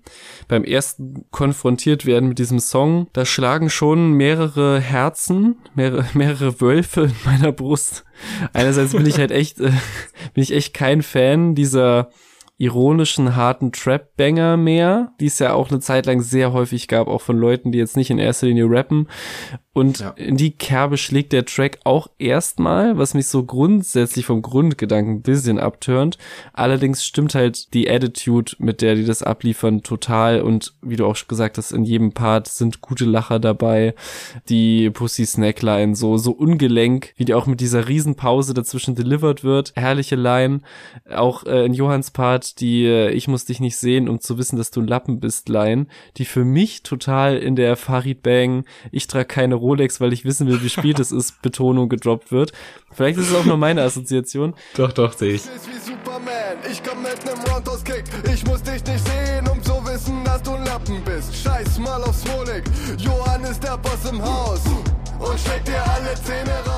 beim 0.49 0.65
ersten 0.65 1.27
konfrontiert 1.31 2.07
werden 2.07 2.31
mit 2.31 2.39
diesem 2.39 2.59
Song, 2.59 3.09
da 3.13 3.25
schlagen 3.25 3.71
schon 3.71 4.13
mehrere 4.15 4.81
Herzen, 4.81 5.57
mehrere, 5.75 6.07
mehrere 6.15 6.61
Wölfe 6.61 7.03
in 7.03 7.15
meiner 7.25 7.53
Brust. 7.53 8.05
Einerseits 8.53 8.93
bin 8.93 9.07
ich 9.07 9.19
halt 9.19 9.31
echt, 9.31 9.61
äh, 9.61 9.71
bin 10.35 10.43
ich 10.43 10.53
echt 10.53 10.75
kein 10.75 11.03
Fan 11.03 11.55
dieser 11.55 12.11
ironischen, 12.57 13.35
harten 13.37 13.73
Trap-Banger 13.73 14.57
mehr, 14.57 15.13
die 15.21 15.27
es 15.27 15.39
ja 15.39 15.55
auch 15.55 15.71
eine 15.71 15.81
Zeit 15.81 16.07
lang 16.07 16.21
sehr 16.21 16.53
häufig 16.53 16.89
gab, 16.89 17.09
auch 17.09 17.21
von 17.21 17.37
Leuten, 17.37 17.73
die 17.73 17.79
jetzt 17.79 17.97
nicht 17.97 18.11
in 18.11 18.19
erster 18.19 18.47
Linie 18.47 18.67
rappen. 18.69 19.09
Und 19.75 19.99
Ja. 19.99 20.11
in 20.11 20.37
die 20.37 20.53
Kerbe 20.53 20.97
schlägt 20.97 21.33
der 21.33 21.45
Track 21.45 21.81
auch 21.85 22.09
erstmal, 22.19 22.97
was 22.97 23.13
mich 23.13 23.27
so 23.27 23.45
grundsätzlich 23.45 24.25
vom 24.25 24.41
Grundgedanken 24.41 25.17
ein 25.17 25.23
bisschen 25.23 25.59
abturnt. 25.59 26.17
Allerdings 26.53 27.05
stimmt 27.05 27.35
halt 27.35 27.75
die 27.75 27.91
Attitude, 27.91 28.53
mit 28.59 28.81
der 28.81 28.95
die 28.95 29.05
das 29.05 29.23
abliefern, 29.25 29.83
total. 29.83 30.43
Und 30.43 30.75
wie 30.81 30.97
du 30.97 31.05
auch 31.05 31.17
schon 31.17 31.29
gesagt 31.29 31.59
hast, 31.59 31.73
in 31.73 31.85
jedem 31.85 32.13
Part 32.13 32.47
sind 32.49 32.81
gute 32.81 33.05
Lacher 33.05 33.41
dabei. 33.41 33.95
Die 34.49 34.91
Pussy 34.91 35.27
Snackline 35.27 35.97
so, 35.97 36.17
so 36.19 36.31
ungelenk, 36.31 37.13
wie 37.17 37.25
die 37.25 37.35
auch 37.35 37.47
mit 37.47 37.61
dieser 37.61 37.89
Riesenpause 37.89 38.55
dazwischen 38.55 38.95
delivered 38.95 39.43
wird. 39.43 39.73
Herrliche 39.75 40.17
Line. 40.17 40.61
Auch 41.13 41.45
äh, 41.47 41.67
in 41.67 41.75
Johanns 41.75 42.13
Part, 42.13 42.61
die 42.61 42.85
äh, 42.85 43.11
Ich 43.11 43.27
muss 43.27 43.45
dich 43.45 43.59
nicht 43.59 43.77
sehen, 43.77 44.09
um 44.09 44.21
zu 44.21 44.39
wissen, 44.39 44.57
dass 44.57 44.71
du 44.71 44.81
ein 44.81 44.87
Lappen 44.87 45.19
bist, 45.19 45.49
Line, 45.49 45.87
die 46.17 46.25
für 46.25 46.45
mich 46.45 46.85
total 46.85 47.37
in 47.37 47.57
der 47.57 47.75
Farid 47.75 48.23
Bang, 48.23 48.65
ich 48.93 49.09
trage 49.09 49.25
keine 49.27 49.57
Rolex, 49.65 50.01
weil 50.01 50.13
ich 50.13 50.25
wissen 50.25 50.47
will, 50.47 50.63
wie 50.63 50.69
spät 50.69 51.01
es 51.01 51.11
ist, 51.11 51.41
Betonung 51.43 51.89
gedroppt 51.89 52.31
wird. 52.31 52.53
Vielleicht 52.93 53.19
ist 53.19 53.31
es 53.31 53.35
auch 53.35 53.45
nur 53.45 53.57
meine 53.57 53.83
Assoziation. 53.83 54.55
Doch, 54.77 54.93
doch, 54.93 55.13
sehe 55.15 55.35
ich. 55.35 55.43
ist 55.43 55.69
wie 55.69 55.91
Superman. 55.91 56.59
Ich 56.71 56.83
komm 56.83 57.03
mit 57.03 57.25
nem 57.25 57.39
Roundhouse-Kick. 57.51 58.05
Ich 58.33 58.45
muss 58.45 58.63
dich 58.63 58.85
nicht 58.85 59.05
sehen, 59.09 59.49
um 59.49 59.63
zu 59.63 59.73
wissen, 59.87 60.23
dass 60.25 60.43
du 60.43 60.53
ein 60.53 60.65
Lappen 60.67 61.03
bist. 61.05 61.35
Scheiß 61.35 61.79
mal 61.79 62.03
aufs 62.05 62.23
Rolex. 62.31 62.71
Johann 62.99 63.43
ist 63.45 63.63
der 63.63 63.79
Boss 63.79 64.11
im 64.11 64.23
Haus. 64.23 64.61
Und 65.19 65.41
steckt 65.41 65.69
dir 65.69 65.83
alle 65.83 66.15
Zähne 66.23 66.53
raus. 66.67 66.74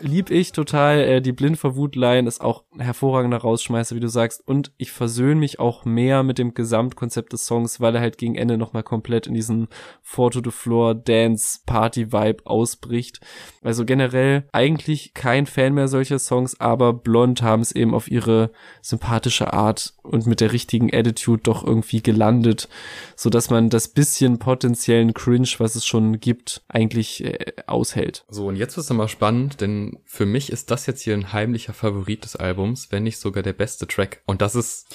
Lieb 0.00 0.30
ich 0.30 0.52
total. 0.52 1.00
Äh, 1.00 1.20
die 1.20 1.32
Blind 1.32 1.58
vor 1.58 1.76
Wut 1.76 1.96
Line 1.96 2.28
ist 2.28 2.40
auch 2.40 2.64
ein 2.72 2.80
hervorragender 2.80 3.38
Rausschmeißer, 3.38 3.96
wie 3.96 4.00
du 4.00 4.08
sagst. 4.08 4.46
Und 4.46 4.72
ich 4.76 4.92
versöhne 4.92 5.36
mich 5.36 5.58
auch 5.58 5.84
mehr 5.84 6.22
mit 6.22 6.38
dem 6.38 6.54
Gesamtkonzept 6.54 7.32
des 7.32 7.46
Songs, 7.46 7.80
weil 7.80 7.94
er 7.94 8.00
halt 8.00 8.18
gegen 8.18 8.34
Ende 8.34 8.58
nochmal 8.58 8.82
komplett 8.82 9.26
in 9.26 9.34
diesen 9.34 9.68
Four 10.02 10.30
to 10.30 10.40
the 10.42 10.50
Floor 10.50 10.94
Dance 10.94 11.60
Party 11.66 12.12
Vibe 12.12 12.46
ausbricht. 12.46 13.20
Also 13.62 13.84
generell 13.84 14.44
eigentlich 14.52 15.14
kein 15.14 15.46
Fan 15.46 15.74
mehr 15.74 15.88
solcher 15.88 16.18
Songs, 16.18 16.60
aber 16.60 16.92
Blond 16.92 17.42
haben 17.42 17.62
es 17.62 17.72
eben 17.72 17.94
auf 17.94 18.10
ihre 18.10 18.50
sympathische 18.82 19.52
Art 19.52 19.94
und 20.02 20.26
mit 20.26 20.40
der 20.40 20.52
richtigen 20.52 20.94
Attitude 20.94 21.42
doch 21.42 21.64
irgendwie 21.64 22.02
gelandet, 22.02 22.68
so 23.16 23.30
dass 23.30 23.50
man 23.50 23.68
das 23.68 23.88
bisschen 23.88 24.38
potenziellen 24.38 25.14
Cringe, 25.14 25.48
was 25.58 25.74
es 25.74 25.84
schon 25.84 26.20
gibt, 26.20 26.62
eigentlich 26.68 27.24
äh, 27.24 27.52
aushält. 27.66 28.24
So, 28.28 28.46
und 28.46 28.56
jetzt 28.56 28.76
wird's 28.76 28.88
nochmal 28.88 29.08
spannend, 29.08 29.60
denn 29.60 29.87
ähm, 29.88 29.98
für 30.04 30.26
mich 30.26 30.50
ist 30.50 30.70
das 30.70 30.86
jetzt 30.86 31.02
hier 31.02 31.14
ein 31.14 31.32
heimlicher 31.32 31.72
Favorit 31.72 32.24
des 32.24 32.36
Albums, 32.36 32.88
wenn 32.90 33.02
nicht 33.02 33.18
sogar 33.18 33.42
der 33.42 33.52
beste 33.52 33.86
Track. 33.86 34.22
Und 34.26 34.42
das 34.42 34.54
ist, 34.54 34.86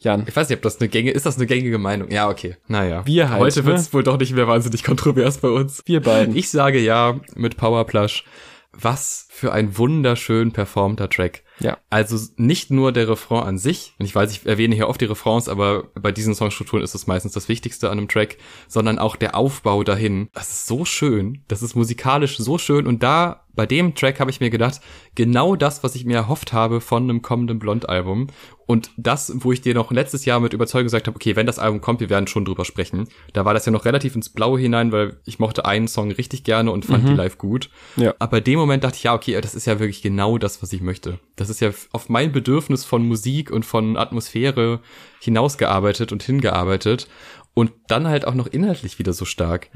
Jan. 0.00 0.24
ich 0.26 0.34
weiß 0.34 0.48
nicht, 0.48 0.56
ob 0.56 0.62
das 0.62 0.80
eine 0.80 0.88
gängige, 0.88 1.12
ist 1.12 1.26
das 1.26 1.36
eine 1.36 1.46
gängige 1.46 1.78
Meinung? 1.78 2.10
Ja, 2.10 2.28
okay. 2.28 2.56
Naja. 2.66 3.06
Wir 3.06 3.30
halt, 3.30 3.40
Heute 3.40 3.60
ne? 3.60 3.66
wird's 3.66 3.92
wohl 3.92 4.02
doch 4.02 4.18
nicht 4.18 4.32
mehr 4.34 4.48
wahnsinnig 4.48 4.84
kontrovers 4.84 5.38
bei 5.38 5.48
uns. 5.48 5.82
Wir 5.86 6.00
beiden. 6.00 6.36
Ich 6.36 6.50
sage 6.50 6.78
ja 6.78 7.20
mit 7.34 7.56
Powerplush. 7.56 8.24
Was 8.72 9.26
für 9.40 9.52
ein 9.52 9.78
wunderschön 9.78 10.52
performter 10.52 11.08
Track. 11.08 11.44
Ja. 11.60 11.78
Also 11.88 12.18
nicht 12.36 12.70
nur 12.70 12.92
der 12.92 13.08
Refrain 13.08 13.44
an 13.44 13.58
sich, 13.58 13.94
und 13.98 14.04
ich 14.04 14.14
weiß, 14.14 14.30
ich 14.32 14.44
erwähne 14.44 14.74
hier 14.74 14.86
oft 14.86 15.00
die 15.00 15.06
Refrains, 15.06 15.48
aber 15.48 15.84
bei 15.94 16.12
diesen 16.12 16.34
Songstrukturen 16.34 16.84
ist 16.84 16.94
es 16.94 17.06
meistens 17.06 17.32
das 17.32 17.48
Wichtigste 17.48 17.88
an 17.88 17.98
einem 17.98 18.08
Track, 18.08 18.36
sondern 18.68 18.98
auch 18.98 19.16
der 19.16 19.34
Aufbau 19.34 19.82
dahin. 19.82 20.28
Das 20.34 20.50
ist 20.50 20.66
so 20.66 20.84
schön, 20.84 21.42
das 21.48 21.62
ist 21.62 21.74
musikalisch 21.74 22.36
so 22.36 22.58
schön 22.58 22.86
und 22.86 23.02
da 23.02 23.46
bei 23.54 23.66
dem 23.66 23.94
Track 23.94 24.20
habe 24.20 24.30
ich 24.30 24.40
mir 24.40 24.50
gedacht, 24.50 24.80
genau 25.14 25.56
das, 25.56 25.82
was 25.82 25.94
ich 25.94 26.04
mir 26.04 26.16
erhofft 26.16 26.52
habe 26.52 26.80
von 26.80 27.02
einem 27.02 27.20
kommenden 27.20 27.58
Blond-Album 27.58 28.28
und 28.70 28.90
das, 28.96 29.32
wo 29.34 29.50
ich 29.50 29.60
dir 29.60 29.74
noch 29.74 29.90
letztes 29.90 30.24
Jahr 30.24 30.38
mit 30.38 30.52
Überzeugung 30.52 30.84
gesagt 30.84 31.08
habe, 31.08 31.16
okay, 31.16 31.34
wenn 31.34 31.46
das 31.46 31.58
Album 31.58 31.80
kommt, 31.80 32.00
wir 32.00 32.08
werden 32.08 32.28
schon 32.28 32.44
drüber 32.44 32.64
sprechen. 32.64 33.08
Da 33.32 33.44
war 33.44 33.52
das 33.52 33.66
ja 33.66 33.72
noch 33.72 33.84
relativ 33.84 34.14
ins 34.14 34.28
Blaue 34.28 34.60
hinein, 34.60 34.92
weil 34.92 35.18
ich 35.24 35.40
mochte 35.40 35.64
einen 35.64 35.88
Song 35.88 36.12
richtig 36.12 36.44
gerne 36.44 36.70
und 36.70 36.84
fand 36.84 37.08
die 37.08 37.12
live 37.12 37.36
gut. 37.36 37.68
Ja. 37.96 38.14
Aber 38.20 38.40
dem 38.40 38.60
Moment 38.60 38.84
dachte 38.84 38.96
ich, 38.96 39.02
ja, 39.02 39.14
okay, 39.14 39.29
das 39.40 39.54
ist 39.54 39.66
ja 39.66 39.78
wirklich 39.78 40.02
genau 40.02 40.38
das, 40.38 40.62
was 40.62 40.72
ich 40.72 40.80
möchte. 40.80 41.18
Das 41.36 41.50
ist 41.50 41.60
ja 41.60 41.70
auf 41.92 42.08
mein 42.08 42.32
Bedürfnis 42.32 42.84
von 42.84 43.06
Musik 43.06 43.50
und 43.50 43.64
von 43.64 43.96
Atmosphäre 43.96 44.80
hinausgearbeitet 45.20 46.12
und 46.12 46.22
hingearbeitet. 46.22 47.08
Und 47.52 47.72
dann 47.88 48.06
halt 48.06 48.26
auch 48.26 48.34
noch 48.34 48.46
inhaltlich 48.46 48.98
wieder 49.00 49.12
so 49.12 49.24
stark. 49.24 49.70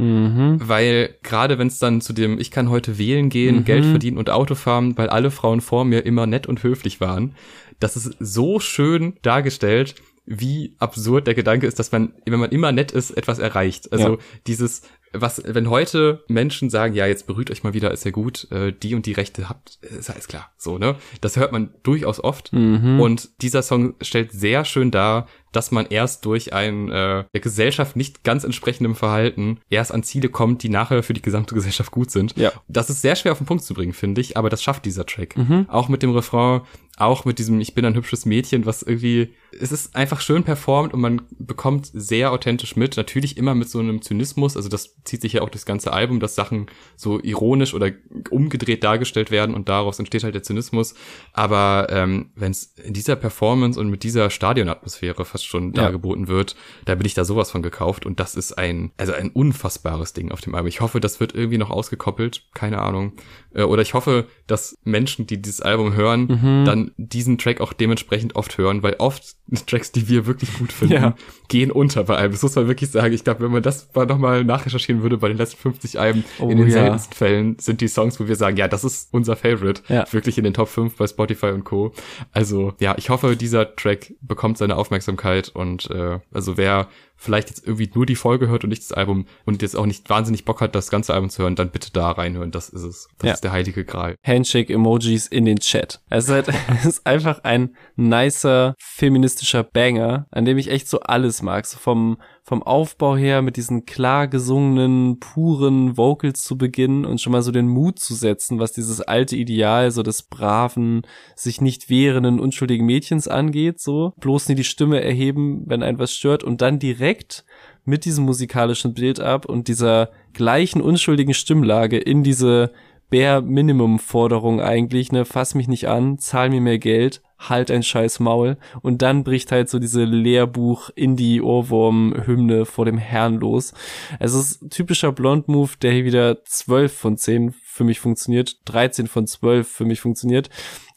Weil 0.60 1.16
gerade 1.24 1.58
wenn 1.58 1.66
es 1.66 1.80
dann 1.80 2.00
zu 2.00 2.12
dem, 2.12 2.38
ich 2.38 2.52
kann 2.52 2.70
heute 2.70 2.98
wählen 2.98 3.30
gehen, 3.30 3.64
Geld 3.64 3.84
verdienen 3.90 4.16
und 4.18 4.30
Auto 4.30 4.54
fahren, 4.54 4.96
weil 4.96 5.08
alle 5.08 5.30
Frauen 5.32 5.60
vor 5.60 5.84
mir 5.84 6.06
immer 6.06 6.26
nett 6.26 6.46
und 6.46 6.62
höflich 6.62 7.00
waren, 7.00 7.34
das 7.80 7.96
ist 7.96 8.16
so 8.20 8.60
schön 8.60 9.14
dargestellt, 9.22 9.96
wie 10.24 10.76
absurd 10.78 11.26
der 11.26 11.34
Gedanke 11.34 11.66
ist, 11.66 11.78
dass 11.78 11.90
man, 11.92 12.14
wenn 12.24 12.38
man 12.40 12.50
immer 12.50 12.70
nett 12.72 12.92
ist, 12.92 13.10
etwas 13.10 13.40
erreicht. 13.40 13.92
Also 13.92 14.10
Ja. 14.12 14.18
dieses, 14.46 14.82
was, 15.14 15.42
wenn 15.46 15.70
heute 15.70 16.24
Menschen 16.28 16.70
sagen, 16.70 16.94
ja, 16.94 17.06
jetzt 17.06 17.26
berührt 17.26 17.50
euch 17.50 17.62
mal 17.62 17.74
wieder, 17.74 17.90
ist 17.90 18.04
ja 18.04 18.10
gut, 18.10 18.50
äh, 18.50 18.72
die 18.72 18.94
und 18.94 19.06
die 19.06 19.12
Rechte 19.12 19.48
habt, 19.48 19.78
ist 19.82 20.10
alles 20.10 20.28
klar. 20.28 20.52
So, 20.58 20.78
ne? 20.78 20.96
Das 21.20 21.36
hört 21.36 21.52
man 21.52 21.70
durchaus 21.82 22.22
oft. 22.22 22.52
Und 22.52 23.30
dieser 23.42 23.62
Song 23.62 23.94
stellt 24.00 24.32
sehr 24.32 24.64
schön 24.64 24.90
dar, 24.90 25.26
dass 25.52 25.70
man 25.70 25.86
erst 25.86 26.24
durch 26.24 26.52
ein 26.52 26.90
äh, 26.90 27.24
der 27.32 27.40
Gesellschaft 27.40 27.96
nicht 27.96 28.24
ganz 28.24 28.44
entsprechendem 28.44 28.96
Verhalten 28.96 29.60
erst 29.70 29.92
an 29.92 30.02
Ziele 30.02 30.28
kommt, 30.28 30.62
die 30.62 30.68
nachher 30.68 31.02
für 31.02 31.14
die 31.14 31.22
gesamte 31.22 31.54
Gesellschaft 31.54 31.92
gut 31.92 32.10
sind. 32.10 32.36
Ja. 32.36 32.52
Das 32.66 32.90
ist 32.90 33.02
sehr 33.02 33.14
schwer 33.14 33.32
auf 33.32 33.38
den 33.38 33.46
Punkt 33.46 33.62
zu 33.62 33.72
bringen, 33.74 33.92
finde 33.92 34.20
ich, 34.20 34.36
aber 34.36 34.50
das 34.50 34.62
schafft 34.62 34.84
dieser 34.84 35.06
Track. 35.06 35.36
Auch 35.68 35.88
mit 35.88 36.02
dem 36.02 36.10
Refrain, 36.10 36.62
auch 36.96 37.24
mit 37.24 37.38
diesem 37.40 37.60
Ich 37.60 37.74
bin 37.74 37.84
ein 37.84 37.94
hübsches 37.96 38.24
Mädchen, 38.24 38.66
was 38.66 38.82
irgendwie, 38.82 39.34
es 39.58 39.72
ist 39.72 39.96
einfach 39.96 40.20
schön 40.20 40.44
performt 40.44 40.94
und 40.94 41.00
man 41.00 41.22
bekommt 41.38 41.90
sehr 41.92 42.30
authentisch 42.30 42.76
mit. 42.76 42.96
Natürlich 42.96 43.36
immer 43.36 43.54
mit 43.56 43.68
so 43.68 43.80
einem 43.80 44.00
Zynismus, 44.00 44.56
also 44.56 44.68
das 44.68 44.94
zieht 45.02 45.20
sich 45.20 45.32
ja 45.34 45.42
auch 45.42 45.48
das 45.48 45.66
ganze 45.66 45.92
Album, 45.92 46.20
dass 46.20 46.36
Sachen 46.36 46.66
so 46.96 47.20
ironisch 47.20 47.74
oder 47.74 47.90
umgedreht 48.30 48.84
dargestellt 48.84 49.30
werden 49.32 49.54
und 49.56 49.68
daraus 49.68 49.98
entsteht 49.98 50.22
halt 50.22 50.36
der 50.36 50.44
Zynismus. 50.44 50.94
Aber 51.32 51.88
ähm, 51.90 52.30
wenn 52.36 52.52
es 52.52 52.74
in 52.84 52.94
dieser 52.94 53.16
Performance 53.16 53.78
und 53.78 53.88
mit 53.90 54.04
dieser 54.04 54.30
Stadionatmosphäre 54.30 55.24
fast 55.24 55.46
schon 55.46 55.72
Ja. 55.74 55.82
dargeboten 55.82 56.28
wird, 56.28 56.54
da 56.84 56.94
bin 56.94 57.06
ich 57.06 57.14
da 57.14 57.24
sowas 57.24 57.50
von 57.50 57.62
gekauft 57.62 58.06
und 58.06 58.20
das 58.20 58.36
ist 58.36 58.52
ein, 58.56 58.92
also 58.96 59.12
ein 59.12 59.30
unfassbares 59.30 60.12
Ding 60.12 60.30
auf 60.30 60.40
dem 60.40 60.54
Album. 60.54 60.68
Ich 60.68 60.80
hoffe, 60.80 61.00
das 61.00 61.18
wird 61.18 61.34
irgendwie 61.34 61.58
noch 61.58 61.70
ausgekoppelt, 61.70 62.44
keine 62.54 62.80
Ahnung. 62.80 63.14
Äh, 63.52 63.62
Oder 63.64 63.82
ich 63.82 63.94
hoffe, 63.94 64.26
dass 64.46 64.78
Menschen, 64.84 65.26
die 65.26 65.40
dieses 65.42 65.60
Album 65.60 65.94
hören, 65.94 66.64
dann 66.64 66.83
diesen 66.96 67.38
Track 67.38 67.60
auch 67.60 67.72
dementsprechend 67.72 68.36
oft 68.36 68.56
hören, 68.58 68.82
weil 68.82 68.94
oft 68.98 69.36
Tracks, 69.66 69.92
die 69.92 70.08
wir 70.08 70.26
wirklich 70.26 70.56
gut 70.58 70.72
finden, 70.72 70.94
Ja. 70.94 71.14
gehen 71.48 71.70
unter 71.70 72.04
bei 72.04 72.16
Alben. 72.16 72.32
Das 72.34 72.42
muss 72.42 72.54
man 72.56 72.66
wirklich 72.68 72.90
sagen. 72.90 73.12
Ich 73.14 73.24
glaube, 73.24 73.44
wenn 73.44 73.52
man 73.52 73.62
das 73.62 73.88
mal 73.94 74.06
nochmal 74.06 74.44
nachrecherchieren 74.44 75.02
würde 75.02 75.18
bei 75.18 75.28
den 75.28 75.36
letzten 75.36 75.58
50 75.58 75.98
Alben, 76.00 76.24
Oh, 76.38 76.48
in 76.48 76.58
den 76.58 76.66
ja. 76.68 76.72
seltensten 76.74 77.14
Fällen 77.14 77.56
sind 77.58 77.80
die 77.80 77.88
Songs, 77.88 78.18
wo 78.20 78.26
wir 78.28 78.36
sagen, 78.36 78.56
ja, 78.56 78.68
das 78.68 78.84
ist 78.84 79.08
unser 79.12 79.36
Favorite. 79.36 79.82
Ja. 79.88 80.04
Wirklich 80.12 80.38
in 80.38 80.44
den 80.44 80.54
Top 80.54 80.68
5 80.68 80.96
bei 80.96 81.06
Spotify 81.06 81.46
und 81.48 81.64
Co. 81.64 81.92
Also, 82.32 82.72
ja, 82.80 82.94
ich 82.98 83.10
hoffe, 83.10 83.36
dieser 83.36 83.74
Track 83.76 84.14
bekommt 84.20 84.58
seine 84.58 84.76
Aufmerksamkeit 84.76 85.48
und 85.50 85.90
äh, 85.90 86.18
also 86.32 86.56
wer 86.56 86.88
vielleicht 87.16 87.48
jetzt 87.50 87.66
irgendwie 87.66 87.90
nur 87.94 88.06
die 88.06 88.16
Folge 88.16 88.48
hört 88.48 88.64
und 88.64 88.70
nicht 88.70 88.82
das 88.82 88.92
Album 88.92 89.26
und 89.44 89.62
jetzt 89.62 89.76
auch 89.76 89.86
nicht 89.86 90.10
wahnsinnig 90.10 90.44
Bock 90.44 90.60
hat, 90.60 90.74
das 90.74 90.90
ganze 90.90 91.14
Album 91.14 91.30
zu 91.30 91.42
hören, 91.42 91.56
dann 91.56 91.70
bitte 91.70 91.90
da 91.92 92.10
reinhören. 92.10 92.50
Das 92.50 92.68
ist 92.68 92.82
es. 92.82 93.08
Das 93.18 93.26
Ja. 93.28 93.34
ist 93.34 93.44
der 93.44 93.52
heilige 93.52 93.84
Gral. 93.84 94.16
Handshake-Emojis 94.24 95.26
in 95.26 95.44
den 95.44 95.58
Chat. 95.58 96.00
Es 96.10 96.24
ist, 96.24 96.30
halt, 96.30 96.48
es 96.78 96.84
ist 96.86 97.06
einfach 97.06 97.42
ein 97.44 97.76
nicer 97.96 98.74
feministischer 98.78 99.62
Banger, 99.62 100.26
an 100.30 100.44
dem 100.44 100.58
ich 100.58 100.70
echt 100.70 100.88
so 100.88 101.00
alles 101.00 101.42
mag. 101.42 101.66
So 101.66 101.78
vom, 101.78 102.18
vom 102.46 102.62
Aufbau 102.62 103.16
her 103.16 103.40
mit 103.40 103.56
diesen 103.56 103.86
klar 103.86 104.28
gesungenen, 104.28 105.18
puren 105.18 105.96
Vocals 105.96 106.44
zu 106.44 106.58
beginnen 106.58 107.06
und 107.06 107.18
schon 107.18 107.32
mal 107.32 107.40
so 107.40 107.50
den 107.50 107.68
Mut 107.68 107.98
zu 107.98 108.14
setzen, 108.14 108.58
was 108.58 108.72
dieses 108.72 109.00
alte 109.00 109.34
Ideal 109.34 109.90
so 109.90 110.02
des 110.02 110.24
braven, 110.24 111.02
sich 111.34 111.62
nicht 111.62 111.88
wehrenden, 111.88 112.38
unschuldigen 112.38 112.84
Mädchens 112.84 113.28
angeht, 113.28 113.80
so. 113.80 114.12
Bloß 114.20 114.50
nie 114.50 114.54
die 114.54 114.64
Stimme 114.64 115.02
erheben, 115.02 115.62
wenn 115.66 115.82
ein 115.82 115.98
was 115.98 116.12
stört 116.12 116.44
und 116.44 116.60
dann 116.60 116.78
direkt 116.78 117.46
mit 117.86 118.04
diesem 118.04 118.26
musikalischen 118.26 118.92
Bild 118.92 119.20
ab 119.20 119.46
und 119.46 119.68
dieser 119.68 120.10
gleichen 120.34 120.82
unschuldigen 120.82 121.32
Stimmlage 121.32 121.96
in 121.96 122.22
diese 122.22 122.72
Bare 123.10 123.42
Minimum 123.42 123.98
Forderung 123.98 124.60
eigentlich, 124.60 125.12
ne, 125.12 125.24
fass 125.24 125.54
mich 125.54 125.68
nicht 125.68 125.88
an, 125.88 126.18
zahl 126.18 126.50
mir 126.50 126.60
mehr 126.60 126.78
Geld, 126.78 127.22
halt 127.38 127.70
ein 127.70 127.82
scheiß 127.82 128.20
Maul. 128.20 128.56
Und 128.82 129.02
dann 129.02 129.24
bricht 129.24 129.52
halt 129.52 129.68
so 129.68 129.78
diese 129.78 130.04
Lehrbuch 130.04 130.90
Indie 130.94 131.40
Ohrwurm 131.40 132.14
Hymne 132.26 132.64
vor 132.64 132.84
dem 132.84 132.98
Herrn 132.98 133.34
los. 133.34 133.74
Es 134.18 134.34
ist 134.34 134.70
typischer 134.70 135.12
Blond 135.12 135.48
Move, 135.48 135.72
der 135.80 135.92
hier 135.92 136.04
wieder 136.04 136.44
12 136.44 136.92
von 136.92 137.16
10 137.16 137.54
für 137.62 137.84
mich 137.84 138.00
funktioniert, 138.00 138.56
13 138.66 139.06
von 139.06 139.26
12 139.26 139.68
für 139.68 139.84
mich 139.84 140.00
funktioniert. 140.00 140.48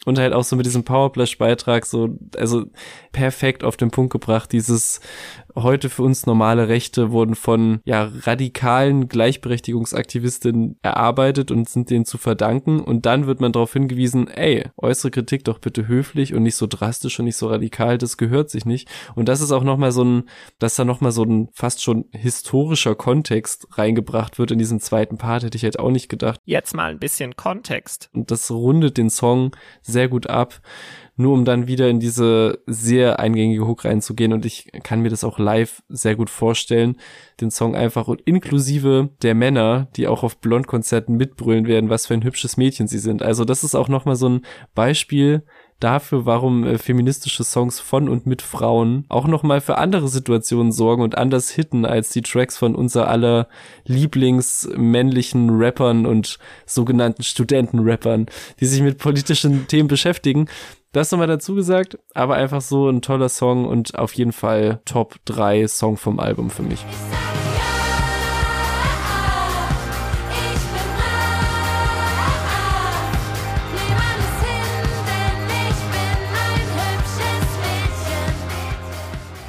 Und 0.06 0.20
halt 0.20 0.32
auch 0.32 0.44
so 0.44 0.56
mit 0.56 0.66
diesem 0.66 0.86
Powerplash 0.86 1.38
Beitrag 1.38 1.86
so 1.86 2.18
also 2.38 2.66
perfekt 3.12 3.66
auf 3.66 3.76
den 3.76 3.92
Punkt 3.92 4.14
gebracht 4.14 4.54
dieses 4.54 5.02
heute 5.64 5.90
für 5.90 6.04
uns 6.04 6.26
normale 6.26 6.68
Rechte 6.68 7.12
wurden 7.12 7.36
von 7.36 7.82
ja 7.86 8.10
radikalen 8.22 9.08
Gleichberechtigungsaktivistinnen 9.08 10.78
erarbeitet 10.82 11.52
und 11.52 11.70
sind 11.70 11.90
denen 11.90 12.06
zu 12.06 12.18
verdanken. 12.18 12.80
Und 12.80 13.06
dann 13.06 13.28
wird 13.28 13.42
man 13.42 13.52
darauf 13.52 13.74
hingewiesen, 13.74 14.28
ey, 14.28 14.66
äußere 14.78 15.12
Kritik 15.12 15.44
doch 15.44 15.60
bitte 15.60 15.88
höflich 15.88 16.34
und 16.34 16.44
nicht 16.44 16.56
so 16.56 16.68
drastisch 16.68 17.20
und 17.20 17.26
nicht 17.26 17.38
so 17.38 17.48
radikal, 17.48 17.98
das 17.98 18.18
gehört 18.18 18.50
sich 18.50 18.66
nicht. 18.66 18.90
Und 19.16 19.28
das 19.28 19.42
ist 19.42 19.52
auch 19.52 19.64
noch 19.64 19.78
mal 19.78 19.92
so 19.92 20.04
ein 20.04 20.24
dass 20.60 20.76
da 20.76 20.86
noch 20.86 21.02
mal 21.02 21.12
so 21.12 21.24
ein 21.24 21.50
fast 21.54 21.84
schon 21.84 22.06
historischer 22.12 22.96
Kontext 22.96 23.68
reingebracht 23.72 24.40
wird 24.40 24.52
in 24.52 24.60
diesen 24.60 24.80
zweiten 24.80 25.18
Part, 25.18 25.44
hätte 25.44 25.58
ich 25.58 25.64
halt 25.64 25.80
auch 25.80 25.92
nicht 25.92 26.10
gedacht. 26.10 26.40
Jetzt 26.46 26.76
mal 26.76 26.92
ein 26.92 27.00
bisschen 27.00 27.36
Kontext. 27.36 28.10
und 28.14 28.32
das 28.32 28.50
rundet 28.52 28.98
den 28.98 29.10
Song 29.10 29.56
sehr 29.82 30.08
gut 30.08 30.28
ab, 30.28 30.62
nur 31.18 31.34
um 31.34 31.44
dann 31.44 31.68
wieder 31.68 31.90
in 31.90 32.00
diese 32.00 32.60
sehr 32.68 33.20
eingängige 33.20 33.68
Hook 33.68 33.86
reinzugehen 33.86 34.34
und 34.34 34.46
ich 34.46 34.70
kann 34.84 35.02
mir 35.02 35.10
das 35.10 35.24
auch 35.24 35.40
live 35.40 35.84
sehr 35.90 36.16
gut 36.16 36.30
vorstellen, 36.30 36.96
den 37.42 37.52
Song 37.52 37.76
einfach 37.76 38.08
und 38.08 38.22
inklusive 38.22 39.10
der 39.24 39.36
Männer, 39.36 39.88
die 39.96 40.08
auch 40.08 40.24
auf 40.24 40.38
Blond-Konzerten 40.38 41.18
mitbrüllen 41.18 41.68
werden, 41.68 41.90
was 41.90 42.08
für 42.08 42.14
ein 42.14 42.24
hübsches 42.24 42.56
Mädchen 42.56 42.88
sie 42.88 43.00
sind. 43.00 43.24
Also 43.24 43.46
das 43.46 43.64
ist 43.64 43.76
auch 43.76 43.90
nochmal 43.90 44.16
so 44.16 44.30
ein 44.30 44.46
Beispiel 44.76 45.44
dafür, 45.80 46.26
warum 46.26 46.64
äh, 46.64 46.78
feministische 46.78 47.44
Songs 47.44 47.80
von 47.80 48.10
und 48.10 48.26
mit 48.26 48.42
Frauen 48.42 49.06
auch 49.10 49.28
nochmal 49.28 49.62
für 49.62 49.78
andere 49.78 50.08
Situationen 50.08 50.72
sorgen 50.72 51.04
und 51.04 51.18
anders 51.18 51.50
hitten 51.52 51.86
als 51.86 52.10
die 52.10 52.22
Tracks 52.22 52.58
von 52.58 52.76
unser 52.76 53.08
aller 53.08 53.48
Lieblingsmännlichen 53.86 55.50
Rappern 55.52 56.06
und 56.06 56.40
sogenannten 56.66 57.24
Studentenrappern, 57.24 58.28
die 58.60 58.66
sich 58.66 58.82
mit 58.82 58.98
politischen 58.98 59.68
Themen 59.68 59.88
beschäftigen. 59.88 60.48
Das 60.92 61.12
nochmal 61.12 61.28
dazu 61.28 61.54
gesagt, 61.56 62.00
aber 62.14 62.36
einfach 62.36 62.62
so 62.62 62.90
ein 62.90 63.02
toller 63.02 63.30
Song 63.30 63.66
und 63.66 63.98
auf 63.98 64.14
jeden 64.14 64.32
Fall 64.32 64.80
Top 64.86 65.16
3 65.26 65.68
Song 65.68 65.98
vom 65.98 66.20
Album 66.20 66.50
für 66.50 66.64
mich. 66.64 66.86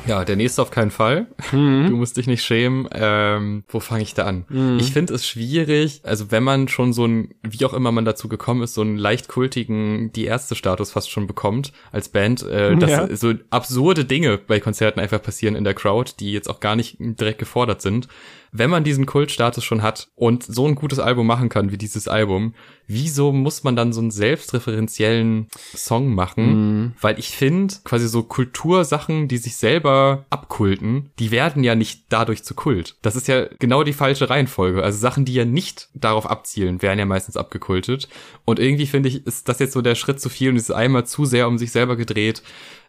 Ja, 0.08 0.24
der 0.24 0.36
nächste 0.36 0.62
auf 0.62 0.70
keinen 0.70 0.90
Fall. 0.90 1.26
Du 1.52 1.58
musst 1.58 2.16
dich 2.16 2.26
nicht 2.26 2.42
schämen. 2.42 2.88
Ähm, 2.92 3.64
wo 3.68 3.78
fange 3.80 4.02
ich 4.02 4.14
da 4.14 4.24
an? 4.24 4.44
Ich 4.80 4.92
finde 4.92 5.14
es 5.14 5.26
schwierig, 5.26 6.00
also 6.04 6.30
wenn 6.30 6.42
man 6.42 6.68
schon 6.68 6.92
so 6.92 7.06
ein, 7.06 7.34
wie 7.42 7.64
auch 7.64 7.74
immer 7.74 7.92
man 7.92 8.04
dazu 8.04 8.28
gekommen 8.28 8.62
ist, 8.62 8.74
so 8.74 8.80
einen 8.80 8.96
leicht 8.96 9.28
kultigen, 9.28 10.10
die 10.12 10.24
erste 10.24 10.54
Status 10.54 10.92
fast 10.92 11.10
schon 11.10 11.26
bekommt 11.26 11.72
als 11.92 12.08
Band, 12.08 12.42
äh, 12.42 12.76
dass 12.76 12.90
Ja. 12.90 13.16
so 13.16 13.34
absurde 13.50 14.04
Dinge 14.04 14.38
bei 14.38 14.60
Konzerten 14.60 14.98
einfach 15.00 15.22
passieren 15.22 15.54
in 15.54 15.64
der 15.64 15.74
Crowd, 15.74 16.12
die 16.20 16.32
jetzt 16.32 16.48
auch 16.48 16.60
gar 16.60 16.74
nicht 16.76 16.96
direkt 16.98 17.38
gefordert 17.38 17.82
sind. 17.82 18.08
Wenn 18.52 18.70
man 18.70 18.84
diesen 18.84 19.06
Kultstatus 19.06 19.64
schon 19.64 19.82
hat 19.82 20.08
und 20.14 20.42
so 20.44 20.66
ein 20.66 20.74
gutes 20.74 20.98
Album 20.98 21.26
machen 21.26 21.48
kann 21.48 21.70
wie 21.70 21.78
dieses 21.78 22.08
Album, 22.08 22.54
wieso 22.86 23.32
muss 23.32 23.64
man 23.64 23.76
dann 23.76 23.92
so 23.92 24.00
einen 24.00 24.10
selbstreferenziellen 24.10 25.48
Song 25.74 26.14
machen? 26.14 26.94
Weil 27.00 27.18
ich 27.18 27.30
finde, 27.30 27.74
quasi 27.84 28.08
so 28.08 28.22
Kultursachen, 28.22 29.28
die 29.28 29.36
sich 29.36 29.56
selber 29.56 30.24
abkulten, 30.30 31.10
die 31.18 31.30
werden 31.30 31.62
ja 31.62 31.74
nicht 31.74 32.04
dadurch 32.08 32.42
zu 32.42 32.54
Kult. 32.54 32.96
Das 33.02 33.14
ist 33.14 33.28
ja 33.28 33.46
genau 33.58 33.84
die 33.84 33.92
falsche 33.92 34.30
Reihenfolge. 34.30 34.82
Also 34.82 34.98
Sachen, 34.98 35.24
die 35.24 35.34
ja 35.34 35.44
nicht 35.44 35.88
darauf 35.94 36.28
abzielen, 36.28 36.82
werden 36.82 36.98
ja 36.98 37.04
meistens 37.04 37.36
abgekultet. 37.36 38.08
Und 38.44 38.58
irgendwie 38.58 38.86
finde 38.86 39.10
ich, 39.10 39.26
ist 39.26 39.48
das 39.48 39.58
jetzt 39.58 39.74
so 39.74 39.82
der 39.82 39.94
Schritt 39.94 40.20
zu 40.20 40.30
viel 40.30 40.50
und 40.50 40.56
es 40.56 40.64
ist 40.64 40.74
einmal 40.74 41.06
zu 41.06 41.26
sehr 41.26 41.46
um 41.46 41.58
sich 41.58 41.70
selber 41.70 41.96
gedreht. 41.96 42.42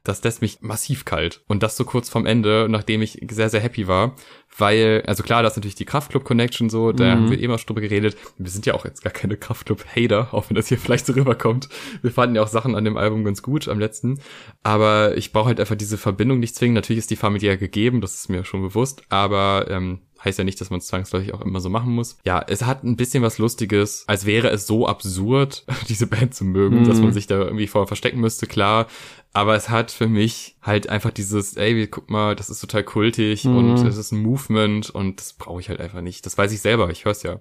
Das 0.03 0.24
lässt 0.24 0.41
mich 0.41 0.62
massiv 0.62 1.03
kalt. 1.03 1.41
Und 1.47 1.62
das 1.62 1.76
so 1.76 1.84
kurz 1.84 2.07
vorm 2.07 2.26
Ende, 2.26 2.68
nachdem 2.70 3.01
ich 3.01 3.22
sehr, 3.30 3.49
sehr 3.49 3.60
happy 3.60 3.88
war. 3.88 4.16
Weil, 4.60 5.03
also 5.07 5.24
klar, 5.24 5.43
das 5.43 5.53
ist 5.53 5.57
natürlich 5.57 5.76
die 5.76 5.86
Kraftclub-Connection 5.86 6.70
so, 6.70 6.91
da 6.91 7.12
haben 7.12 7.32
wir 7.32 7.39
eh 7.39 7.47
mal 7.47 7.57
schon 7.57 7.68
drüber 7.68 7.82
geredet. 7.82 8.18
Wir 8.38 8.51
sind 8.51 8.66
ja 8.66 8.74
auch 8.74 8.86
jetzt 8.86 9.03
gar 9.03 9.14
keine 9.14 9.38
Kraftclub-Hater, 9.38 10.34
auch 10.34 10.49
wenn 10.49 10.55
das 10.55 10.68
hier 10.68 10.78
vielleicht 10.80 11.05
so 11.05 11.14
rüberkommt. 11.14 11.70
Wir 12.01 12.12
fanden 12.12 12.36
ja 12.36 12.43
auch 12.43 12.47
Sachen 12.47 12.76
an 12.76 12.86
dem 12.86 12.97
Album 12.97 13.24
ganz 13.24 13.41
gut, 13.41 13.68
am 13.68 13.80
letzten. 13.80 14.20
Aber 14.64 15.18
ich 15.18 15.32
brauche 15.32 15.47
halt 15.47 15.60
einfach 15.60 15.76
diese 15.76 15.97
Verbindung 15.97 16.39
nicht 16.39 16.55
zwingen. 16.55 16.76
Natürlich 16.76 16.99
ist 16.99 17.12
die 17.12 17.16
familiär 17.16 17.57
gegeben, 17.57 18.01
das 18.01 18.16
ist 18.16 18.30
mir 18.30 18.43
schon 18.45 18.62
bewusst. 18.62 19.03
Aber 19.10 19.68
ähm, 19.70 20.01
heißt 20.24 20.38
ja 20.38 20.44
nicht, 20.44 20.60
dass 20.60 20.70
man 20.70 20.80
es 20.80 20.88
zwangsläufig 20.88 21.34
auch 21.34 21.42
immer 21.42 21.60
so 21.60 21.70
machen 21.70 21.94
muss. 21.94 22.18
Ja, 22.26 22.44
es 22.48 22.64
hat 22.64 22.84
ein 22.84 22.98
bisschen 22.98 23.24
was 23.24 23.38
Lustiges, 23.38 24.04
als 24.08 24.26
wäre 24.26 24.50
es 24.50 24.68
so 24.68 24.88
absurd, 24.88 25.66
diese 25.90 26.08
Band 26.08 26.34
zu 26.34 26.46
mögen, 26.46 26.84
dass 26.86 27.00
man 27.00 27.14
sich 27.14 27.28
da 27.28 27.36
irgendwie 27.40 27.68
vor 27.68 27.88
verstecken 27.88 28.20
müsste, 28.20 28.48
klar. 28.48 28.88
Aber 29.32 29.56
es 29.56 29.70
hat 29.70 29.92
für 29.92 30.08
mich 30.08 30.56
halt 30.62 30.90
einfach 30.90 31.12
dieses, 31.12 31.56
ey, 31.56 31.86
guck 31.86 32.10
mal, 32.10 32.36
das 32.36 32.50
ist 32.50 32.62
total 32.62 32.84
kultig 32.84 33.46
und 33.46 33.76
es 33.76 33.98
ist 33.98 34.12
ein 34.12 34.24
Movement 34.24 34.90
und 34.90 35.20
das 35.20 35.34
brauche 35.34 35.60
ich 35.62 35.70
halt 35.70 35.80
einfach 35.80 36.02
nicht. 36.02 36.26
Das 36.26 36.36
weiß 36.36 36.52
ich 36.52 36.62
selber, 36.62 36.90
ich 36.90 37.06
hör's 37.06 37.22
ja. 37.22 37.40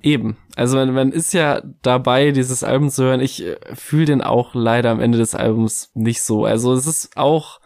Eben. 0.00 0.36
Also 0.54 0.76
man, 0.76 0.94
man 0.94 1.10
ist 1.10 1.34
ja 1.34 1.62
dabei, 1.82 2.30
dieses 2.30 2.62
Album 2.62 2.90
zu 2.90 3.02
hören. 3.02 3.20
Ich 3.20 3.44
äh, 3.44 3.56
fühle 3.74 4.06
den 4.06 4.22
auch 4.22 4.54
leider 4.54 4.90
am 4.90 5.00
Ende 5.00 5.18
des 5.18 5.34
Albums 5.34 5.90
nicht 5.94 6.22
so. 6.22 6.44
Also 6.44 6.72
es 6.72 6.86
ist 6.86 7.16
auch 7.16 7.58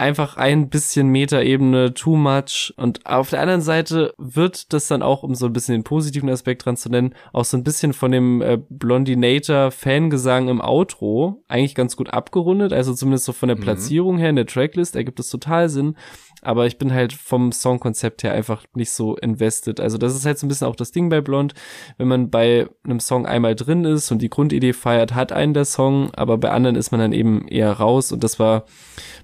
einfach 0.00 0.36
ein 0.36 0.68
bisschen 0.68 1.08
Metaebene, 1.08 1.94
too 1.94 2.16
much. 2.16 2.74
Und 2.76 3.06
auf 3.06 3.30
der 3.30 3.40
anderen 3.40 3.60
Seite 3.60 4.14
wird 4.18 4.72
das 4.72 4.88
dann 4.88 5.02
auch, 5.02 5.22
um 5.22 5.34
so 5.34 5.46
ein 5.46 5.52
bisschen 5.52 5.74
den 5.74 5.84
positiven 5.84 6.28
Aspekt 6.28 6.64
dran 6.64 6.76
zu 6.76 6.88
nennen, 6.88 7.14
auch 7.32 7.44
so 7.44 7.56
ein 7.56 7.64
bisschen 7.64 7.92
von 7.92 8.10
dem 8.10 8.42
äh, 8.42 8.58
Blondinator-Fangesang 8.68 10.48
im 10.48 10.60
Outro 10.60 11.44
eigentlich 11.48 11.74
ganz 11.74 11.96
gut 11.96 12.12
abgerundet. 12.12 12.72
Also 12.72 12.94
zumindest 12.94 13.26
so 13.26 13.32
von 13.32 13.48
der 13.48 13.56
Platzierung 13.56 14.18
her 14.18 14.30
in 14.30 14.36
der 14.36 14.46
Tracklist 14.46 14.96
ergibt 14.96 15.20
es 15.20 15.28
total 15.28 15.68
Sinn. 15.68 15.96
Aber 16.42 16.66
ich 16.66 16.78
bin 16.78 16.92
halt 16.92 17.12
vom 17.12 17.52
Songkonzept 17.52 18.22
her 18.22 18.32
einfach 18.32 18.64
nicht 18.74 18.90
so 18.90 19.16
invested. 19.16 19.80
Also 19.80 19.98
das 19.98 20.14
ist 20.14 20.24
halt 20.26 20.38
so 20.38 20.46
ein 20.46 20.48
bisschen 20.48 20.66
auch 20.66 20.76
das 20.76 20.92
Ding 20.92 21.08
bei 21.08 21.20
Blond. 21.20 21.54
Wenn 21.98 22.08
man 22.08 22.30
bei 22.30 22.68
einem 22.84 23.00
Song 23.00 23.26
einmal 23.26 23.54
drin 23.54 23.84
ist 23.84 24.10
und 24.10 24.22
die 24.22 24.30
Grundidee 24.30 24.72
feiert, 24.72 25.14
hat 25.14 25.32
einen 25.32 25.54
der 25.54 25.64
Song, 25.64 26.10
aber 26.14 26.38
bei 26.38 26.50
anderen 26.50 26.76
ist 26.76 26.90
man 26.90 27.00
dann 27.00 27.12
eben 27.12 27.46
eher 27.48 27.72
raus. 27.72 28.12
Und 28.12 28.24
das 28.24 28.38
war 28.38 28.64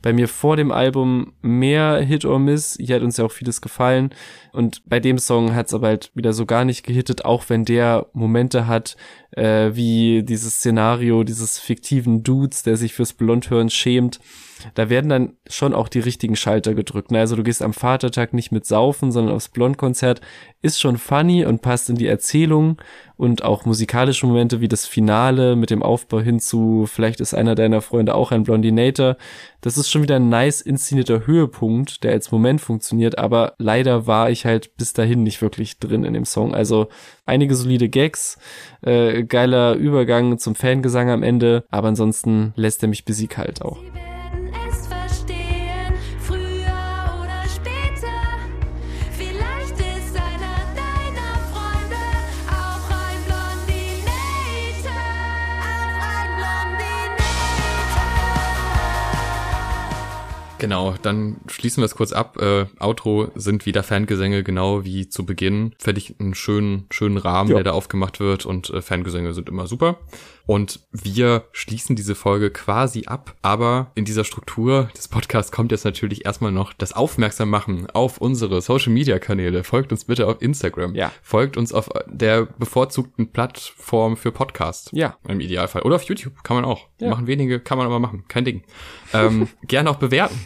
bei 0.02 0.12
mir 0.12 0.28
vor 0.28 0.56
dem 0.56 0.72
Album 0.72 1.32
mehr 1.42 1.98
Hit 1.98 2.24
or 2.24 2.38
Miss. 2.38 2.76
Hier 2.80 2.96
hat 2.96 3.02
uns 3.02 3.16
ja 3.16 3.24
auch 3.24 3.32
vieles 3.32 3.60
gefallen. 3.60 4.10
Und 4.52 4.82
bei 4.88 5.00
dem 5.00 5.18
Song 5.18 5.54
hat 5.54 5.66
es 5.66 5.74
aber 5.74 5.88
halt 5.88 6.10
wieder 6.14 6.32
so 6.32 6.46
gar 6.46 6.64
nicht 6.64 6.84
gehittet, 6.84 7.24
auch 7.24 7.44
wenn 7.48 7.64
der 7.64 8.06
Momente 8.12 8.66
hat, 8.66 8.96
äh, 9.32 9.70
wie 9.74 10.22
dieses 10.22 10.56
Szenario 10.56 11.24
dieses 11.24 11.58
fiktiven 11.58 12.22
Dudes, 12.22 12.62
der 12.62 12.76
sich 12.76 12.94
fürs 12.94 13.12
Blondhören 13.12 13.70
schämt. 13.70 14.18
Da 14.74 14.88
werden 14.88 15.08
dann 15.08 15.32
schon 15.48 15.74
auch 15.74 15.88
die 15.88 16.00
richtigen 16.00 16.36
Schalter 16.36 16.74
gedrückt. 16.74 17.10
Ne? 17.10 17.20
Also 17.20 17.36
du 17.36 17.42
gehst 17.42 17.62
am 17.62 17.72
Vatertag 17.72 18.32
nicht 18.32 18.52
mit 18.52 18.66
Saufen, 18.66 19.12
sondern 19.12 19.34
aufs 19.34 19.48
Blondkonzert. 19.48 20.20
Ist 20.62 20.80
schon 20.80 20.96
funny 20.96 21.44
und 21.44 21.62
passt 21.62 21.90
in 21.90 21.96
die 21.96 22.06
Erzählung 22.06 22.80
und 23.16 23.44
auch 23.44 23.64
musikalische 23.64 24.26
Momente 24.26 24.60
wie 24.60 24.68
das 24.68 24.86
Finale 24.86 25.56
mit 25.56 25.70
dem 25.70 25.82
Aufbau 25.82 26.20
hin 26.20 26.40
zu 26.40 26.86
vielleicht 26.86 27.20
ist 27.20 27.34
einer 27.34 27.54
deiner 27.54 27.80
Freunde 27.80 28.14
auch 28.14 28.32
ein 28.32 28.42
Blondinator. 28.42 29.16
Das 29.60 29.78
ist 29.78 29.90
schon 29.90 30.02
wieder 30.02 30.16
ein 30.16 30.28
nice 30.28 30.60
inszenierter 30.60 31.26
Höhepunkt, 31.26 32.04
der 32.04 32.12
als 32.12 32.30
Moment 32.30 32.60
funktioniert, 32.60 33.18
aber 33.18 33.54
leider 33.58 34.06
war 34.06 34.30
ich 34.30 34.44
halt 34.44 34.76
bis 34.76 34.92
dahin 34.92 35.22
nicht 35.22 35.40
wirklich 35.40 35.78
drin 35.78 36.04
in 36.04 36.14
dem 36.14 36.24
Song. 36.24 36.54
Also 36.54 36.88
einige 37.24 37.54
solide 37.54 37.88
Gags, 37.88 38.38
äh, 38.82 39.24
geiler 39.24 39.74
Übergang 39.74 40.38
zum 40.38 40.54
Fangesang 40.54 41.10
am 41.10 41.22
Ende, 41.22 41.64
aber 41.70 41.88
ansonsten 41.88 42.52
lässt 42.56 42.82
er 42.82 42.88
mich 42.88 43.04
busy 43.04 43.28
kalt 43.28 43.62
auch. 43.62 43.78
Genau, 60.58 60.94
dann 61.02 61.36
schließen 61.48 61.82
wir 61.82 61.84
es 61.84 61.94
kurz 61.94 62.12
ab. 62.12 62.40
Äh, 62.40 62.64
Outro 62.80 63.28
sind 63.34 63.66
wieder 63.66 63.82
Fangesänge, 63.82 64.42
genau 64.42 64.84
wie 64.84 65.08
zu 65.08 65.26
Beginn. 65.26 65.74
Ich 65.78 65.82
einen 66.18 66.34
schönen, 66.34 66.86
schönen 66.90 67.18
Rahmen, 67.18 67.50
Ja. 67.50 67.56
der 67.56 67.64
da 67.64 67.70
aufgemacht 67.72 68.20
wird 68.20 68.46
und 68.46 68.70
äh, 68.70 68.80
Fangesänge 68.80 69.34
sind 69.34 69.48
immer 69.50 69.66
super. 69.66 69.98
Und 70.46 70.80
wir 70.92 71.44
schließen 71.52 71.96
diese 71.96 72.14
Folge 72.14 72.50
quasi 72.50 73.04
ab, 73.06 73.34
aber 73.42 73.90
in 73.96 74.04
dieser 74.04 74.24
Struktur 74.24 74.88
des 74.96 75.08
Podcasts 75.08 75.50
kommt 75.50 75.72
jetzt 75.72 75.84
natürlich 75.84 76.24
erstmal 76.24 76.52
noch 76.52 76.72
das 76.72 76.92
Aufmerksammachen 76.92 77.90
auf 77.90 78.18
unsere 78.18 78.60
Social 78.60 78.92
Media 78.92 79.18
Kanäle. 79.18 79.64
Folgt 79.64 79.90
uns 79.90 80.04
bitte 80.04 80.28
auf 80.28 80.40
Instagram. 80.40 80.94
Ja. 80.94 81.10
Folgt 81.22 81.56
uns 81.56 81.72
auf 81.72 81.90
der 82.06 82.46
bevorzugten 82.46 83.32
Plattform 83.32 84.16
für 84.16 84.30
Podcasts. 84.30 84.90
Ja. 84.92 85.16
Im 85.26 85.40
Idealfall. 85.40 85.82
Oder 85.82 85.96
auf 85.96 86.04
YouTube. 86.04 86.44
Kann 86.44 86.56
man 86.56 86.64
auch. 86.64 86.86
Ja. 87.00 87.10
Machen 87.10 87.26
wenige, 87.26 87.58
kann 87.58 87.78
man 87.78 87.86
aber 87.86 87.98
machen. 87.98 88.24
Kein 88.28 88.44
Ding. 88.44 88.62
Ähm, 89.12 89.48
gerne 89.66 89.90
auch 89.90 89.96
bewerten. 89.96 90.38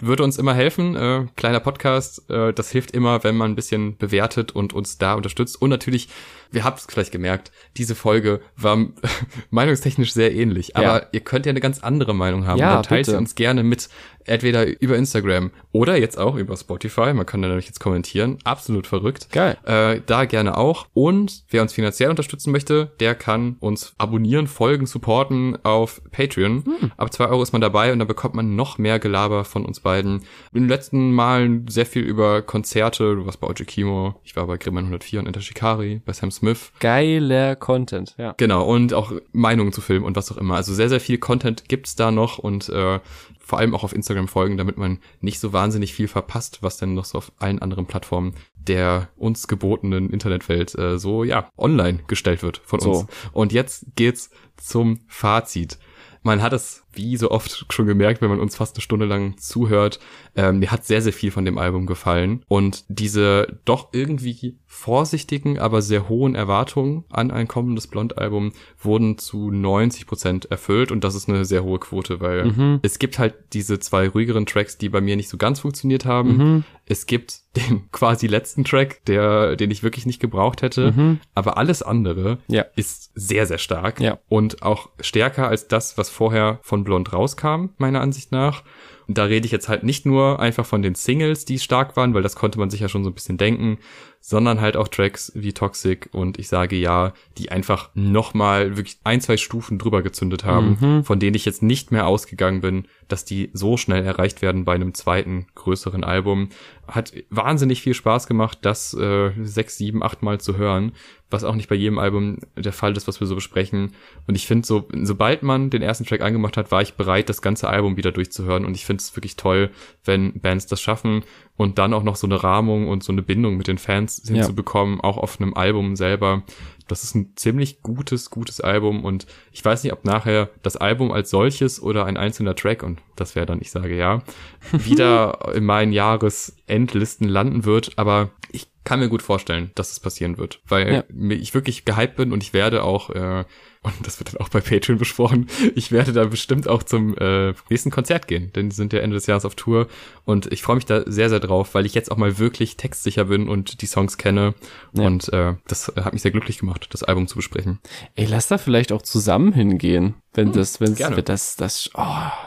Würde 0.00 0.22
uns 0.24 0.38
immer 0.38 0.54
helfen. 0.54 0.96
Äh, 0.96 1.26
kleiner 1.36 1.60
Podcast. 1.60 2.28
Äh, 2.30 2.52
das 2.52 2.70
hilft 2.70 2.90
immer, 2.92 3.24
wenn 3.24 3.36
man 3.36 3.52
ein 3.52 3.54
bisschen 3.56 3.96
bewertet 3.96 4.52
und 4.52 4.72
uns 4.72 4.98
da 4.98 5.14
unterstützt. 5.14 5.60
Und 5.60 5.70
natürlich, 5.70 6.08
wir 6.50 6.64
habt 6.64 6.78
es 6.80 6.86
vielleicht 6.88 7.12
gemerkt, 7.12 7.52
diese 7.76 7.94
Folge 7.94 8.40
war 8.56 8.78
meinungstechnisch 9.50 10.12
sehr 10.12 10.34
ähnlich. 10.34 10.76
Aber 10.76 11.02
Ja. 11.02 11.06
ihr 11.12 11.20
könnt 11.20 11.46
ja 11.46 11.50
eine 11.50 11.60
ganz 11.60 11.80
andere 11.80 12.14
Meinung 12.14 12.46
haben. 12.46 12.58
Ja, 12.58 12.74
Dann 12.74 12.82
teilt 12.82 13.06
sie 13.06 13.12
bitte. 13.12 13.18
uns 13.20 13.34
gerne 13.34 13.62
mit. 13.62 13.88
Entweder 14.26 14.66
über 14.80 14.96
Instagram 14.96 15.50
oder 15.72 15.96
jetzt 15.96 16.18
auch 16.18 16.36
über 16.36 16.56
Spotify. 16.56 17.12
Man 17.12 17.26
kann 17.26 17.42
da 17.42 17.48
nämlich 17.48 17.66
jetzt 17.66 17.80
kommentieren. 17.80 18.38
Absolut 18.44 18.86
verrückt. 18.86 19.28
Geil. 19.32 19.56
Äh, 19.64 20.00
da 20.06 20.24
gerne 20.24 20.56
auch. 20.56 20.86
Und 20.94 21.44
wer 21.50 21.62
uns 21.62 21.72
finanziell 21.72 22.10
unterstützen 22.10 22.52
möchte, 22.52 22.92
der 23.00 23.14
kann 23.14 23.56
uns 23.60 23.94
abonnieren, 23.98 24.46
folgen, 24.46 24.86
supporten 24.86 25.58
auf 25.64 26.00
Patreon. 26.10 26.64
Ab 26.96 27.12
zwei 27.12 27.26
Euro 27.26 27.42
ist 27.42 27.52
man 27.52 27.60
dabei 27.60 27.92
und 27.92 27.98
dann 27.98 28.08
bekommt 28.08 28.34
man 28.34 28.56
noch 28.56 28.78
mehr 28.78 28.98
Gelaber 28.98 29.44
von 29.44 29.64
uns 29.64 29.80
beiden. 29.80 30.22
In 30.52 30.62
den 30.62 30.68
letzten 30.68 31.12
Malen 31.12 31.66
sehr 31.68 31.86
viel 31.86 32.02
über 32.02 32.42
Konzerte. 32.42 33.16
Du 33.16 33.26
warst 33.26 33.40
bei 33.40 33.46
Oji 33.46 33.64
Kimo, 33.64 34.20
ich 34.24 34.36
war 34.36 34.46
bei 34.46 34.56
Grimman 34.56 34.84
104 34.84 35.20
und 35.20 35.26
Enter 35.26 35.40
Shikari, 35.40 36.00
bei 36.04 36.12
Sam 36.12 36.30
Smith. 36.30 36.72
Geiler 36.80 37.56
Content, 37.56 38.14
ja. 38.18 38.34
Genau, 38.36 38.64
und 38.64 38.94
auch 38.94 39.12
Meinungen 39.32 39.72
zu 39.72 39.80
Filmen 39.80 40.04
und 40.04 40.16
was 40.16 40.30
auch 40.32 40.36
immer. 40.36 40.56
Also 40.56 40.74
sehr, 40.74 40.88
sehr 40.88 41.00
viel 41.00 41.18
Content 41.18 41.68
gibt's 41.68 41.96
da 41.96 42.10
noch 42.10 42.38
und 42.38 42.68
äh, 42.68 43.00
vor 43.46 43.60
allem 43.60 43.76
auch 43.76 43.84
auf 43.84 43.94
Instagram 43.94 44.26
folgen, 44.26 44.56
damit 44.56 44.76
man 44.76 44.98
nicht 45.20 45.38
so 45.38 45.52
wahnsinnig 45.52 45.94
viel 45.94 46.08
verpasst, 46.08 46.58
was 46.62 46.78
denn 46.78 46.94
noch 46.94 47.04
so 47.04 47.18
auf 47.18 47.30
allen 47.38 47.60
anderen 47.62 47.86
Plattformen 47.86 48.34
der 48.56 49.08
uns 49.16 49.46
gebotenen 49.46 50.10
Internetwelt 50.10 50.76
äh, 50.76 50.98
so, 50.98 51.22
ja, 51.22 51.48
online 51.56 52.00
gestellt 52.08 52.42
wird 52.42 52.60
von 52.64 52.80
So. 52.80 52.90
uns. 52.90 53.06
Und 53.30 53.52
jetzt 53.52 53.86
geht's 53.94 54.30
zum 54.56 54.98
Fazit. 55.06 55.78
Man 56.24 56.42
hat 56.42 56.52
es, 56.52 56.82
wie 56.96 57.16
so 57.16 57.30
oft 57.30 57.66
schon 57.70 57.86
gemerkt, 57.86 58.22
wenn 58.22 58.30
man 58.30 58.40
uns 58.40 58.56
fast 58.56 58.76
eine 58.76 58.82
Stunde 58.82 59.06
lang 59.06 59.36
zuhört, 59.38 59.98
ähm, 60.34 60.58
mir 60.58 60.70
hat 60.70 60.84
sehr, 60.84 61.02
sehr 61.02 61.12
viel 61.12 61.30
von 61.30 61.44
dem 61.44 61.58
Album 61.58 61.86
gefallen. 61.86 62.42
Und 62.48 62.84
diese 62.88 63.58
doch 63.64 63.88
irgendwie 63.92 64.58
vorsichtigen, 64.66 65.58
aber 65.58 65.82
sehr 65.82 66.08
hohen 66.08 66.34
Erwartungen 66.34 67.04
an 67.10 67.30
ein 67.30 67.48
kommendes 67.48 67.86
Blond-Album 67.86 68.52
wurden 68.78 69.18
zu 69.18 69.50
90 69.50 70.06
Prozent 70.06 70.44
erfüllt. 70.46 70.92
Und 70.92 71.02
das 71.04 71.14
ist 71.14 71.28
eine 71.28 71.44
sehr 71.44 71.64
hohe 71.64 71.78
Quote, 71.78 72.20
weil 72.20 72.78
es 72.82 72.98
gibt 72.98 73.18
halt 73.18 73.34
diese 73.52 73.78
zwei 73.78 74.08
ruhigeren 74.08 74.46
Tracks, 74.46 74.78
die 74.78 74.88
bei 74.88 75.00
mir 75.00 75.16
nicht 75.16 75.28
so 75.28 75.36
ganz 75.38 75.60
funktioniert 75.60 76.04
haben. 76.04 76.64
Es 76.84 77.06
gibt 77.06 77.40
den 77.56 77.88
quasi 77.92 78.26
letzten 78.26 78.64
Track, 78.64 79.04
der, 79.06 79.56
den 79.56 79.70
ich 79.70 79.82
wirklich 79.82 80.06
nicht 80.06 80.20
gebraucht 80.20 80.62
hätte. 80.62 81.18
Aber 81.34 81.56
alles 81.56 81.82
andere 81.82 82.38
Ja. 82.48 82.64
ist 82.76 83.10
sehr, 83.14 83.46
sehr 83.46 83.58
stark. 83.58 84.00
Ja. 84.00 84.18
Und 84.28 84.62
auch 84.62 84.90
stärker 85.00 85.48
als 85.48 85.68
das, 85.68 85.96
was 85.98 86.10
vorher 86.10 86.58
von 86.62 86.84
Blond 86.86 87.12
rauskam, 87.12 87.66
meiner 87.76 88.00
Ansicht 88.00 88.32
nach. 88.32 88.62
Da 89.08 89.24
rede 89.24 89.46
ich 89.46 89.52
jetzt 89.52 89.68
halt 89.68 89.84
nicht 89.84 90.04
nur 90.04 90.40
einfach 90.40 90.66
von 90.66 90.82
den 90.82 90.94
Singles, 90.94 91.44
die 91.44 91.58
stark 91.58 91.96
waren, 91.96 92.14
weil 92.14 92.22
das 92.22 92.34
konnte 92.36 92.58
man 92.58 92.70
sich 92.70 92.80
ja 92.80 92.88
schon 92.88 93.04
so 93.04 93.10
ein 93.10 93.14
bisschen 93.14 93.38
denken, 93.38 93.78
sondern 94.20 94.60
halt 94.60 94.76
auch 94.76 94.88
Tracks 94.88 95.30
wie 95.36 95.52
Toxic 95.52 96.08
und 96.10 96.36
ich 96.40 96.48
sage 96.48 96.74
ja, 96.74 97.12
die 97.38 97.52
einfach 97.52 97.90
nochmal 97.94 98.76
wirklich 98.76 98.98
ein, 99.04 99.20
zwei 99.20 99.36
Stufen 99.36 99.78
drüber 99.78 100.02
gezündet 100.02 100.44
haben, 100.44 101.04
von 101.04 101.20
denen 101.20 101.36
ich 101.36 101.44
jetzt 101.44 101.62
nicht 101.62 101.92
mehr 101.92 102.08
ausgegangen 102.08 102.60
bin, 102.60 102.88
dass 103.06 103.24
die 103.24 103.50
so 103.52 103.76
schnell 103.76 104.04
erreicht 104.04 104.42
werden 104.42 104.64
bei 104.64 104.74
einem 104.74 104.94
zweiten, 104.94 105.46
größeren 105.54 106.02
Album. 106.02 106.48
Hat 106.88 107.12
wahnsinnig 107.30 107.82
viel 107.82 107.94
Spaß 107.94 108.26
gemacht, 108.26 108.58
das 108.62 108.94
äh, 108.94 109.30
sechs, 109.42 109.76
sieben, 109.76 110.02
acht 110.02 110.22
Mal 110.22 110.40
zu 110.40 110.56
hören, 110.56 110.92
was 111.30 111.44
auch 111.44 111.54
nicht 111.54 111.68
bei 111.68 111.76
jedem 111.76 111.98
Album 111.98 112.38
der 112.56 112.72
Fall 112.72 112.96
ist, 112.96 113.06
was 113.06 113.20
wir 113.20 113.26
so 113.28 113.36
besprechen. 113.36 113.92
Und 114.26 114.34
ich 114.34 114.46
finde, 114.46 114.66
so, 114.66 114.88
sobald 115.02 115.44
man 115.44 115.70
den 115.70 115.82
ersten 115.82 116.04
Track 116.04 116.20
angemacht 116.20 116.56
hat, 116.56 116.72
war 116.72 116.82
ich 116.82 116.94
bereit, 116.94 117.28
das 117.28 117.42
ganze 117.42 117.68
Album 117.68 117.96
wieder 117.96 118.12
durchzuhören. 118.12 118.64
Und 118.64 118.74
ich 118.74 118.84
finde 118.84 118.95
es 119.00 119.16
wirklich 119.16 119.36
toll, 119.36 119.70
wenn 120.04 120.40
Bands 120.40 120.66
das 120.66 120.80
schaffen 120.80 121.22
und 121.56 121.78
dann 121.78 121.94
auch 121.94 122.02
noch 122.02 122.16
so 122.16 122.26
eine 122.26 122.42
Rahmung 122.42 122.88
und 122.88 123.02
so 123.02 123.12
eine 123.12 123.22
Bindung 123.22 123.56
mit 123.56 123.66
den 123.68 123.78
Fans 123.78 124.22
hinzubekommen, 124.26 125.00
auch 125.00 125.16
auf 125.16 125.40
einem 125.40 125.54
Album 125.54 125.96
selber. 125.96 126.42
Das 126.88 127.02
ist 127.02 127.14
ein 127.16 127.32
ziemlich 127.34 127.82
gutes, 127.82 128.30
gutes 128.30 128.60
Album 128.60 129.04
und 129.04 129.26
ich 129.52 129.64
weiß 129.64 129.82
nicht, 129.82 129.92
ob 129.92 130.04
nachher 130.04 130.50
das 130.62 130.76
Album 130.76 131.10
als 131.10 131.30
solches 131.30 131.82
oder 131.82 132.04
ein 132.04 132.16
einzelner 132.16 132.54
Track, 132.54 132.82
und 132.84 133.00
das 133.16 133.34
wäre 133.34 133.46
dann, 133.46 133.60
ich 133.60 133.70
sage 133.72 133.96
ja, 133.96 134.22
wieder 134.72 135.52
in 135.54 135.64
meinen 135.64 135.92
Jahresendlisten 135.92 137.28
landen 137.28 137.64
wird, 137.64 137.92
aber 137.96 138.30
ich 138.52 138.68
kann 138.84 139.00
mir 139.00 139.08
gut 139.08 139.22
vorstellen, 139.22 139.72
dass 139.74 139.90
es 139.90 139.98
passieren 140.00 140.38
wird, 140.38 140.60
weil 140.68 140.92
Ja. 141.08 141.30
ich 141.34 141.54
wirklich 141.54 141.84
gehypt 141.84 142.16
bin 142.16 142.32
und 142.32 142.42
ich 142.42 142.52
werde 142.52 142.84
auch, 142.84 143.10
äh, 143.10 143.44
und 143.82 143.94
das 144.06 144.18
wird 144.18 144.32
dann 144.34 144.40
auch 144.40 144.48
bei 144.48 144.60
Patreon 144.60 144.98
besprochen, 144.98 145.48
ich 145.74 145.92
werde 145.92 146.12
da 146.12 146.24
bestimmt 146.24 146.68
auch 146.68 146.82
zum 146.82 147.16
äh, 147.18 147.54
nächsten 147.70 147.90
Konzert 147.90 148.26
gehen, 148.28 148.52
denn 148.54 148.70
die 148.70 148.76
sind 148.76 148.92
ja 148.92 149.00
Ende 149.00 149.14
des 149.14 149.26
Jahres 149.26 149.44
auf 149.44 149.54
Tour 149.54 149.88
und 150.24 150.52
ich 150.52 150.62
freue 150.62 150.76
mich 150.76 150.86
da 150.86 151.02
sehr, 151.06 151.28
sehr 151.30 151.40
drauf, 151.40 151.74
weil 151.74 151.86
ich 151.86 151.94
jetzt 151.94 152.10
auch 152.10 152.16
mal 152.16 152.38
wirklich 152.38 152.76
textsicher 152.76 153.26
bin 153.26 153.48
und 153.48 153.80
die 153.82 153.86
Songs 153.86 154.18
kenne 154.18 154.54
Ja. 154.92 155.06
und 155.06 155.32
äh, 155.32 155.54
das 155.66 155.92
hat 155.96 156.12
mich 156.12 156.22
sehr 156.22 156.30
glücklich 156.32 156.58
gemacht, 156.58 156.88
das 156.90 157.02
Album 157.02 157.26
zu 157.28 157.36
besprechen. 157.36 157.78
Ey, 158.14 158.26
lass 158.26 158.48
da 158.48 158.58
vielleicht 158.58 158.92
auch 158.92 159.02
zusammen 159.02 159.52
hingehen, 159.52 160.14
wenn 160.34 160.52
das, 160.52 160.80
wenn 160.80 160.94
das, 160.94 161.56
das, 161.56 161.90
oh, 161.94 162.02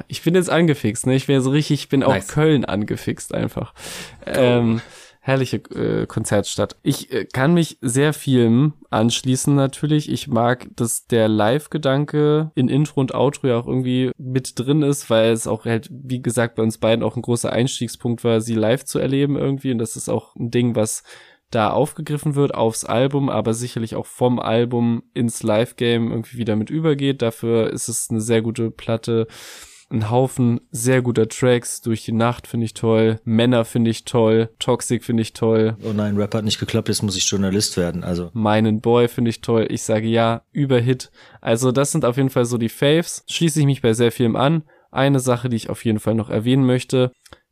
ich 0.07 0.21
bin 0.21 0.35
jetzt 0.35 0.49
angefixt, 0.49 1.07
ne? 1.07 1.15
Ich 1.15 1.27
wäre 1.27 1.41
so 1.41 1.49
richtig, 1.49 1.81
ich 1.81 1.89
bin 1.89 2.03
auch 2.03 2.13
Nice. 2.13 2.27
Köln 2.27 2.65
angefixt 2.65 3.33
einfach. 3.33 3.73
Ähm, 4.25 4.81
herrliche 5.29 5.57
äh, 5.57 6.05
Konzertstadt. 6.05 6.75
Ich 6.83 7.11
äh, 7.13 7.25
kann 7.25 7.53
mich 7.53 7.77
sehr 7.81 8.13
vielem 8.13 8.73
anschließen 8.89 9.55
natürlich. 9.55 10.11
Ich 10.11 10.27
mag, 10.27 10.67
dass 10.75 11.07
der 11.07 11.27
Live-Gedanke 11.27 12.51
in 12.55 12.67
Intro 12.67 12.99
und 12.99 13.13
Outro 13.13 13.47
ja 13.47 13.57
auch 13.57 13.67
irgendwie 13.67 14.11
mit 14.17 14.59
drin 14.59 14.81
ist, 14.81 15.09
weil 15.09 15.31
es 15.31 15.47
auch 15.47 15.65
halt, 15.65 15.89
wie 15.91 16.21
gesagt, 16.21 16.55
bei 16.55 16.63
uns 16.63 16.79
beiden 16.79 17.03
auch 17.03 17.15
ein 17.15 17.21
großer 17.21 17.51
Einstiegspunkt 17.51 18.23
war, 18.23 18.41
sie 18.41 18.55
live 18.55 18.83
zu 18.85 18.99
erleben 18.99 19.37
irgendwie. 19.37 19.71
Und 19.71 19.77
das 19.77 19.95
ist 19.95 20.09
auch 20.09 20.35
ein 20.35 20.51
Ding, 20.51 20.75
was 20.75 21.03
da 21.51 21.71
aufgegriffen 21.71 22.35
wird 22.35 22.53
aufs 22.53 22.85
Album, 22.85 23.29
aber 23.29 23.53
sicherlich 23.53 23.95
auch 23.95 24.05
vom 24.05 24.39
Album 24.39 25.03
ins 25.13 25.41
Live-Game 25.41 26.11
irgendwie 26.11 26.37
wieder 26.37 26.55
mit 26.55 26.69
übergeht. 26.69 27.21
Dafür 27.21 27.71
ist 27.71 27.87
es 27.87 28.09
eine 28.09 28.21
sehr 28.21 28.41
gute 28.41 28.69
Platte. 28.69 29.27
Ein 29.91 30.11
Haufen 30.11 30.61
sehr 30.69 31.01
guter 31.01 31.27
Tracks. 31.27 31.81
Durch 31.81 32.05
die 32.05 32.11
Nacht 32.11 32.45
finde 32.45 32.65
ich 32.65 32.75
toll. 32.75 33.19
Männer 33.23 33.65
finde 33.65 33.89
ich 33.89 34.05
toll. 34.05 34.49
Toxic 34.59 35.03
finde 35.03 35.21
ich 35.21 35.33
toll. 35.33 35.77
Oh 35.83 35.93
nein, 35.93 36.15
Rap 36.15 36.35
hat 36.35 36.43
nicht 36.43 36.59
geklappt, 36.59 36.89
jetzt 36.89 37.01
muss 37.01 37.17
ich 37.17 37.27
Journalist 37.27 37.75
werden. 37.75 38.03
Also 38.03 38.29
Meinen 38.33 38.81
Boy 38.81 39.07
finde 39.07 39.29
ich 39.29 39.41
toll. 39.41 39.65
Ich 39.69 39.81
sage 39.81 40.07
ja, 40.07 40.43
Überhit. 40.51 41.09
Also 41.41 41.71
das 41.71 41.91
sind 41.91 42.05
auf 42.05 42.17
jeden 42.17 42.29
Fall 42.29 42.45
so 42.45 42.59
die 42.59 42.69
Faves. 42.69 43.23
Schließe 43.27 43.59
ich 43.59 43.65
mich 43.65 43.81
bei 43.81 43.93
sehr 43.93 44.11
vielem 44.11 44.35
an. 44.35 44.63
Eine 44.91 45.19
Sache, 45.19 45.49
die 45.49 45.55
ich 45.55 45.71
auf 45.71 45.83
jeden 45.85 45.99
Fall 45.99 46.13
noch 46.13 46.29
erwähnen 46.29 46.65
möchte. 46.65 47.11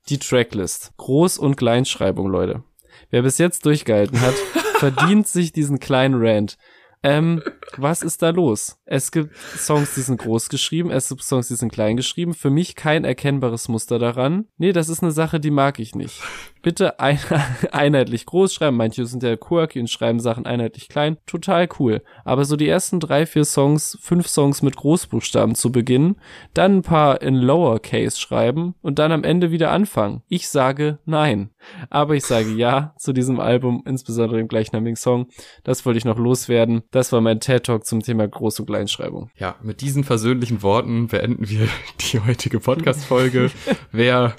Die 0.10 0.20
Tracklist. 0.20 0.92
Groß- 1.00 1.40
und 1.40 1.56
Kleinschreibung, 1.56 2.28
Leute. 2.28 2.64
Wer 3.10 3.24
bis 3.24 3.40
jetzt 3.40 3.66
durchgehalten 3.66 4.22
hat, 4.22 4.36
verdient 4.76 5.28
sich 5.28 5.54
diesen 5.54 5.80
kleinen 5.80 6.16
Rant. 6.16 6.58
Ähm, 7.04 7.44
was 7.78 8.02
ist 8.02 8.22
da 8.22 8.30
los? 8.30 8.80
Es 8.86 9.12
gibt 9.12 9.36
Songs, 9.36 9.96
die 9.96 10.02
sind 10.02 10.20
groß 10.20 10.50
geschrieben, 10.50 10.90
es 10.90 11.10
gibt 11.10 11.24
Songs, 11.24 11.48
die 11.48 11.56
sind 11.56 11.72
klein 11.72 11.96
geschrieben. 11.96 12.34
Für 12.34 12.50
mich 12.50 12.76
kein 12.76 13.04
erkennbares 13.06 13.68
Muster 13.68 14.00
daran. 14.00 14.48
Nee, 14.58 14.74
das 14.74 14.90
ist 14.90 15.04
eine 15.04 15.12
Sache, 15.12 15.40
die 15.40 15.52
mag 15.52 15.80
ich 15.80 15.96
nicht. 15.96 16.22
Bitte 16.68 17.00
ein, 17.00 17.18
einheitlich 17.72 18.26
groß 18.26 18.54
schreiben. 18.54 18.76
Manche 18.76 19.06
sind 19.06 19.24
ja 19.24 19.38
quirky 19.38 19.80
und 19.80 19.90
schreiben 19.90 20.20
Sachen 20.20 20.46
einheitlich 20.46 20.90
klein. 20.90 21.16
Total 21.26 21.70
cool. 21.80 22.02
Aber 22.26 22.44
so 22.44 22.58
die 22.58 22.68
ersten 22.68 23.00
drei, 23.00 23.26
vier 23.26 23.46
Songs, 23.46 23.98
fünf 24.02 24.28
Songs 24.28 24.62
mit 24.62 24.76
Großbuchstaben 24.76 25.56
zu 25.56 25.72
beginnen, 25.72 26.18
dann 26.54 26.80
ein 26.80 26.82
paar 26.82 27.22
in 27.22 27.36
Lowercase 27.36 28.20
schreiben 28.20 28.76
und 28.82 29.00
dann 29.00 29.14
am 29.14 29.24
Ende 29.24 29.50
wieder 29.50 29.72
anfangen. 29.72 30.24
Ich 30.28 30.50
sage 30.50 31.00
nein. 31.06 31.52
Aber 31.90 32.16
ich 32.16 32.26
sage 32.26 32.50
ja 32.50 32.94
zu 32.98 33.14
diesem 33.14 33.40
Album, 33.40 33.84
insbesondere 33.86 34.40
dem 34.40 34.50
gleichnamigen 34.50 34.98
Song. 34.98 35.30
Das 35.64 35.86
wollte 35.86 36.00
ich 36.00 36.06
noch 36.06 36.18
loswerden. 36.18 36.84
Das 36.92 37.14
war 37.14 37.22
mein 37.22 37.40
TED-Talk 37.40 37.86
zum 37.86 38.02
Thema 38.02 38.26
Groß- 38.26 38.60
und 38.60 38.66
Kleinschreibung. 38.66 39.30
Ja, 39.38 39.56
mit 39.64 39.80
diesen 39.80 40.04
versöhnlichen 40.04 40.62
Worten 40.64 41.08
beenden 41.08 41.48
wir 41.48 41.70
die 42.12 42.20
heutige 42.20 42.60
Podcast-Folge. 42.60 43.52
Wer 43.94 44.36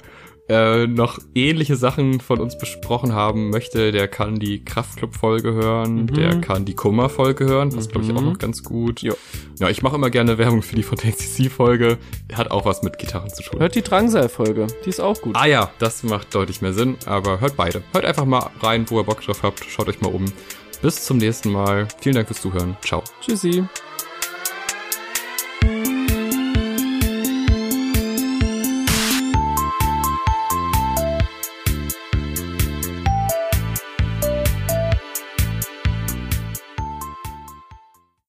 äh, 0.49 0.87
noch 0.87 1.19
ähnliche 1.35 1.75
Sachen 1.75 2.19
von 2.19 2.39
uns 2.39 2.57
besprochen 2.57 3.13
haben 3.13 3.49
möchte, 3.49 3.91
der 3.91 4.07
kann 4.07 4.39
die 4.39 4.63
Kraftclub-Folge 4.65 5.53
hören, 5.53 6.07
der 6.07 6.41
kann 6.41 6.65
die 6.65 6.75
Kummer-Folge 6.75 7.45
hören, 7.45 7.69
das 7.69 7.89
glaube 7.89 8.05
ich 8.05 8.13
auch 8.13 8.21
noch 8.21 8.39
ganz 8.39 8.63
gut. 8.63 9.01
Jo. 9.01 9.15
Ja, 9.59 9.69
ich 9.69 9.83
mache 9.83 9.95
immer 9.95 10.09
gerne 10.09 10.37
Werbung 10.37 10.61
für 10.61 10.75
die 10.75 10.83
Fontaine 10.83 11.15
CC-Folge, 11.15 11.97
hat 12.33 12.51
auch 12.51 12.65
was 12.65 12.81
mit 12.81 12.97
Gitarren 12.97 13.29
zu 13.29 13.43
tun. 13.43 13.59
Hört 13.59 13.75
die 13.75 13.81
Drangsal-Folge. 13.81 14.67
Die 14.85 14.89
ist 14.89 14.99
auch 14.99 15.21
gut. 15.21 15.35
Ah 15.35 15.45
ja, 15.45 15.71
das 15.79 16.03
macht 16.03 16.33
deutlich 16.33 16.61
mehr 16.61 16.73
Sinn, 16.73 16.97
aber 17.05 17.39
hört 17.39 17.55
beide. 17.55 17.83
Hört 17.93 18.05
einfach 18.05 18.25
mal 18.25 18.49
rein, 18.61 18.85
wo 18.89 18.99
ihr 18.99 19.03
Bock 19.03 19.21
drauf 19.21 19.43
habt, 19.43 19.63
schaut 19.65 19.87
euch 19.87 20.01
mal 20.01 20.11
um. 20.11 20.25
Bis 20.81 21.03
zum 21.03 21.17
nächsten 21.17 21.51
Mal. 21.51 21.87
Vielen 21.99 22.15
Dank 22.15 22.27
fürs 22.27 22.41
Zuhören. 22.41 22.77
Ciao. 22.81 23.03
Tschüssi. 23.21 23.65